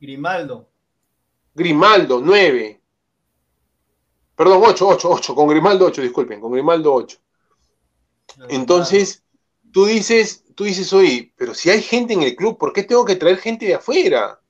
Grimaldo. 0.00 0.70
Grimaldo, 1.54 2.20
9. 2.20 2.80
Perdón, 4.36 4.62
8, 4.64 4.88
8, 4.88 5.10
8, 5.10 5.34
con 5.34 5.48
Grimaldo 5.48 5.86
8, 5.86 6.02
disculpen, 6.02 6.40
con 6.40 6.52
Grimaldo 6.52 6.92
8. 6.92 7.18
Entonces, 8.48 9.22
tú 9.72 9.86
dices, 9.86 10.44
tú 10.54 10.64
dices, 10.64 10.92
oye, 10.92 11.32
pero 11.36 11.54
si 11.54 11.70
hay 11.70 11.82
gente 11.82 12.14
en 12.14 12.22
el 12.22 12.34
club, 12.34 12.58
¿por 12.58 12.72
qué 12.72 12.82
tengo 12.82 13.04
que 13.04 13.16
traer 13.16 13.38
gente 13.38 13.66
de 13.66 13.74
afuera? 13.74 14.40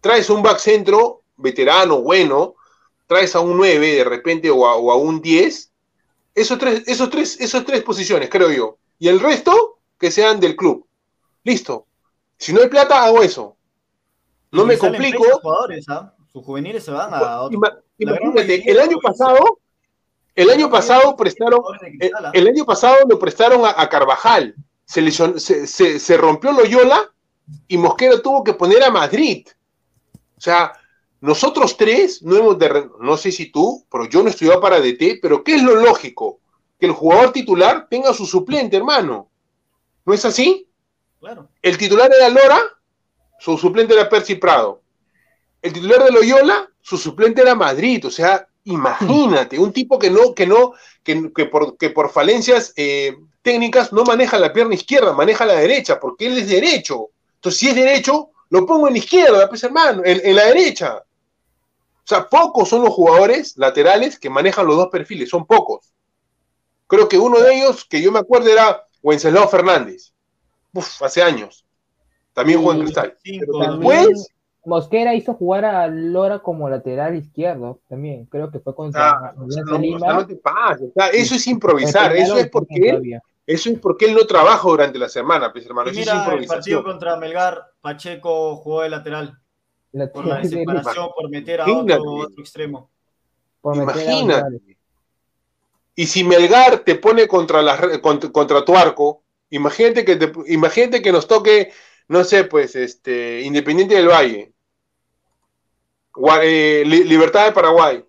Traes 0.00 0.28
un 0.30 0.42
back 0.42 0.58
centro 0.58 1.22
veterano, 1.36 2.02
bueno, 2.02 2.56
traes 3.06 3.34
a 3.36 3.40
un 3.40 3.56
9 3.56 3.94
de 3.94 4.04
repente 4.04 4.50
o 4.50 4.66
a, 4.66 4.96
un 4.96 5.20
10, 5.20 5.72
esos 6.34 6.58
tres, 6.58 6.82
esos, 6.86 7.10
tres, 7.10 7.40
esos 7.40 7.64
tres 7.64 7.82
posiciones, 7.82 8.28
creo 8.28 8.50
yo. 8.50 8.78
Y 8.98 9.08
el 9.08 9.20
resto, 9.20 9.78
que 9.98 10.10
sean 10.10 10.40
del 10.40 10.56
club. 10.56 10.86
Listo. 11.44 11.86
Si 12.36 12.52
no 12.52 12.60
hay 12.60 12.68
plata, 12.68 13.04
hago 13.04 13.22
eso. 13.22 13.56
No 14.50 14.64
me 14.64 14.78
complico. 14.78 15.24
Jugadores, 15.40 15.88
¿ah? 15.88 16.14
Sus 16.32 16.44
juveniles 16.44 16.84
se 16.84 16.90
van 16.90 17.12
a 17.12 17.40
otro. 17.40 17.58
Imagínate, 17.98 18.70
el 18.70 18.78
año 18.78 18.98
pasado, 19.00 19.60
el 20.34 20.50
año 20.50 20.70
pasado 20.70 21.16
prestaron, 21.16 21.60
el, 22.32 22.46
año 22.46 22.64
pasado 22.64 22.96
lo 23.08 23.18
prestaron 23.18 23.62
a, 23.64 23.88
Carvajal. 23.88 24.54
Se, 24.84 25.10
se, 25.10 25.98
se, 25.98 26.16
rompió 26.16 26.52
Loyola 26.52 27.12
y 27.66 27.76
Mosquera 27.76 28.22
tuvo 28.22 28.44
que 28.44 28.54
poner 28.54 28.82
a 28.84 28.90
Madrid. 28.90 29.46
O 30.36 30.40
sea, 30.40 30.72
nosotros 31.20 31.76
tres 31.76 32.22
no 32.22 32.36
hemos 32.36 32.58
de, 32.58 32.88
no 33.00 33.16
sé 33.16 33.32
si 33.32 33.50
tú, 33.50 33.84
pero 33.90 34.06
yo 34.06 34.22
no 34.22 34.30
estudiado 34.30 34.60
para 34.60 34.80
DT, 34.80 35.18
pero 35.20 35.42
¿qué 35.42 35.56
es 35.56 35.62
lo 35.62 35.74
lógico? 35.74 36.40
Que 36.78 36.86
el 36.86 36.92
jugador 36.92 37.32
titular 37.32 37.88
tenga 37.90 38.14
su 38.14 38.24
suplente, 38.24 38.76
hermano. 38.76 39.28
¿No 40.06 40.14
es 40.14 40.24
así? 40.24 40.68
Claro. 41.20 41.48
El 41.60 41.76
titular 41.76 42.10
era 42.14 42.28
Lora, 42.28 42.60
su 43.40 43.58
suplente 43.58 43.94
era 43.94 44.08
Percy 44.08 44.36
Prado 44.36 44.82
el 45.68 45.74
titular 45.74 46.02
de 46.02 46.10
Loyola, 46.10 46.68
su 46.80 46.96
suplente 46.96 47.42
era 47.42 47.54
Madrid, 47.54 48.06
o 48.06 48.10
sea, 48.10 48.48
imagínate, 48.64 49.58
un 49.58 49.72
tipo 49.72 49.98
que 49.98 50.10
no, 50.10 50.34
que 50.34 50.46
no, 50.46 50.72
que, 51.02 51.46
por, 51.46 51.76
que 51.76 51.90
por 51.90 52.10
falencias 52.10 52.72
eh, 52.76 53.16
técnicas 53.42 53.92
no 53.92 54.04
maneja 54.04 54.38
la 54.38 54.52
pierna 54.52 54.74
izquierda, 54.74 55.12
maneja 55.12 55.44
la 55.44 55.54
derecha, 55.54 56.00
porque 56.00 56.26
él 56.26 56.38
es 56.38 56.48
derecho. 56.48 57.10
Entonces, 57.34 57.60
si 57.60 57.68
es 57.68 57.74
derecho, 57.74 58.30
lo 58.50 58.66
pongo 58.66 58.88
en 58.88 58.94
la 58.94 58.98
izquierda, 58.98 59.48
pues 59.48 59.62
hermano, 59.62 60.02
en, 60.04 60.34
la 60.34 60.46
derecha. 60.46 60.96
O 60.96 62.06
sea, 62.08 62.26
pocos 62.26 62.68
son 62.68 62.82
los 62.82 62.94
jugadores 62.94 63.56
laterales 63.58 64.18
que 64.18 64.30
manejan 64.30 64.66
los 64.66 64.76
dos 64.76 64.88
perfiles, 64.88 65.28
son 65.28 65.46
pocos. 65.46 65.92
Creo 66.86 67.08
que 67.08 67.18
uno 67.18 67.38
de 67.40 67.54
ellos, 67.54 67.84
que 67.84 68.00
yo 68.00 68.10
me 68.10 68.20
acuerdo, 68.20 68.48
era 68.48 68.86
Wenceslao 69.02 69.48
Fernández. 69.48 70.12
Uf, 70.72 71.02
hace 71.02 71.22
años. 71.22 71.66
También 72.32 72.58
jugó 72.58 72.72
en 72.72 72.80
Cristal. 72.80 73.18
después, 73.22 74.28
Mosquera 74.68 75.14
hizo 75.14 75.32
jugar 75.32 75.64
a 75.64 75.86
Lora 75.86 76.40
como 76.40 76.68
lateral 76.68 77.16
izquierdo 77.16 77.80
también. 77.88 78.26
Creo 78.26 78.50
que 78.50 78.60
fue 78.60 78.74
contra 78.74 79.10
ah, 79.10 79.34
no, 79.34 80.26
te 80.26 80.36
pases, 80.36 80.90
eso 81.14 81.34
es 81.36 81.46
improvisar. 81.46 82.14
Eso 82.14 82.36
es 82.36 82.50
porque 82.50 82.90
él, 82.90 83.18
eso 83.46 83.70
es 83.70 83.78
porque 83.78 84.04
él 84.04 84.14
no 84.14 84.26
trabaja 84.26 84.68
durante 84.68 84.98
la 84.98 85.08
semana, 85.08 85.50
pues, 85.50 85.64
hermano. 85.64 85.90
Eso 85.90 85.98
mira, 85.98 86.34
el 86.34 86.46
partido 86.46 86.84
contra 86.84 87.16
Melgar, 87.16 87.72
Pacheco 87.80 88.56
jugó 88.56 88.82
de 88.82 88.90
lateral. 88.90 89.40
por 90.12 90.26
la 90.26 90.36
desesperación, 90.40 91.08
por 91.16 91.30
meter 91.30 91.62
a 91.62 91.72
otro, 91.72 92.28
extremo. 92.36 92.90
Imagínate. 93.64 94.76
Y 95.94 96.06
si 96.06 96.24
Melgar 96.24 96.80
te 96.80 96.96
pone 96.96 97.26
contra, 97.26 97.62
la, 97.62 98.00
contra, 98.02 98.64
tu 98.66 98.76
arco, 98.76 99.22
imagínate 99.48 100.04
que, 100.04 100.30
imagínate 100.48 101.00
que 101.00 101.10
nos 101.10 101.26
toque, 101.26 101.72
no 102.06 102.22
sé, 102.22 102.44
pues, 102.44 102.76
este, 102.76 103.40
Independiente 103.40 103.94
del 103.94 104.08
Valle 104.08 104.52
eh, 106.42 106.84
Libertad 106.86 107.46
de 107.46 107.52
Paraguay, 107.52 108.04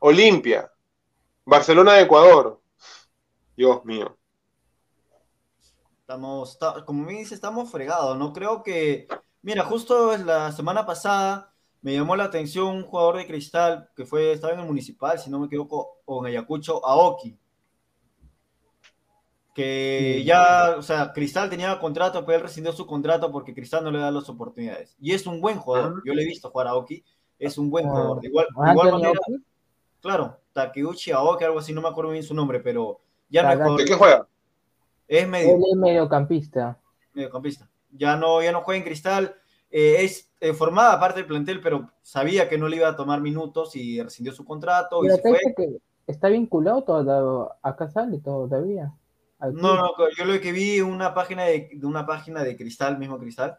Olimpia, 0.00 0.70
Barcelona 1.44 1.94
de 1.94 2.02
Ecuador. 2.02 2.60
Dios 3.56 3.84
mío. 3.84 4.16
Estamos, 6.00 6.58
como 6.86 7.04
me 7.04 7.12
dice, 7.12 7.34
estamos 7.34 7.70
fregados. 7.70 8.16
No 8.16 8.32
creo 8.32 8.62
que. 8.62 9.08
Mira, 9.42 9.64
justo 9.64 10.16
la 10.16 10.52
semana 10.52 10.86
pasada 10.86 11.52
me 11.80 11.94
llamó 11.94 12.16
la 12.16 12.24
atención 12.24 12.68
un 12.68 12.84
jugador 12.84 13.18
de 13.18 13.26
cristal 13.26 13.90
que 13.94 14.04
fue, 14.04 14.32
estaba 14.32 14.52
en 14.52 14.60
el 14.60 14.66
municipal, 14.66 15.18
si 15.18 15.30
no 15.30 15.38
me 15.38 15.46
equivoco, 15.46 15.98
o 16.04 16.20
en 16.20 16.32
Ayacucho, 16.32 16.84
Aoki. 16.84 17.38
Que 19.54 20.22
ya, 20.24 20.76
o 20.78 20.82
sea, 20.82 21.12
Cristal 21.12 21.50
tenía 21.50 21.80
contrato, 21.80 22.24
pero 22.24 22.36
él 22.36 22.42
rescindió 22.44 22.72
su 22.72 22.86
contrato 22.86 23.32
porque 23.32 23.54
Cristal 23.54 23.82
no 23.82 23.90
le 23.90 23.98
da 23.98 24.10
las 24.10 24.28
oportunidades. 24.28 24.96
Y 25.00 25.12
es 25.12 25.26
un 25.26 25.40
buen 25.40 25.58
jugador. 25.58 26.02
Yo 26.04 26.14
le 26.14 26.22
he 26.22 26.26
visto 26.26 26.50
jugar 26.50 26.68
a 26.68 26.70
Aoki 26.70 27.04
es 27.38 27.58
un 27.58 27.70
buen 27.70 27.88
jugador. 27.88 28.24
igual, 28.24 28.46
igual 28.70 28.92
manera, 28.92 29.20
claro, 30.00 30.38
Takeuchi 30.52 31.12
Aoki, 31.12 31.44
algo 31.44 31.58
así, 31.58 31.72
no 31.72 31.82
me 31.82 31.88
acuerdo 31.88 32.10
bien 32.10 32.22
su 32.22 32.34
nombre, 32.34 32.60
pero 32.60 33.00
ya 33.28 33.42
no 33.42 33.50
es 33.50 33.56
jugador. 33.56 33.78
¿De 33.78 33.84
qué 33.84 33.94
juega? 33.94 34.26
Es 35.06 35.28
medio. 35.28 35.56
es 35.56 35.76
mediocampista. 35.76 36.78
Mediocampista. 37.14 37.68
Ya 37.90 38.16
no, 38.16 38.42
ya 38.42 38.52
no 38.52 38.62
juega 38.62 38.78
en 38.78 38.84
cristal. 38.84 39.36
Eh, 39.70 39.96
es 40.00 40.30
eh, 40.40 40.52
formada 40.52 40.98
parte 41.00 41.20
del 41.20 41.26
plantel, 41.26 41.60
pero 41.60 41.90
sabía 42.02 42.48
que 42.48 42.58
no 42.58 42.68
le 42.68 42.76
iba 42.76 42.88
a 42.88 42.96
tomar 42.96 43.20
minutos 43.20 43.74
y 43.76 44.00
rescindió 44.02 44.32
su 44.32 44.44
contrato. 44.44 45.04
y 45.04 45.10
se 45.10 45.20
fue. 45.20 45.38
Que 45.56 45.80
está 46.06 46.28
vinculado 46.28 46.82
todo, 46.84 47.56
acá 47.62 47.88
sale 47.88 48.18
todavía. 48.18 48.92
No, 49.40 49.76
no, 49.76 49.92
yo 50.16 50.24
lo 50.24 50.40
que 50.40 50.52
vi 50.52 50.80
una 50.80 51.14
página 51.14 51.44
de, 51.44 51.70
de 51.72 51.86
una 51.86 52.04
página 52.04 52.42
de 52.42 52.56
Cristal, 52.56 52.98
mismo 52.98 53.18
Cristal, 53.18 53.58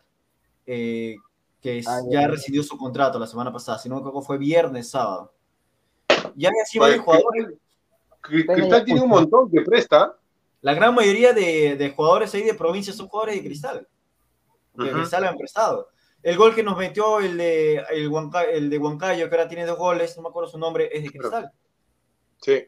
eh, 0.66 1.16
que 1.62 1.82
ah, 1.86 2.01
ya 2.10 2.28
recibió 2.28 2.64
su 2.64 2.78
contrato 2.78 3.20
la 3.20 3.28
semana 3.28 3.51
pasada, 3.51 3.78
si 3.78 3.89
no 3.89 4.01
me 4.01 4.22
fue 4.22 4.38
viernes, 4.38 4.89
sábado. 4.89 5.34
Ya 6.36 6.49
así 6.64 6.80
varios 6.80 7.03
jugadores. 7.03 7.53
Cristal 8.22 8.86
tiene 8.86 9.01
un 9.01 9.10
montón 9.10 9.49
que 9.49 9.62
presta. 9.62 10.16
La 10.62 10.74
gran 10.74 10.93
mayoría 10.93 11.34
de, 11.34 11.93
jugadores 11.95 12.34
ahí 12.34 12.43
de 12.43 12.53
provincia 12.53 12.93
son 12.93 13.07
jugadores 13.07 13.36
de 13.36 13.43
Cristal. 13.43 13.88
Que 14.78 14.91
Cristal 14.91 15.26
han 15.26 15.38
prestado. 15.38 15.89
El 16.22 16.38
gol 16.38 16.53
que 16.53 16.64
nos 16.64 16.78
metió 16.78 17.20
el 17.20 17.38
de, 17.38 17.78
el, 17.91 18.12
el 18.51 18.70
de 18.70 18.78
Huancayo, 18.78 19.30
que 19.30 19.36
ahora 19.36 19.47
tiene 19.47 19.66
dos 19.66 19.78
goles, 19.78 20.16
no 20.18 20.24
me 20.24 20.30
acuerdo 20.30 20.49
su 20.49 20.57
nombre, 20.57 20.89
es 20.91 21.03
de 21.03 21.10
Cristal. 21.10 21.51
Sí. 22.41 22.66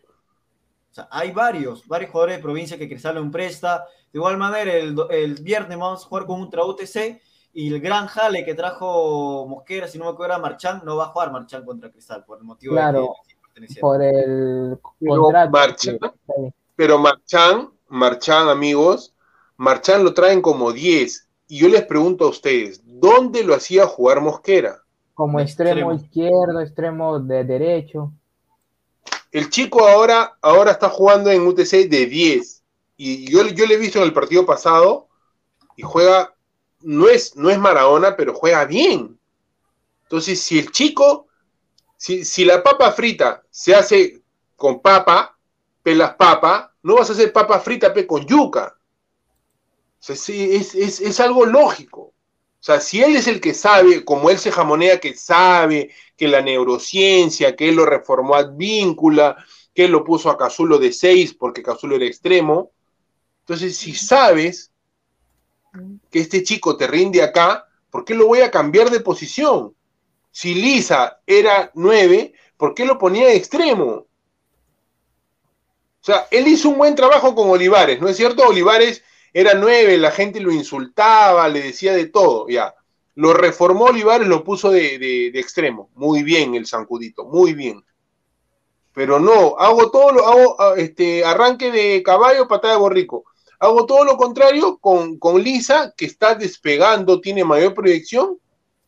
O 0.92 0.94
sea, 0.94 1.08
hay 1.12 1.32
varios, 1.32 1.86
varios 1.88 2.12
jugadores 2.12 2.38
de 2.38 2.44
provincia 2.44 2.78
que 2.78 2.88
Cristal 2.88 3.16
lo 3.16 3.32
presta. 3.32 3.86
De 4.12 4.20
igual 4.20 4.38
manera, 4.38 4.74
el, 4.74 4.96
el 5.10 5.36
viernes 5.36 5.78
vamos 5.78 6.04
a 6.04 6.08
jugar 6.08 6.26
con 6.26 6.42
un 6.42 6.48
UTC 6.48 7.22
y 7.54 7.74
el 7.74 7.82
gran 7.82 8.08
jale 8.08 8.46
que 8.46 8.54
trajo 8.54 9.46
Mosquera, 9.48 9.88
si 9.88 9.98
no 9.98 10.06
me 10.06 10.12
acuerdo, 10.12 10.34
era 10.34 10.42
Marchán, 10.42 10.82
no 10.86 10.96
va 10.96 11.06
a 11.06 11.10
jugar 11.10 11.32
Marchán 11.32 11.66
contra 11.66 11.92
Cristal 11.92 12.24
por 12.24 12.38
el 12.38 12.44
motivo 12.46 12.74
claro, 12.74 13.16
de 13.56 13.68
que 13.68 13.80
por 13.80 14.02
el 14.02 14.80
pero 16.76 16.98
Marchán, 16.98 17.70
Marchán, 17.90 18.50
amigos, 18.50 19.14
Marchán 19.58 20.04
lo 20.04 20.14
traen 20.14 20.42
como 20.42 20.72
10. 20.72 21.28
Y 21.48 21.60
yo 21.60 21.68
les 21.68 21.86
pregunto 21.86 22.26
a 22.26 22.30
ustedes, 22.30 22.82
¿dónde 22.86 23.44
lo 23.44 23.54
hacía 23.54 23.86
jugar 23.86 24.22
Mosquera? 24.22 24.82
Como 25.14 25.40
extremo, 25.40 25.94
izquierdo, 25.94 26.62
extremo 26.62 27.20
de 27.20 27.44
derecho. 27.44 28.14
El 29.32 29.50
chico 29.50 29.88
ahora, 29.88 30.38
ahora 30.42 30.72
está 30.72 30.90
jugando 30.90 31.30
en 31.30 31.46
UTC 31.46 31.90
de 31.90 32.06
10. 32.06 32.64
Y 32.98 33.30
yo, 33.30 33.46
yo 33.48 33.66
le 33.66 33.76
he 33.76 33.78
visto 33.78 34.00
en 34.00 34.06
el 34.06 34.14
partido 34.14 34.46
pasado 34.46 35.08
y 35.76 35.84
juega 35.84 36.34
no 36.84 37.08
es, 37.08 37.36
no 37.36 37.50
es 37.50 37.60
Maradona, 37.60 38.16
pero 38.16 38.34
juega 38.34 38.66
bien. 38.66 39.18
Entonces, 40.04 40.42
si 40.42 40.60
el 40.60 40.72
chico, 40.72 41.28
si, 41.98 42.44
la 42.46 42.62
papa 42.62 42.92
frita 42.92 43.44
se 43.50 43.74
hace 43.74 44.22
con 44.56 44.82
papa, 44.82 45.38
pelas 45.84 46.16
papa, 46.16 46.74
no 46.84 46.96
vas 46.96 47.10
a 47.10 47.14
hacer 47.14 47.32
papa 47.32 47.60
frita 47.60 47.94
pe, 47.94 48.06
con 48.06 48.26
yuca. 48.26 48.76
O 50.00 50.04
sea, 50.04 50.16
es, 50.16 50.76
es, 50.76 51.20
algo 51.20 51.46
lógico. 51.46 52.02
O 52.02 52.64
sea, 52.64 52.80
si 52.80 53.02
él 53.02 53.16
es 53.16 53.28
el 53.28 53.40
que 53.40 53.54
sabe, 53.54 54.04
como 54.04 54.30
él 54.30 54.38
se 54.38 54.52
jamonea 54.52 55.00
que 55.00 55.16
sabe 55.16 55.92
que 56.18 56.28
la 56.28 56.42
neurociencia, 56.42 57.56
que 57.56 57.70
él 57.70 57.76
lo 57.76 57.86
reformó 57.86 58.36
ad 58.36 58.52
víncula, 58.54 59.38
que 59.74 59.86
él 59.86 59.92
lo 59.92 60.04
puso 60.04 60.30
a 60.30 60.38
Cazulo 60.38 60.78
de 60.78 60.92
6 60.92 61.36
porque 61.36 61.64
Cazulo 61.64 61.96
era 61.96 62.06
extremo. 62.06 62.72
Entonces, 63.42 63.78
si 63.78 63.94
sabes 63.94 64.71
que 66.10 66.20
este 66.20 66.44
chico 66.44 66.78
te 66.78 66.88
rinde 66.88 67.22
acá, 67.22 67.68
¿por 67.90 68.06
qué 68.06 68.14
lo 68.14 68.28
voy 68.28 68.42
a 68.42 68.52
cambiar 68.52 68.90
de 68.90 69.00
posición? 69.00 69.74
Si 70.32 70.54
Lisa 70.54 71.22
era 71.26 71.72
9, 71.76 72.34
¿por 72.58 72.74
qué 72.74 72.86
lo 72.86 72.98
ponía 72.98 73.28
de 73.28 73.36
extremo? 73.36 73.86
O 76.02 76.04
sea, 76.04 76.28
él 76.32 76.48
hizo 76.48 76.70
un 76.70 76.80
buen 76.80 76.96
trabajo 76.96 77.36
con 77.36 77.50
Olivares, 77.50 78.02
¿no 78.02 78.08
es 78.08 78.18
cierto? 78.18 78.48
Olivares 78.48 79.04
era 79.34 79.54
nueve, 79.54 79.98
la 79.98 80.12
gente 80.12 80.40
lo 80.40 80.52
insultaba, 80.52 81.48
le 81.48 81.62
decía 81.62 81.94
de 81.94 82.08
todo, 82.08 82.50
ya. 82.50 82.74
Lo 83.16 83.34
reformó 83.34 83.86
Olivares, 83.86 84.28
lo 84.28 84.44
puso 84.44 84.72
de, 84.72 85.28
extremo. 85.36 85.90
Muy 85.94 86.24
bien 86.24 86.56
el 86.56 86.66
Zancudito, 86.66 87.26
muy 87.26 87.54
bien. 87.54 87.84
Pero 88.94 89.20
no, 89.20 89.56
hago 89.58 89.92
todo 89.92 90.12
lo, 90.12 90.28
hago 90.28 90.56
ah, 90.60 90.74
este, 90.76 91.24
arranque 91.24 91.72
de 91.72 92.02
caballo, 92.04 92.48
patada 92.48 92.74
de 92.74 92.80
borrico. 92.80 93.24
Hago 93.62 93.86
todo 93.86 94.04
lo 94.04 94.18
contrario 94.18 94.80
con, 94.80 95.20
con 95.20 95.40
Lisa, 95.40 95.94
que 95.96 96.06
está 96.06 96.34
despegando, 96.34 97.22
tiene 97.22 97.44
mayor 97.44 97.76
proyección. 97.76 98.40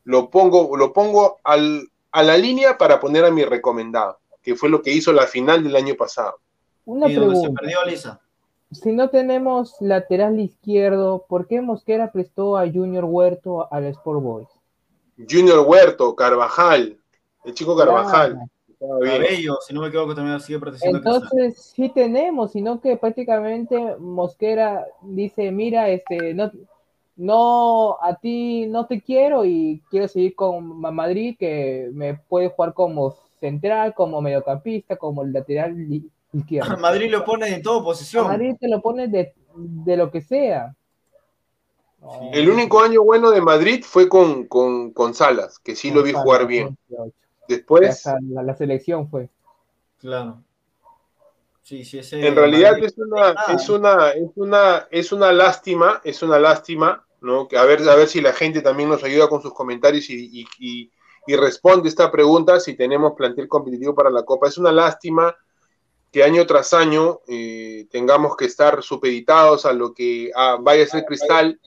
Lo 0.03 0.31
pongo, 0.31 0.75
lo 0.75 0.91
pongo 0.91 1.37
al, 1.43 1.91
a 2.11 2.23
la 2.23 2.35
línea 2.37 2.75
para 2.75 2.99
poner 2.99 3.23
a 3.23 3.29
mi 3.29 3.45
recomendado, 3.45 4.17
que 4.41 4.55
fue 4.55 4.69
lo 4.69 4.81
que 4.81 4.91
hizo 4.91 5.13
la 5.13 5.27
final 5.27 5.63
del 5.63 5.75
año 5.75 5.93
pasado. 5.93 6.39
Una 6.85 7.05
pregunta. 7.05 7.39
se 7.39 7.51
perdió 7.51 7.85
Lisa? 7.85 8.19
si 8.71 8.91
no 8.91 9.11
tenemos 9.11 9.75
lateral 9.79 10.39
izquierdo, 10.39 11.23
¿por 11.29 11.47
qué 11.47 11.61
Mosquera 11.61 12.11
prestó 12.11 12.57
a 12.57 12.65
Junior 12.65 13.05
Huerto 13.05 13.71
al 13.71 13.85
Sport 13.85 14.23
Boys? 14.23 14.47
Junior 15.29 15.59
Huerto, 15.67 16.15
Carvajal, 16.15 16.97
el 17.45 17.53
chico 17.53 17.77
Carvajal. 17.77 18.39
Cabello, 19.03 19.57
si 19.65 19.73
no 19.73 19.81
me 19.81 19.87
equivoco, 19.87 20.15
también 20.15 20.39
sigue 20.39 20.59
protegiendo. 20.59 20.97
Entonces, 20.97 21.73
sí 21.75 21.89
tenemos, 21.89 22.51
sino 22.51 22.81
que 22.81 22.97
prácticamente 22.97 23.95
Mosquera 23.99 24.85
dice, 25.01 25.51
mira, 25.51 25.89
este, 25.89 26.33
no, 26.33 26.51
no, 27.15 27.97
a 28.01 28.15
ti 28.15 28.65
no 28.67 28.85
te 28.85 29.01
quiero 29.01 29.45
y 29.45 29.81
quiero 29.89 30.07
seguir 30.07 30.35
con 30.35 30.79
Madrid, 30.79 31.35
que 31.37 31.89
me 31.93 32.15
puede 32.15 32.49
jugar 32.49 32.73
como 32.73 33.15
central, 33.39 33.93
como 33.93 34.21
mediocampista, 34.21 34.95
como 34.95 35.23
lateral 35.23 35.75
Madrid 36.79 37.11
lo 37.11 37.23
pone 37.23 37.47
en 37.47 37.61
toda 37.61 37.83
posición. 37.83 38.27
Madrid 38.27 38.55
te 38.59 38.67
lo 38.67 38.81
pone 38.81 39.07
de, 39.07 39.33
lo 39.95 40.09
que 40.09 40.21
sea. 40.21 40.75
El 42.33 42.49
único 42.49 42.81
año 42.81 43.03
bueno 43.03 43.29
de 43.31 43.39
Madrid 43.39 43.83
fue 43.85 44.09
con, 44.09 44.47
con, 44.47 45.13
Salas, 45.13 45.59
que 45.59 45.75
sí 45.75 45.91
lo 45.91 46.03
vi 46.03 46.11
jugar 46.11 46.47
bien. 46.47 46.77
Después. 47.47 48.03
La, 48.29 48.55
selección 48.55 49.09
fue. 49.09 49.29
Claro. 49.99 50.43
Sí, 51.61 51.85
sí, 51.85 52.01
en 52.11 52.35
realidad 52.35 52.77
es 52.79 52.93
una, 52.97 53.35
es 53.53 53.69
una, 53.69 54.09
es 54.09 54.31
una, 54.35 54.87
es 54.91 55.11
una 55.13 55.31
lástima, 55.31 56.01
es 56.03 56.21
una 56.21 56.37
lástima, 56.37 57.05
¿no? 57.21 57.47
Que 57.47 57.57
a 57.57 57.63
ver, 57.63 57.87
a 57.87 57.95
ver 57.95 58.09
si 58.09 58.19
la 58.19 58.33
gente 58.33 58.61
también 58.61 58.89
nos 58.89 59.03
ayuda 59.03 59.29
con 59.29 59.41
sus 59.41 59.53
comentarios 59.53 60.09
y, 60.09 60.45
y, 60.59 60.91
y 61.25 61.35
responde 61.37 61.87
esta 61.87 62.11
pregunta 62.11 62.59
si 62.59 62.75
tenemos 62.75 63.13
plantel 63.13 63.47
competitivo 63.47 63.95
para 63.95 64.09
la 64.09 64.23
Copa. 64.23 64.47
Es 64.47 64.57
una 64.57 64.73
lástima 64.73 65.33
que 66.13 66.23
año 66.23 66.45
tras 66.45 66.73
año 66.73 67.21
eh, 67.27 67.87
tengamos 67.89 68.37
que 68.37 68.45
estar 68.45 68.83
supeditados 68.83 69.65
a 69.65 69.73
lo 69.73 69.93
que 69.93 70.31
vaya 70.61 70.83
a 70.83 70.87
ser 70.87 71.05
Cristal, 71.05 71.59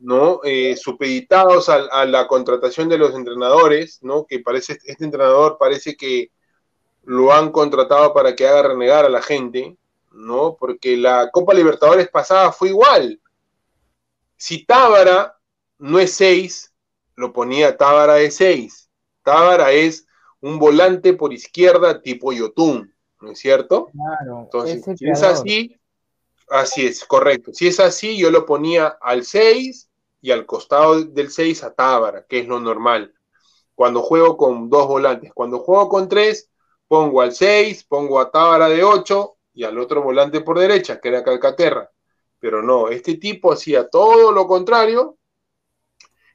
¿no? 0.00 0.40
Eh, 0.44 0.76
supeditados 0.76 1.68
a, 1.68 2.04
la 2.06 2.26
contratación 2.26 2.88
de 2.88 2.98
los 2.98 3.14
entrenadores, 3.14 3.98
¿no? 4.02 4.26
Que 4.26 4.40
parece, 4.40 4.78
este 4.84 5.04
entrenador 5.04 5.56
parece 5.58 5.96
que 5.96 6.30
lo 7.04 7.32
han 7.32 7.52
contratado 7.52 8.12
para 8.12 8.34
que 8.34 8.46
haga 8.46 8.68
renegar 8.68 9.04
a 9.04 9.10
la 9.10 9.22
gente, 9.22 9.76
¿no? 10.12 10.56
Porque 10.58 10.96
la 10.96 11.30
Copa 11.30 11.54
Libertadores 11.54 12.08
pasada 12.08 12.50
fue 12.52 12.70
igual. 12.70 13.20
Si 14.36 14.64
Tábara 14.64 15.38
no 15.78 15.98
es 15.98 16.12
6, 16.14 16.72
lo 17.16 17.32
ponía 17.32 17.76
Tábara 17.76 18.14
de 18.14 18.30
6. 18.30 18.90
Tábara 19.22 19.72
es 19.72 20.06
un 20.40 20.58
volante 20.58 21.12
por 21.12 21.32
izquierda 21.32 22.00
tipo 22.00 22.32
Yotun 22.32 22.94
¿no 23.20 23.32
es 23.32 23.38
cierto? 23.38 23.90
Claro. 23.92 24.40
Entonces, 24.44 24.82
si 24.98 25.08
es 25.08 25.22
así, 25.22 25.76
así 26.48 26.86
es, 26.86 27.04
correcto. 27.04 27.52
Si 27.52 27.68
es 27.68 27.78
así, 27.78 28.18
yo 28.18 28.30
lo 28.30 28.46
ponía 28.46 28.96
al 29.00 29.24
6 29.24 29.89
y 30.20 30.30
al 30.30 30.46
costado 30.46 31.02
del 31.02 31.30
6 31.30 31.64
a 31.64 31.74
Tábara, 31.74 32.26
que 32.28 32.40
es 32.40 32.46
lo 32.46 32.60
normal. 32.60 33.14
Cuando 33.74 34.02
juego 34.02 34.36
con 34.36 34.68
dos 34.68 34.86
volantes, 34.86 35.32
cuando 35.32 35.60
juego 35.60 35.88
con 35.88 36.08
tres, 36.08 36.50
pongo 36.86 37.20
al 37.20 37.32
6, 37.32 37.84
pongo 37.84 38.20
a 38.20 38.30
Tábara 38.30 38.68
de 38.68 38.84
8 38.84 39.36
y 39.54 39.64
al 39.64 39.78
otro 39.78 40.02
volante 40.02 40.40
por 40.40 40.58
derecha, 40.58 41.00
que 41.00 41.08
era 41.08 41.24
Calcaterra. 41.24 41.90
Pero 42.38 42.62
no, 42.62 42.88
este 42.88 43.16
tipo 43.16 43.52
hacía 43.52 43.88
todo 43.88 44.32
lo 44.32 44.46
contrario 44.46 45.16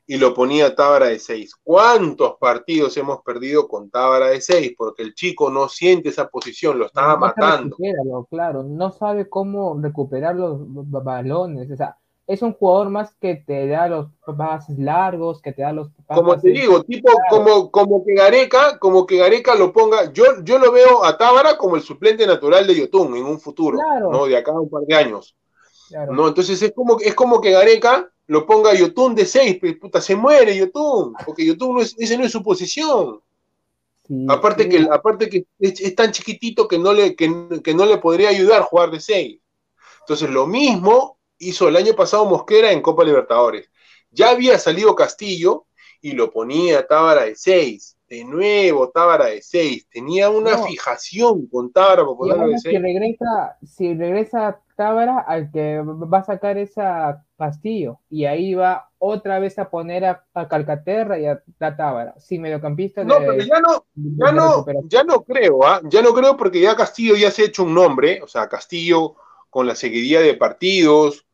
y 0.07 0.17
lo 0.17 0.33
ponía 0.33 0.75
Tábara 0.75 1.07
de 1.07 1.19
6. 1.19 1.55
¿Cuántos 1.63 2.37
partidos 2.37 2.95
hemos 2.97 3.21
perdido 3.21 3.67
con 3.67 3.89
Tábara 3.89 4.27
de 4.27 4.41
6? 4.41 4.73
Porque 4.77 5.03
el 5.03 5.13
chico 5.13 5.49
no 5.49 5.67
siente 5.67 6.09
esa 6.09 6.29
posición, 6.29 6.77
lo 6.77 6.85
estaba 6.85 7.17
matando. 7.17 7.75
Claro, 8.29 8.63
no 8.63 8.91
sabe 8.91 9.27
cómo 9.29 9.79
recuperar 9.81 10.35
los 10.35 10.59
balones. 10.59 11.71
O 11.71 11.75
sea, 11.75 11.97
es 12.27 12.41
un 12.41 12.53
jugador 12.53 12.89
más 12.89 13.13
que 13.21 13.35
te 13.35 13.67
da 13.67 13.87
los 13.87 14.07
pases 14.37 14.77
largos, 14.79 15.41
que 15.41 15.51
te 15.51 15.61
da 15.61 15.71
los 15.71 15.89
Como 16.07 16.39
te 16.39 16.49
digo, 16.49 16.83
tipo 16.83 17.11
como, 17.29 17.69
como 17.69 18.03
que 18.03 18.15
Gareca, 18.15 18.79
como 18.79 19.05
que 19.05 19.17
Gareca 19.17 19.55
lo 19.55 19.71
ponga, 19.71 20.11
yo, 20.11 20.23
yo 20.43 20.57
lo 20.57 20.71
veo 20.71 21.05
a 21.05 21.17
Tábara 21.17 21.57
como 21.57 21.75
el 21.75 21.83
suplente 21.83 22.25
natural 22.25 22.65
de 22.65 22.75
Yotun 22.75 23.15
en 23.15 23.25
un 23.25 23.39
futuro, 23.39 23.77
¿no? 24.11 24.25
De 24.25 24.37
acá 24.37 24.51
a 24.51 24.59
un 24.59 24.69
par 24.69 24.83
de 24.83 24.95
años. 24.95 25.35
¿no? 26.11 26.27
Entonces 26.27 26.61
es 26.61 26.73
como, 26.73 26.99
es 26.99 27.13
como 27.13 27.39
que 27.39 27.51
Gareca 27.51 28.09
lo 28.27 28.45
ponga 28.45 28.73
Yotun 28.73 29.13
de 29.13 29.25
6, 29.25 29.59
puta, 29.79 30.01
se 30.01 30.15
muere 30.15 30.57
Yotun, 30.57 31.13
porque 31.25 31.45
Yotun 31.45 31.75
no 31.75 31.81
es, 31.81 31.95
ese 31.97 32.17
no 32.17 32.25
es 32.25 32.31
su 32.31 32.41
posición. 32.41 33.21
aparte, 34.27 34.67
Que, 34.67 34.87
aparte 34.91 35.29
que 35.29 35.45
es, 35.59 35.95
tan 35.95 36.11
chiquitito 36.11 36.67
que 36.67 36.79
no, 36.79 36.91
le, 36.91 37.15
que, 37.15 37.27
no 37.29 37.85
le 37.85 37.97
podría 37.97 38.29
ayudar 38.29 38.61
a 38.61 38.65
jugar 38.65 38.89
de 38.89 38.99
6. 38.99 39.39
Entonces 40.01 40.29
lo 40.29 40.47
mismo 40.47 41.14
hizo 41.37 41.67
el 41.67 41.75
año 41.75 41.93
pasado 41.95 42.25
Mosquera 42.25 42.71
en 42.71 42.81
Copa 42.81 43.03
Libertadores. 43.03 43.69
Ya 44.11 44.29
había 44.29 44.57
salido 44.59 44.95
Castillo 44.95 45.67
y 46.01 46.13
lo 46.13 46.31
ponía 46.31 46.87
Tábara 46.87 47.25
de 47.25 47.35
6 47.35 47.95
de 48.07 48.23
nuevo 48.23 48.89
Tábara 48.89 49.25
de 49.25 49.41
6, 49.41 49.87
tenía 49.89 50.29
una 50.29 50.57
fijación 50.59 51.47
con 51.47 51.71
Tábara 51.71 52.03
para 52.03 52.17
ponerlo 52.17 52.47
de 52.47 52.59
6. 52.59 52.75
Si 52.75 52.81
regresa, 52.81 53.57
si 53.63 53.93
regresa 53.95 54.61
Tábara, 54.75 55.19
al 55.19 55.51
que 55.51 55.81
va 55.81 56.19
a 56.19 56.23
sacar 56.23 56.57
esa 56.57 57.25
Castillo, 57.37 57.99
y 58.09 58.25
ahí 58.25 58.53
va 58.53 58.89
otra 58.97 59.39
vez 59.39 59.57
a 59.57 59.69
poner 59.69 60.05
a, 60.05 60.23
Calcaterra 60.47 61.17
y 61.19 61.25
a, 61.25 61.41
Tábara, 61.59 62.13
sin 62.19 62.41
mediocampista. 62.41 63.03
No, 63.03 63.17
pero 63.17 63.39
ya 63.39 63.59
no, 63.59 63.85
ya 63.95 64.31
no, 64.31 64.65
ya 64.85 65.03
no 65.03 65.23
creo, 65.23 65.65
¿ah? 65.65 65.81
ya 65.85 66.01
no 66.01 66.13
creo 66.13 66.37
porque 66.37 66.61
ya 66.61 66.75
Castillo 66.75 67.15
ya 67.15 67.31
se 67.31 67.41
ha 67.41 67.45
hecho 67.45 67.63
un 67.63 67.73
nombre, 67.73 68.21
o 68.21 68.27
sea, 68.27 68.47
Castillo 68.47 69.15
con 69.49 69.67
la 69.67 69.75
seguidilla 69.75 70.19
de 70.19 70.35
partidos, 70.35 71.24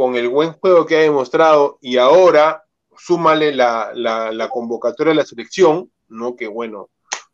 con 0.00 0.16
el 0.16 0.30
buen 0.30 0.54
juego 0.54 0.86
que 0.86 0.96
ha 0.96 1.00
demostrado, 1.00 1.76
y 1.82 1.98
ahora 1.98 2.64
súmale 2.96 3.54
la, 3.54 3.92
la 3.94 4.48
convocatoria 4.48 5.10
de 5.10 5.16
la 5.16 5.26
selección, 5.26 5.90
¿no? 6.08 6.36
Que 6.36 6.46
bueno, 6.46 6.88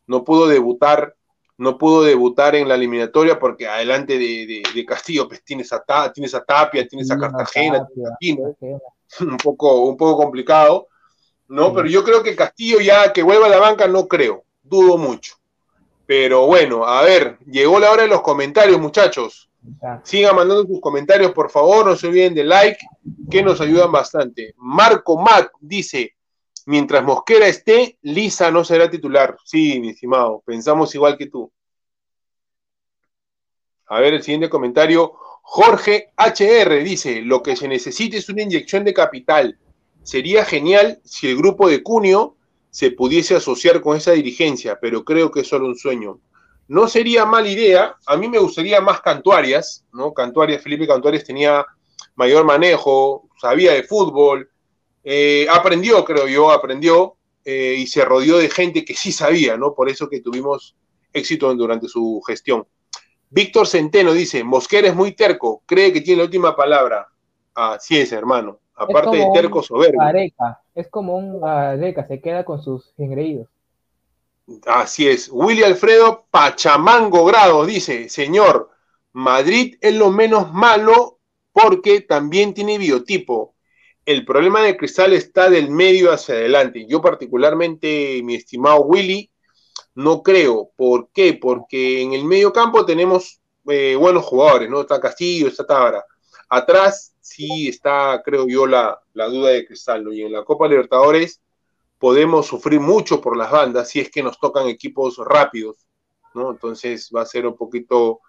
no 0.09 0.25
pudo 0.25 0.49
debutar, 0.49 1.15
no 1.59 1.79
pudo 1.79 2.03
debutar 2.03 2.57
en 2.57 2.67
la 2.67 2.75
eliminatoria 2.75 3.39
porque 3.39 3.69
adelante 3.69 4.19
de, 4.19 4.85
Castillo 4.85 5.29
pues 5.29 5.45
tienes 5.45 5.73
a, 5.73 6.13
tienes 6.13 6.35
a 6.35 6.45
Tapia, 6.45 6.89
tienes 6.89 7.09
a 7.13 7.19
Cartagena, 7.19 7.87
un 9.21 9.37
poco, 9.37 9.83
un 9.83 9.97
poco 9.97 10.17
complicado, 10.17 10.89
¿no? 11.47 11.73
Pero 11.73 11.87
yo 11.87 12.03
creo 12.03 12.21
que 12.25 12.35
Castillo 12.35 12.81
ya 12.81 13.13
que 13.13 13.23
vuelva 13.23 13.47
a 13.47 13.51
la 13.51 13.61
banca 13.61 13.87
no 13.87 14.09
creo, 14.09 14.43
dudo 14.61 14.99
mucho. 14.99 15.37
Pero 16.05 16.49
bueno, 16.49 16.85
a 16.85 17.03
ver, 17.03 17.39
llegó 17.47 17.79
la 17.79 17.93
hora 17.93 18.03
de 18.03 18.09
los 18.09 18.23
comentarios, 18.23 18.81
muchachos. 18.81 19.46
Sigan 20.05 20.37
mandando 20.37 20.67
sus 20.67 20.81
comentarios, 20.81 21.33
por 21.33 21.51
favor, 21.51 21.87
no 21.87 21.97
se 21.97 22.07
olviden 22.07 22.35
de 22.35 22.45
like, 22.45 22.79
que 23.31 23.43
nos 23.43 23.61
ayudan 23.61 23.93
bastante. 23.93 24.55
Marco 24.57 25.19
Mac 25.19 25.53
dice, 25.61 26.17
mientras 26.67 27.03
Mosquera 27.03 27.47
esté, 27.47 27.99
Lisa 28.03 28.51
no 28.51 28.65
será 28.65 28.91
titular. 28.91 29.37
Sí, 29.45 29.81
mi 29.81 29.91
estimado, 29.91 30.43
pensamos 30.45 30.95
igual 30.95 31.17
que 31.17 31.27
tú. 31.27 31.51
A 33.89 34.01
ver 34.01 34.15
el 34.15 34.23
siguiente 34.23 34.49
comentario. 34.49 35.15
Jorge 35.43 36.11
HR 36.17 36.83
dice, 36.83 37.23
lo 37.23 37.43
que 37.43 37.55
se 37.55 37.69
necesita 37.69 38.17
es 38.17 38.29
una 38.29 38.43
inyección 38.43 38.85
de 38.85 38.93
capital. 38.93 39.59
Sería 40.03 40.45
genial 40.45 41.01
si 41.05 41.29
el 41.29 41.37
grupo 41.37 41.69
de 41.69 41.83
Cunio 41.83 42.37
se 42.71 42.91
pudiese 42.91 43.37
asociar 43.37 43.81
con 43.81 43.97
esa 43.97 44.13
dirigencia, 44.13 44.79
pero 44.81 45.05
creo 45.05 45.31
que 45.31 45.41
es 45.41 45.49
solo 45.49 45.67
un 45.67 45.77
sueño. 45.77 46.21
No 46.69 46.89
sería 46.89 47.25
mala 47.25 47.49
idea, 47.49 47.97
a 48.07 48.17
mí 48.17 48.29
me 48.29 48.39
gustaría 48.39 48.81
más 48.81 49.01
Cantuarias, 49.01 49.85
¿no? 49.93 50.13
Cantuarias, 50.13 50.63
Felipe 50.63 50.87
Cantuarias 50.87 51.25
tenía 51.25 51.65
mayor 52.17 52.45
manejo, 52.45 53.29
sabía 53.41 53.73
de 53.73 53.85
fútbol, 53.85 54.51
eh, 55.05 55.47
aprendió, 55.51 56.05
creo 56.05 56.27
yo, 56.27 56.51
aprendió 56.51 57.17
eh, 57.45 57.77
y 57.79 57.87
se 57.87 58.05
rodeó 58.05 58.39
de 58.39 58.51
gente 58.51 58.85
que 58.85 58.95
sí 58.95 59.13
sabía, 59.13 59.57
¿no? 59.57 59.75
Por 59.75 59.89
eso 59.89 60.09
que 60.09 60.21
tuvimos 60.21 60.75
éxito 61.13 61.55
durante 61.55 61.89
su 61.89 62.21
gestión. 62.27 62.67
Víctor 63.31 63.67
Centeno 63.67 64.13
dice, 64.13 64.43
Mosquera 64.43 64.89
es 64.89 64.95
muy 64.95 65.13
terco, 65.13 65.63
cree 65.67 65.93
que 65.93 66.01
tiene 66.01 66.19
la 66.19 66.25
última 66.25 66.57
palabra. 66.57 67.07
Así 67.55 67.99
es, 67.99 68.13
hermano. 68.13 68.59
Aparte 68.75 69.17
de 69.17 69.27
terco 69.33 69.63
soberbio. 69.63 70.01
Areca. 70.01 70.61
Es 70.75 70.89
como 70.89 71.17
un 71.17 71.43
areca, 71.43 72.07
se 72.07 72.21
queda 72.21 72.45
con 72.45 72.63
sus 72.63 72.93
engreídos. 72.99 73.49
Así 74.67 75.09
es. 75.09 75.29
Willy 75.33 75.65
Alfredo 75.65 76.27
Pachamango 76.31 77.25
Grado 77.25 77.67
dice, 77.67 78.09
señor, 78.09 78.71
Madrid 79.13 79.77
es 79.81 79.95
lo 79.95 80.11
menos 80.11 80.53
malo 80.53 81.19
porque 81.53 82.03
también 82.03 82.55
tiene 82.55 82.79
biotipo. 82.79 83.55
El 84.05 84.25
problema 84.25 84.63
de 84.63 84.77
Cristal 84.77 85.13
está 85.15 85.51
del 85.51 85.71
medio 85.71 86.13
hacia 86.13 86.37
adelante. 86.37 86.87
Yo 86.89 87.01
particularmente, 87.01 88.21
mi 88.23 88.37
estimado 88.37 88.83
Willy, 88.83 89.31
no 89.97 90.23
creo. 90.23 90.71
¿Por 90.77 91.11
qué? 91.13 91.35
Porque 91.35 92.03
en 92.03 92.13
el 92.13 92.25
medio 92.25 92.53
campo 92.53 92.87
tenemos 92.87 93.41
eh, 93.69 93.97
buenos 93.97 94.25
jugadores, 94.25 94.71
¿no? 94.71 94.83
Está 94.83 95.01
Castillo, 95.01 95.49
está 95.49 95.67
Tábara. 95.67 96.05
Atrás 96.49 97.15
sí 97.21 97.69
está, 97.69 98.23
creo 98.25 98.47
yo, 98.47 98.67
la, 98.67 99.01
duda 99.13 99.51
de 99.51 99.67
Cristal. 99.67 100.07
Y 100.13 100.23
en 100.23 100.33
la 100.33 100.45
Copa 100.45 100.69
Libertadores 100.69 101.41
podemos 101.99 102.47
sufrir 102.47 102.81
mucho 102.81 103.21
por 103.21 103.37
las 103.37 103.51
bandas 103.51 103.89
si 103.89 104.01
es 104.01 104.11
que 104.11 104.23
nos 104.23 104.39
tocan 104.39 104.69
equipos 104.69 105.17
rápidos, 105.19 105.87
¿no? 106.35 106.51
Entonces 106.51 107.11
va 107.15 107.23
a 107.23 107.27
ser 107.27 107.47
un 107.47 107.57
poquito 107.57 108.21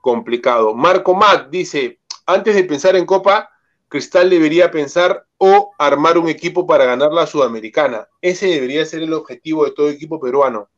complicado. 0.00 0.74
Marco 0.74 1.14
Matt 1.14 1.50
dice, 1.50 2.00
antes 2.26 2.54
de 2.54 2.64
pensar 2.64 2.96
en 2.96 3.06
Copa, 3.06 3.50
Cristal 3.88 4.30
debería 4.30 4.70
pensar 4.70 5.26
o 5.38 5.72
armar 5.78 6.18
un 6.18 6.28
equipo 6.28 6.66
para 6.66 6.84
ganar 6.84 7.12
la 7.12 7.26
Sudamericana. 7.26 8.08
Ese 8.20 8.46
debería 8.46 8.84
ser 8.86 9.02
el 9.02 9.12
objetivo 9.12 9.64
de 9.64 9.72
todo 9.72 9.88
equipo 9.88 10.18
peruano. 10.18 10.68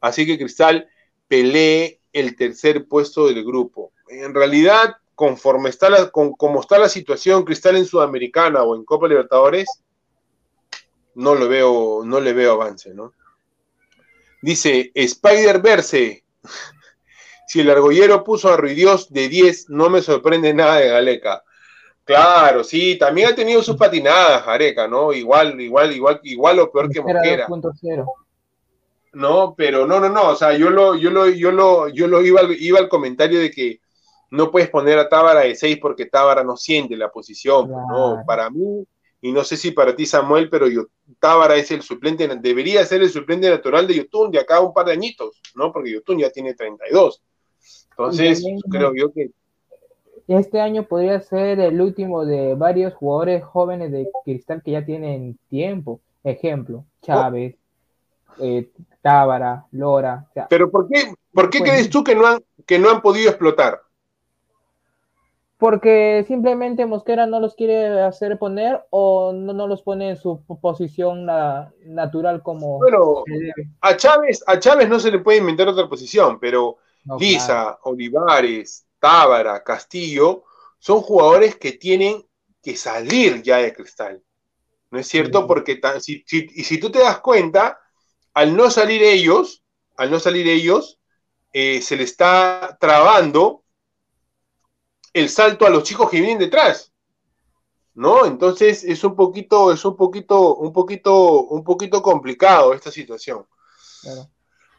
Así 0.00 0.26
que 0.26 0.38
Cristal 0.38 0.88
pelee 1.28 2.00
el 2.12 2.36
tercer 2.36 2.88
puesto 2.88 3.26
del 3.26 3.44
grupo. 3.44 3.92
En 4.08 4.34
realidad, 4.34 4.96
conforme 5.14 5.68
está 5.68 5.88
la, 5.88 6.10
como 6.10 6.60
está 6.60 6.78
la 6.78 6.88
situación 6.88 7.44
Cristal 7.44 7.76
en 7.76 7.86
Sudamericana 7.86 8.62
o 8.62 8.74
en 8.74 8.84
Copa 8.84 9.08
Libertadores, 9.08 9.66
no 11.14 11.34
lo 11.34 11.48
veo, 11.48 12.02
no 12.04 12.20
le 12.20 12.32
veo 12.32 12.52
avance, 12.52 12.94
¿no? 12.94 13.12
Dice 14.42 14.90
Spider 14.94 15.60
Verse. 15.60 16.24
si 17.46 17.60
el 17.60 17.70
argollero 17.70 18.24
puso 18.24 18.52
a 18.52 18.56
Ruidios 18.56 19.12
de 19.12 19.28
10, 19.28 19.70
no 19.70 19.88
me 19.90 20.02
sorprende 20.02 20.52
nada 20.52 20.76
de 20.76 20.88
Galeca. 20.88 21.42
Claro, 22.04 22.62
sí, 22.62 22.98
también 22.98 23.28
ha 23.28 23.34
tenido 23.34 23.62
sus 23.62 23.76
patinadas, 23.76 24.44
Gareca, 24.44 24.86
¿no? 24.86 25.12
Igual, 25.12 25.58
igual, 25.58 25.92
igual, 25.92 26.20
igual 26.22 26.58
o 26.60 26.70
peor 26.70 26.90
que 26.90 27.00
Mosquera. 27.00 27.46
No, 29.14 29.54
pero 29.56 29.86
no, 29.86 30.00
no, 30.00 30.10
no, 30.10 30.30
o 30.30 30.36
sea, 30.36 30.52
yo 30.54 30.68
lo, 30.68 30.96
yo 30.96 31.10
lo, 31.10 31.28
yo 31.28 31.50
lo, 31.50 31.88
yo 31.88 32.06
lo 32.06 32.22
iba, 32.22 32.42
iba 32.58 32.78
al 32.78 32.88
comentario 32.88 33.40
de 33.40 33.50
que 33.50 33.80
no 34.30 34.50
puedes 34.50 34.68
poner 34.68 34.98
a 34.98 35.08
Tábara 35.08 35.40
de 35.40 35.54
6 35.54 35.78
porque 35.80 36.06
Tábara 36.06 36.44
no 36.44 36.56
siente 36.56 36.96
la 36.96 37.10
posición, 37.10 37.68
pues, 37.68 37.84
¿no? 37.88 38.22
Para 38.26 38.50
mí, 38.50 38.84
y 39.22 39.32
no 39.32 39.44
sé 39.44 39.56
si 39.56 39.70
para 39.70 39.96
ti 39.96 40.04
Samuel, 40.04 40.50
pero 40.50 40.66
yo, 40.66 40.86
Tábara 41.18 41.56
es 41.56 41.70
el 41.70 41.82
suplente, 41.82 42.28
debería 42.40 42.84
ser 42.84 43.02
el 43.02 43.10
suplente 43.10 43.48
natural 43.48 43.86
de 43.86 43.94
Yotun 43.94 44.30
de 44.30 44.38
acá 44.38 44.60
un 44.60 44.72
par 44.72 44.86
de 44.86 44.92
añitos, 44.92 45.40
¿no? 45.54 45.72
Porque 45.72 45.92
Yotun 45.92 46.18
ya 46.18 46.30
tiene 46.30 46.54
32. 46.54 47.22
Entonces, 47.90 48.44
creo 48.70 48.92
yo 48.94 49.12
que... 49.12 49.30
Este 50.26 50.60
año 50.60 50.84
podría 50.84 51.20
ser 51.20 51.60
el 51.60 51.80
último 51.80 52.24
de 52.24 52.54
varios 52.54 52.94
jugadores 52.94 53.44
jóvenes 53.44 53.92
de 53.92 54.08
Cristal 54.24 54.62
que 54.62 54.70
ya 54.70 54.84
tienen 54.84 55.38
tiempo. 55.50 56.00
Ejemplo, 56.22 56.86
Chávez, 57.02 57.56
eh, 58.40 58.70
Tábara, 59.02 59.66
Lora. 59.72 60.26
pero 60.48 60.70
¿por 60.70 60.88
qué, 60.88 61.14
por 61.32 61.50
qué 61.50 61.60
crees 61.60 61.90
tú 61.90 62.02
que 62.02 62.14
no, 62.14 62.26
han, 62.26 62.42
que 62.64 62.78
no 62.78 62.88
han 62.88 63.02
podido 63.02 63.28
explotar? 63.28 63.82
Porque 65.64 66.26
simplemente 66.28 66.84
Mosquera 66.84 67.24
no 67.24 67.40
los 67.40 67.54
quiere 67.54 68.02
hacer 68.02 68.38
poner 68.38 68.84
o 68.90 69.32
no, 69.32 69.66
los 69.66 69.80
pone 69.80 70.10
en 70.10 70.16
su 70.18 70.44
posición 70.60 71.24
natural 71.86 72.42
como 72.42 72.76
bueno 72.76 73.24
a 73.80 73.96
Chávez 73.96 74.44
a 74.46 74.58
Chávez 74.58 74.90
no 74.90 75.00
se 75.00 75.10
le 75.10 75.20
puede 75.20 75.38
inventar 75.38 75.66
otra 75.68 75.88
posición 75.88 76.38
pero 76.38 76.76
Lisa 77.18 77.78
Olivares 77.84 78.84
Tábara 78.98 79.64
Castillo 79.64 80.44
son 80.78 81.00
jugadores 81.00 81.56
que 81.56 81.72
tienen 81.72 82.26
que 82.62 82.76
salir 82.76 83.42
ya 83.42 83.56
de 83.56 83.72
cristal. 83.72 84.22
No 84.90 84.98
es 84.98 85.08
cierto 85.08 85.46
porque 85.46 85.80
si, 86.00 86.22
y 86.28 86.62
si 86.62 86.78
tú 86.78 86.90
te 86.90 86.98
das 86.98 87.20
cuenta 87.20 87.80
al 88.34 88.54
no 88.54 88.70
salir 88.70 89.02
ellos 89.02 89.62
al 89.96 90.10
no 90.10 90.20
salir 90.20 90.46
ellos 90.46 91.00
eh, 91.54 91.80
se 91.80 91.96
le 91.96 92.02
está 92.02 92.76
trabando 92.78 93.63
el 95.14 95.28
salto 95.28 95.64
a 95.64 95.70
los 95.70 95.84
chicos 95.84 96.10
que 96.10 96.20
vienen 96.20 96.38
detrás. 96.38 96.92
¿No? 97.94 98.26
Entonces 98.26 98.82
es 98.82 99.04
un 99.04 99.14
poquito, 99.14 99.72
es 99.72 99.84
un 99.84 99.96
poquito, 99.96 100.56
un 100.56 100.72
poquito, 100.72 101.44
un 101.44 101.62
poquito 101.62 102.02
complicado 102.02 102.74
esta 102.74 102.90
situación. 102.90 103.46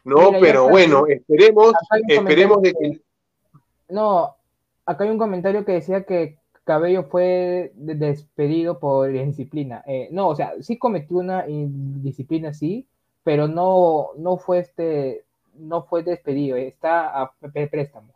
No, 0.04 0.32
pero 0.40 0.68
bueno, 0.68 1.08
esperemos, 1.08 1.74
esperemos 2.08 2.62
de 2.62 2.74
que. 2.74 3.02
No, 3.88 4.36
acá 4.86 5.06
hay 5.06 5.10
un 5.10 5.18
comentario 5.18 5.64
que 5.64 5.72
decía 5.72 6.04
que 6.04 6.38
Cabello 6.66 7.06
fue 7.06 7.72
despedido 7.76 8.80
por 8.80 9.16
indisciplina. 9.16 9.82
Eh, 9.88 10.10
no, 10.12 10.28
o 10.28 10.36
sea, 10.36 10.54
sí 10.62 10.78
cometió 10.78 11.18
una 11.18 11.48
indisciplina, 11.48 12.54
sí, 12.54 12.86
pero 13.24 13.48
no, 13.48 14.10
no 14.18 14.38
fue 14.38 14.60
este, 14.60 15.24
no 15.54 15.84
fue 15.84 16.04
despedido, 16.04 16.58
está 16.58 17.22
a 17.22 17.34
préstamo 17.72 18.15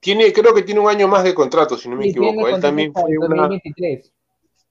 tiene, 0.00 0.32
creo 0.32 0.54
que 0.54 0.62
tiene 0.62 0.80
un 0.80 0.88
año 0.88 1.08
más 1.08 1.24
de 1.24 1.34
contrato, 1.34 1.76
si 1.76 1.88
no 1.88 1.96
me 1.96 2.08
equivoco. 2.08 2.48
Él 2.48 2.60
también 2.60 2.92
fue 2.92 3.18
una. 3.18 3.48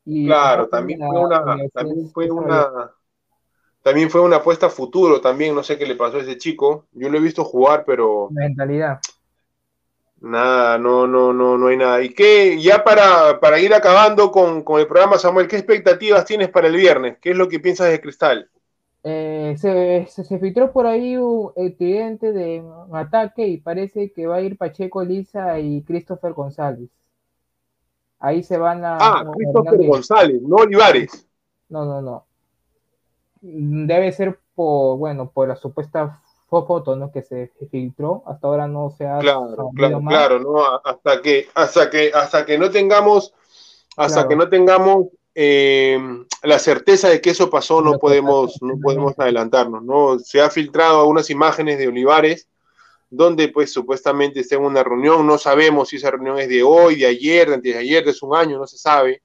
claro, 0.05 0.67
también 0.67 0.99
fue 0.99 1.19
una, 1.19 1.57
también 1.73 2.09
fue 2.11 2.31
una, 2.31 2.91
también 3.81 4.09
fue 4.09 4.21
una 4.21 4.37
apuesta 4.37 4.67
a 4.67 4.69
futuro, 4.69 5.21
también, 5.21 5.53
no 5.53 5.63
sé 5.63 5.77
qué 5.77 5.85
le 5.85 5.95
pasó 5.95 6.17
a 6.17 6.21
ese 6.21 6.37
chico. 6.37 6.87
Yo 6.91 7.09
lo 7.09 7.17
he 7.17 7.21
visto 7.21 7.43
jugar, 7.43 7.83
pero. 7.85 8.29
Mentalidad. 8.31 8.99
Nada, 10.21 10.77
no, 10.77 11.05
no, 11.05 11.33
no, 11.33 11.57
no 11.57 11.67
hay 11.67 11.77
nada. 11.77 12.01
¿Y 12.01 12.09
qué, 12.09 12.59
ya 12.59 12.83
para, 12.83 13.39
para 13.39 13.59
ir 13.59 13.73
acabando 13.73 14.31
con, 14.31 14.63
con 14.63 14.79
el 14.79 14.87
programa, 14.87 15.17
Samuel, 15.17 15.47
qué 15.47 15.57
expectativas 15.57 16.25
tienes 16.25 16.49
para 16.49 16.67
el 16.67 16.75
viernes? 16.75 17.17
¿Qué 17.21 17.31
es 17.31 17.37
lo 17.37 17.47
que 17.47 17.59
piensas 17.59 17.89
de 17.89 18.01
Cristal? 18.01 18.49
Eh, 19.07 19.55
se, 19.59 20.07
se, 20.07 20.39
filtró 20.39 20.71
por 20.71 20.87
ahí 20.87 21.15
un 21.15 21.51
accidente 21.55 22.33
de 22.33 22.59
un 22.61 22.95
ataque 22.97 23.47
y 23.47 23.57
parece 23.57 24.11
que 24.11 24.25
va 24.25 24.37
a 24.37 24.41
ir 24.41 24.57
Pacheco 24.57 25.03
Lisa 25.03 25.59
y 25.59 25.83
Christopher 25.83 26.33
González. 26.33 26.89
Ahí 28.17 28.41
se 28.41 28.57
van 28.57 28.83
a. 28.83 28.97
Ah, 28.99 29.31
Christopher 29.31 29.85
González, 29.85 30.41
no 30.41 30.55
Olivares. 30.55 31.27
No, 31.69 31.85
no, 31.85 32.01
no. 32.01 32.25
Debe 33.41 34.11
ser 34.11 34.39
por, 34.55 34.97
bueno, 34.97 35.29
por 35.29 35.49
la 35.49 35.55
supuesta 35.55 36.23
foto 36.49 36.95
¿no? 36.95 37.11
que 37.11 37.21
se 37.21 37.51
filtró. 37.69 38.23
Hasta 38.25 38.47
ahora 38.47 38.67
no 38.67 38.89
se 38.89 39.05
ha. 39.05 39.19
Claro, 39.19 39.69
claro, 39.75 40.01
claro, 40.01 40.39
¿no? 40.39 40.63
Hasta 40.83 41.21
que, 41.21 41.47
hasta 41.53 41.91
que, 41.91 42.11
hasta 42.11 42.43
que 42.43 42.57
no 42.57 42.71
tengamos, 42.71 43.35
hasta 43.97 44.27
que 44.27 44.35
no 44.35 44.49
tengamos 44.49 45.09
eh, 45.37 45.99
la 46.43 46.59
certeza 46.59 47.09
de 47.09 47.19
que 47.19 47.31
eso 47.31 47.49
pasó 47.49 47.81
no 47.81 47.99
podemos, 47.99 48.61
no 48.61 48.79
podemos 48.81 49.13
adelantarnos, 49.19 49.83
¿no? 49.83 50.17
Se 50.17 50.39
ha 50.39 50.49
filtrado 50.49 51.01
algunas 51.01 51.29
imágenes 51.29 51.77
de 51.77 51.89
Olivares 51.89 52.47
donde 53.09 53.49
pues 53.49 53.71
supuestamente 53.71 54.39
está 54.39 54.55
en 54.55 54.63
una 54.63 54.83
reunión, 54.83 55.27
no 55.27 55.37
sabemos 55.37 55.89
si 55.89 55.97
esa 55.97 56.11
reunión 56.11 56.39
es 56.39 56.49
de 56.49 56.63
hoy, 56.63 56.95
de 56.95 57.05
ayer, 57.05 57.49
de 57.49 57.55
antes 57.55 57.73
de 57.73 57.79
ayer, 57.79 58.03
de 58.03 58.11
hace 58.11 58.25
un 58.25 58.35
año, 58.35 58.57
no 58.57 58.65
se 58.65 58.77
sabe, 58.77 59.23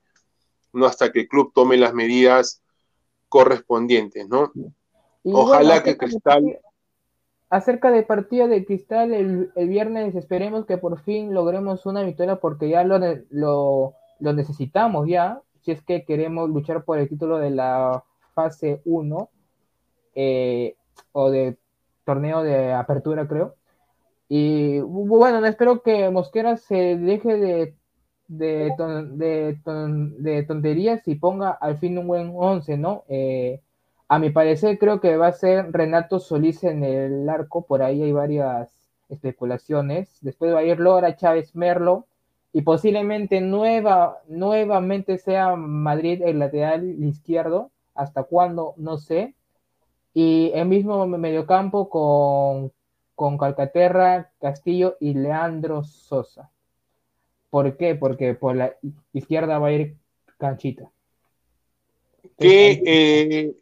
no 0.72 0.86
hasta 0.86 1.10
que 1.10 1.20
el 1.20 1.28
club 1.28 1.52
tome 1.54 1.76
las 1.76 1.94
medidas 1.94 2.60
correspondientes, 3.28 4.28
¿no? 4.28 4.52
Ojalá 5.24 5.82
que 5.82 5.96
Cristal... 5.96 6.58
Acerca 7.48 7.90
del 7.90 8.04
partido 8.04 8.46
de 8.46 8.64
Cristal 8.64 9.12
el, 9.12 9.50
viernes, 9.68 10.14
esperemos 10.14 10.66
que 10.66 10.78
por 10.78 11.00
fin 11.02 11.34
logremos 11.34 11.84
una 11.86 12.02
victoria 12.02 12.36
porque 12.36 12.68
ya 12.68 12.84
lo, 12.84 12.98
lo, 13.30 13.94
lo 14.20 14.32
necesitamos 14.32 15.08
ya, 15.08 15.40
si 15.62 15.72
es 15.72 15.82
que 15.82 16.04
queremos 16.04 16.48
luchar 16.50 16.84
por 16.84 16.98
el 16.98 17.08
título 17.08 17.38
de 17.38 17.50
la 17.50 18.04
fase 18.34 18.80
1 18.84 19.30
eh, 20.14 20.76
o 21.12 21.30
de 21.30 21.56
torneo 22.04 22.42
de 22.42 22.72
apertura, 22.72 23.26
creo. 23.28 23.54
Y 24.28 24.80
bueno, 24.80 25.44
espero 25.44 25.82
que 25.82 26.08
Mosquera 26.10 26.56
se 26.56 26.96
deje 26.96 27.36
de, 27.36 27.74
de, 28.28 29.64
tonterías 30.46 31.06
y 31.08 31.16
ponga 31.16 31.50
al 31.50 31.78
fin 31.78 31.98
un 31.98 32.06
buen 32.06 32.32
11, 32.34 32.78
¿no? 32.78 33.04
Eh, 33.08 33.60
a 34.08 34.18
mi 34.18 34.30
parecer 34.30 34.78
creo 34.78 35.00
que 35.00 35.16
va 35.16 35.28
a 35.28 35.32
ser 35.32 35.72
Renato 35.72 36.20
Solís 36.20 36.64
en 36.64 36.84
el 36.84 37.28
arco, 37.28 37.66
por 37.66 37.82
ahí 37.82 38.02
hay 38.02 38.12
varias 38.12 38.70
especulaciones. 39.08 40.18
Después 40.20 40.54
va 40.54 40.60
a 40.60 40.64
ir 40.64 40.78
Lora, 40.80 41.16
Chávez, 41.16 41.54
Merlo, 41.54 42.06
y 42.52 42.62
posiblemente 42.62 43.40
nueva, 43.40 44.20
nuevamente 44.28 45.18
sea 45.18 45.54
Madrid 45.56 46.22
el 46.22 46.38
lateral 46.38 47.02
izquierdo, 47.04 47.70
hasta 47.94 48.24
cuándo, 48.24 48.74
no 48.76 48.98
sé. 48.98 49.34
Y 50.14 50.50
el 50.54 50.66
mismo 50.66 51.06
mediocampo 51.06 51.88
con, 51.88 52.72
con 53.14 53.38
Calcaterra, 53.38 54.32
Castillo 54.40 54.96
y 54.98 55.14
Leandro 55.14 55.84
Sosa. 55.84 56.50
¿Por 57.50 57.76
qué? 57.76 57.94
Porque 57.94 58.34
por 58.34 58.56
la 58.56 58.74
izquierda 59.12 59.58
va 59.58 59.68
a 59.68 59.72
ir 59.72 59.96
Canchita. 60.38 60.90
¿Qué, 62.38 62.82
eh, 62.84 63.54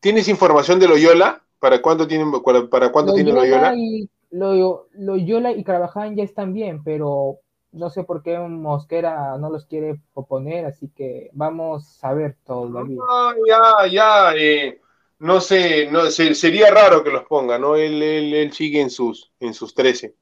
¿Tienes 0.00 0.28
información 0.28 0.78
de 0.78 0.88
Loyola? 0.88 1.42
¿Para 1.58 1.80
cuándo 1.80 2.06
tiene, 2.06 2.26
para 2.70 2.92
cuándo 2.92 3.14
tiene 3.14 3.32
Loyola? 3.32 3.74
Y, 3.74 4.08
Loyola 4.30 5.52
y 5.52 5.64
Carvajal 5.64 6.14
ya 6.16 6.24
están 6.24 6.52
bien, 6.52 6.82
pero 6.82 7.38
no 7.74 7.90
sé 7.90 8.04
por 8.04 8.22
qué 8.22 8.38
Mosquera 8.38 9.36
no 9.38 9.50
los 9.50 9.66
quiere 9.66 10.00
proponer, 10.14 10.64
así 10.64 10.88
que 10.94 11.30
vamos 11.32 11.98
a 12.02 12.14
ver 12.14 12.36
todavía. 12.46 13.00
Ah, 13.08 13.34
ya, 13.46 13.86
ya, 13.90 14.32
eh, 14.36 14.80
no 15.18 15.40
sé, 15.40 15.88
no, 15.90 16.10
sería 16.10 16.70
raro 16.70 17.02
que 17.02 17.10
los 17.10 17.24
ponga, 17.24 17.58
¿no? 17.58 17.76
Él, 17.76 18.02
él, 18.02 18.52
sigue 18.52 18.80
en 18.80 18.90
sus, 18.90 19.32
en 19.40 19.54
sus 19.54 19.74
13. 19.74 20.14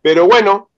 Pero 0.00 0.26
bueno, 0.26 0.70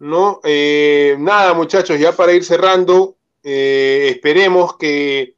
¿no? 0.00 0.40
Eh, 0.42 1.16
nada, 1.18 1.54
muchachos, 1.54 1.98
ya 1.98 2.12
para 2.12 2.32
ir 2.32 2.44
cerrando, 2.44 3.16
eh, 3.42 4.08
esperemos 4.10 4.76
que 4.76 5.36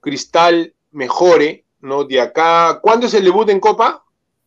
Cristal 0.00 0.74
mejore, 0.92 1.64
¿no? 1.80 2.04
De 2.04 2.20
acá, 2.20 2.78
¿cuándo 2.82 3.06
es 3.06 3.14
el 3.14 3.24
debut 3.24 3.48
en 3.48 3.60
Copa? 3.60 4.05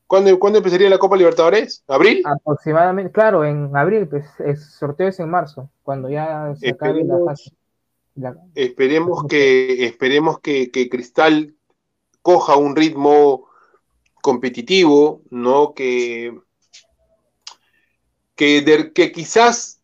¿Cuándo, 0.09 0.57
empezaría 0.57 0.89
la 0.89 0.97
Copa 0.97 1.15
Libertadores? 1.15 1.83
¿Abril? 1.87 2.23
Aproximadamente, 2.25 3.11
claro, 3.11 3.45
en 3.45 3.77
abril, 3.77 4.07
pues 4.07 4.25
el 4.39 4.57
sorteo 4.57 5.09
es 5.09 5.19
en 5.19 5.29
marzo, 5.29 5.69
cuando 5.83 6.09
ya 6.09 6.51
se 6.55 6.71
acabe 6.71 7.03
la 7.03 7.19
fase. 7.23 7.51
esperemos 8.55 9.25
que, 9.29 9.85
esperemos 9.85 10.39
que, 10.39 10.71
Cristal 10.89 11.53
coja 12.23 12.55
un 12.55 12.75
ritmo 12.75 13.49
competitivo, 14.19 15.21
¿no? 15.29 15.75
Que, 15.75 16.35
que, 18.33 18.91
que 18.95 19.11
quizás 19.11 19.83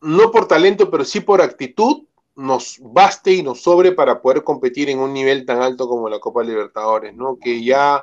no 0.00 0.30
por 0.30 0.48
talento, 0.48 0.90
pero 0.90 1.04
sí 1.04 1.20
por 1.20 1.42
actitud, 1.42 2.04
nos 2.36 2.78
baste 2.80 3.32
y 3.32 3.42
nos 3.42 3.60
sobre 3.60 3.92
para 3.92 4.22
poder 4.22 4.44
competir 4.44 4.88
en 4.88 5.00
un 5.00 5.12
nivel 5.12 5.44
tan 5.44 5.60
alto 5.60 5.86
como 5.86 6.08
la 6.08 6.20
Copa 6.20 6.42
Libertadores, 6.42 7.14
¿no? 7.14 7.38
Que 7.38 7.62
ya 7.62 8.02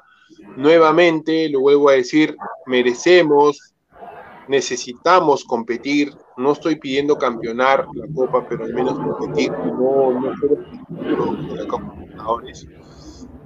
nuevamente, 0.55 1.49
lo 1.49 1.61
vuelvo 1.61 1.89
a 1.89 1.93
decir, 1.93 2.35
merecemos, 2.65 3.75
necesitamos 4.47 5.43
competir. 5.43 6.13
No 6.37 6.51
estoy 6.51 6.75
pidiendo 6.75 7.17
campeonar 7.17 7.87
la 7.93 8.05
Copa, 8.13 8.45
pero 8.47 8.65
al 8.65 8.73
menos 8.73 8.99
competir. 8.99 9.51
No, 9.51 10.11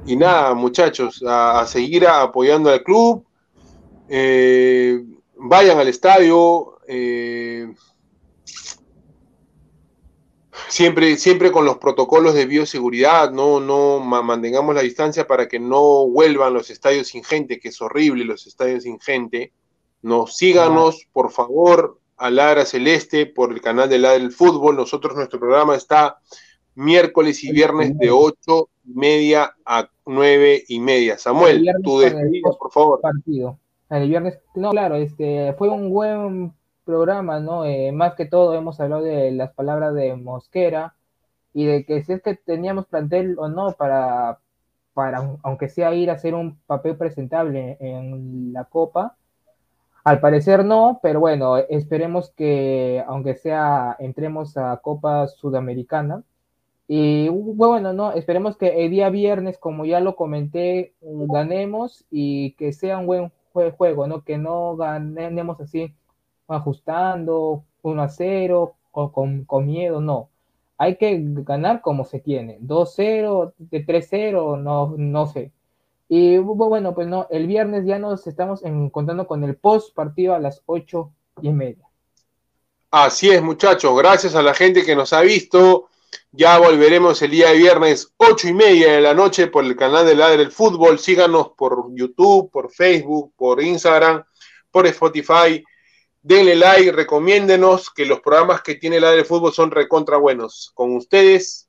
Y 0.05 0.15
nada, 0.15 0.53
muchachos, 0.53 1.23
a, 1.27 1.65
seguir 1.67 2.07
apoyando 2.07 2.69
al 2.69 2.83
club. 2.83 3.23
Eh, 4.07 5.03
vayan 5.37 5.77
al 5.77 5.87
estadio. 5.87 6.79
Eh, 6.87 7.71
siempre, 10.69 11.17
siempre 11.17 11.51
con 11.51 11.65
los 11.65 11.77
protocolos 11.77 12.33
de 12.33 12.45
bioseguridad, 12.45 13.31
no, 13.31 13.59
no 13.59 13.99
mantengamos 13.99 14.73
la 14.73 14.81
distancia 14.81 15.27
para 15.27 15.47
que 15.47 15.59
no 15.59 16.07
vuelvan 16.07 16.53
los 16.53 16.69
estadios 16.69 17.09
sin 17.09 17.23
gente, 17.23 17.59
que 17.59 17.69
es 17.69 17.81
horrible 17.81 18.23
los 18.23 18.47
estadios 18.47 18.83
sin 18.83 18.99
gente. 18.99 19.51
No, 20.01 20.27
síganos, 20.27 21.07
por 21.11 21.31
favor, 21.31 21.99
a 22.15 22.29
Ladra 22.29 22.65
Celeste 22.65 23.25
por 23.25 23.51
el 23.51 23.61
canal 23.61 23.89
de 23.89 23.97
Ladra 23.97 24.19
del 24.19 24.31
Fútbol. 24.31 24.77
Nosotros, 24.77 25.15
nuestro 25.15 25.39
programa 25.39 25.75
está 25.75 26.19
miércoles 26.75 27.43
y 27.43 27.51
viernes 27.51 27.97
de 27.97 28.09
ocho 28.11 28.69
y 28.85 28.93
media 28.93 29.53
a 29.65 29.89
nueve 30.05 30.63
y 30.67 30.79
media. 30.79 31.17
Samuel, 31.17 31.67
tu 31.83 31.99
despedida, 31.99 32.49
por 32.57 32.71
favor. 32.71 33.01
Partido. 33.01 33.59
El 33.89 34.07
viernes, 34.07 34.37
no, 34.55 34.69
claro, 34.69 34.95
este 34.95 35.53
fue 35.57 35.67
un 35.67 35.89
buen 35.89 36.53
programa, 36.89 37.39
¿no? 37.39 37.65
Eh, 37.65 37.91
más 37.91 38.15
que 38.15 38.25
todo 38.25 38.55
hemos 38.55 38.79
hablado 38.79 39.03
de 39.03 39.31
las 39.31 39.53
palabras 39.53 39.93
de 39.93 40.15
Mosquera 40.15 40.95
y 41.53 41.65
de 41.65 41.85
que 41.85 42.03
si 42.03 42.13
es 42.13 42.21
que 42.23 42.35
teníamos 42.35 42.87
plantel 42.87 43.37
o 43.37 43.47
no 43.47 43.71
para, 43.73 44.39
para 44.95 45.37
aunque 45.43 45.69
sea 45.69 45.93
ir 45.93 46.09
a 46.09 46.13
hacer 46.13 46.33
un 46.33 46.57
papel 46.65 46.97
presentable 46.97 47.77
en 47.79 48.53
la 48.53 48.65
Copa. 48.65 49.15
Al 50.03 50.19
parecer 50.19 50.65
no, 50.65 50.99
pero 51.03 51.19
bueno, 51.19 51.57
esperemos 51.57 52.31
que 52.31 53.03
aunque 53.07 53.35
sea 53.35 53.95
entremos 53.99 54.57
a 54.57 54.77
Copa 54.77 55.27
Sudamericana. 55.27 56.23
Y 56.87 57.29
bueno, 57.29 57.93
no, 57.93 58.13
esperemos 58.13 58.57
que 58.57 58.83
el 58.85 58.89
día 58.89 59.11
viernes, 59.11 59.59
como 59.59 59.85
ya 59.85 59.99
lo 59.99 60.15
comenté, 60.15 60.95
ganemos 61.01 62.03
y 62.09 62.53
que 62.53 62.73
sea 62.73 62.97
un 62.97 63.05
buen 63.05 63.31
juego, 63.77 64.07
¿no? 64.07 64.23
Que 64.23 64.39
no 64.39 64.75
ganemos 64.75 65.59
así 65.61 65.93
ajustando, 66.49 67.63
1 67.81 68.01
a 68.01 68.09
0, 68.09 68.75
o 68.91 69.11
con, 69.11 69.45
con, 69.45 69.67
miedo, 69.67 70.01
no. 70.01 70.29
Hay 70.77 70.95
que 70.97 71.17
ganar 71.21 71.81
como 71.81 72.05
se 72.05 72.19
tiene, 72.19 72.59
2-0, 72.61 73.53
3-0, 73.69 74.59
no, 74.61 74.93
no 74.97 75.27
sé. 75.27 75.51
Y 76.07 76.37
bueno, 76.37 76.95
pues 76.95 77.07
no, 77.07 77.27
el 77.29 77.45
viernes 77.47 77.85
ya 77.85 77.99
nos 77.99 78.25
estamos 78.25 78.63
encontrando 78.63 79.27
con 79.27 79.43
el 79.43 79.55
post 79.55 79.93
partido 79.93 80.33
a 80.33 80.39
las 80.39 80.61
8 80.65 81.11
y 81.41 81.49
media. 81.49 81.85
Así 82.91 83.29
es, 83.29 83.41
muchachos, 83.43 83.95
gracias 83.95 84.33
a 84.33 84.41
la 84.41 84.55
gente 84.55 84.83
que 84.83 84.95
nos 84.95 85.13
ha 85.13 85.21
visto. 85.21 85.89
Ya 86.31 86.57
volveremos 86.57 87.21
el 87.21 87.31
día 87.31 87.49
de 87.49 87.57
viernes, 87.57 88.11
8 88.17 88.47
y 88.47 88.53
media 88.53 88.93
de 88.93 89.01
la 89.01 89.13
noche, 89.13 89.47
por 89.47 89.63
el 89.63 89.75
canal 89.75 90.07
de 90.07 90.15
Ladre 90.15 90.37
del 90.37 90.51
Fútbol. 90.51 90.97
Síganos 90.97 91.49
por 91.49 91.93
YouTube, 91.93 92.49
por 92.49 92.71
Facebook, 92.71 93.33
por 93.35 93.61
Instagram, 93.61 94.23
por 94.71 94.87
Spotify 94.87 95.63
denle 96.29 96.55
like, 96.55 96.91
recomiéndenos 96.91 97.89
que 97.89 98.05
los 98.05 98.19
programas 98.19 98.61
que 98.61 98.75
tiene 98.75 98.99
la 98.99 99.09
de 99.09 99.25
fútbol 99.25 99.51
son 99.51 99.71
recontra 99.71 100.17
buenos. 100.17 100.71
Con 100.75 100.95
ustedes, 100.95 101.67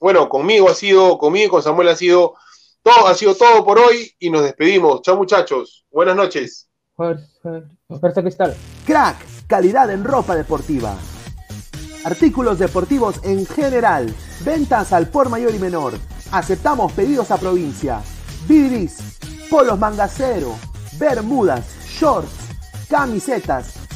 bueno, 0.00 0.30
conmigo 0.30 0.70
ha 0.70 0.74
sido, 0.74 1.18
conmigo 1.18 1.46
y 1.46 1.50
con 1.50 1.62
Samuel 1.62 1.88
ha 1.88 1.94
sido 1.94 2.32
todo, 2.82 3.06
ha 3.06 3.14
sido 3.14 3.34
todo 3.34 3.62
por 3.66 3.78
hoy 3.78 4.10
y 4.18 4.30
nos 4.30 4.44
despedimos. 4.44 5.02
Chao 5.02 5.18
muchachos, 5.18 5.84
buenas 5.90 6.16
noches. 6.16 6.70
Fuerza 6.96 8.22
Cristal. 8.22 8.56
Crack, 8.86 9.18
calidad 9.46 9.90
en 9.90 10.02
ropa 10.04 10.34
deportiva. 10.34 10.96
Artículos 12.02 12.58
deportivos 12.58 13.22
en 13.24 13.44
general. 13.44 14.10
Ventas 14.42 14.94
al 14.94 15.10
por 15.10 15.28
mayor 15.28 15.54
y 15.54 15.58
menor. 15.58 15.92
Aceptamos 16.32 16.92
pedidos 16.92 17.30
a 17.30 17.36
provincia. 17.36 18.00
Bidris, 18.48 19.18
polos 19.50 19.78
mangacero, 19.78 20.54
bermudas, 20.98 21.66
shorts, 21.86 22.30
camisetas, 22.88 23.77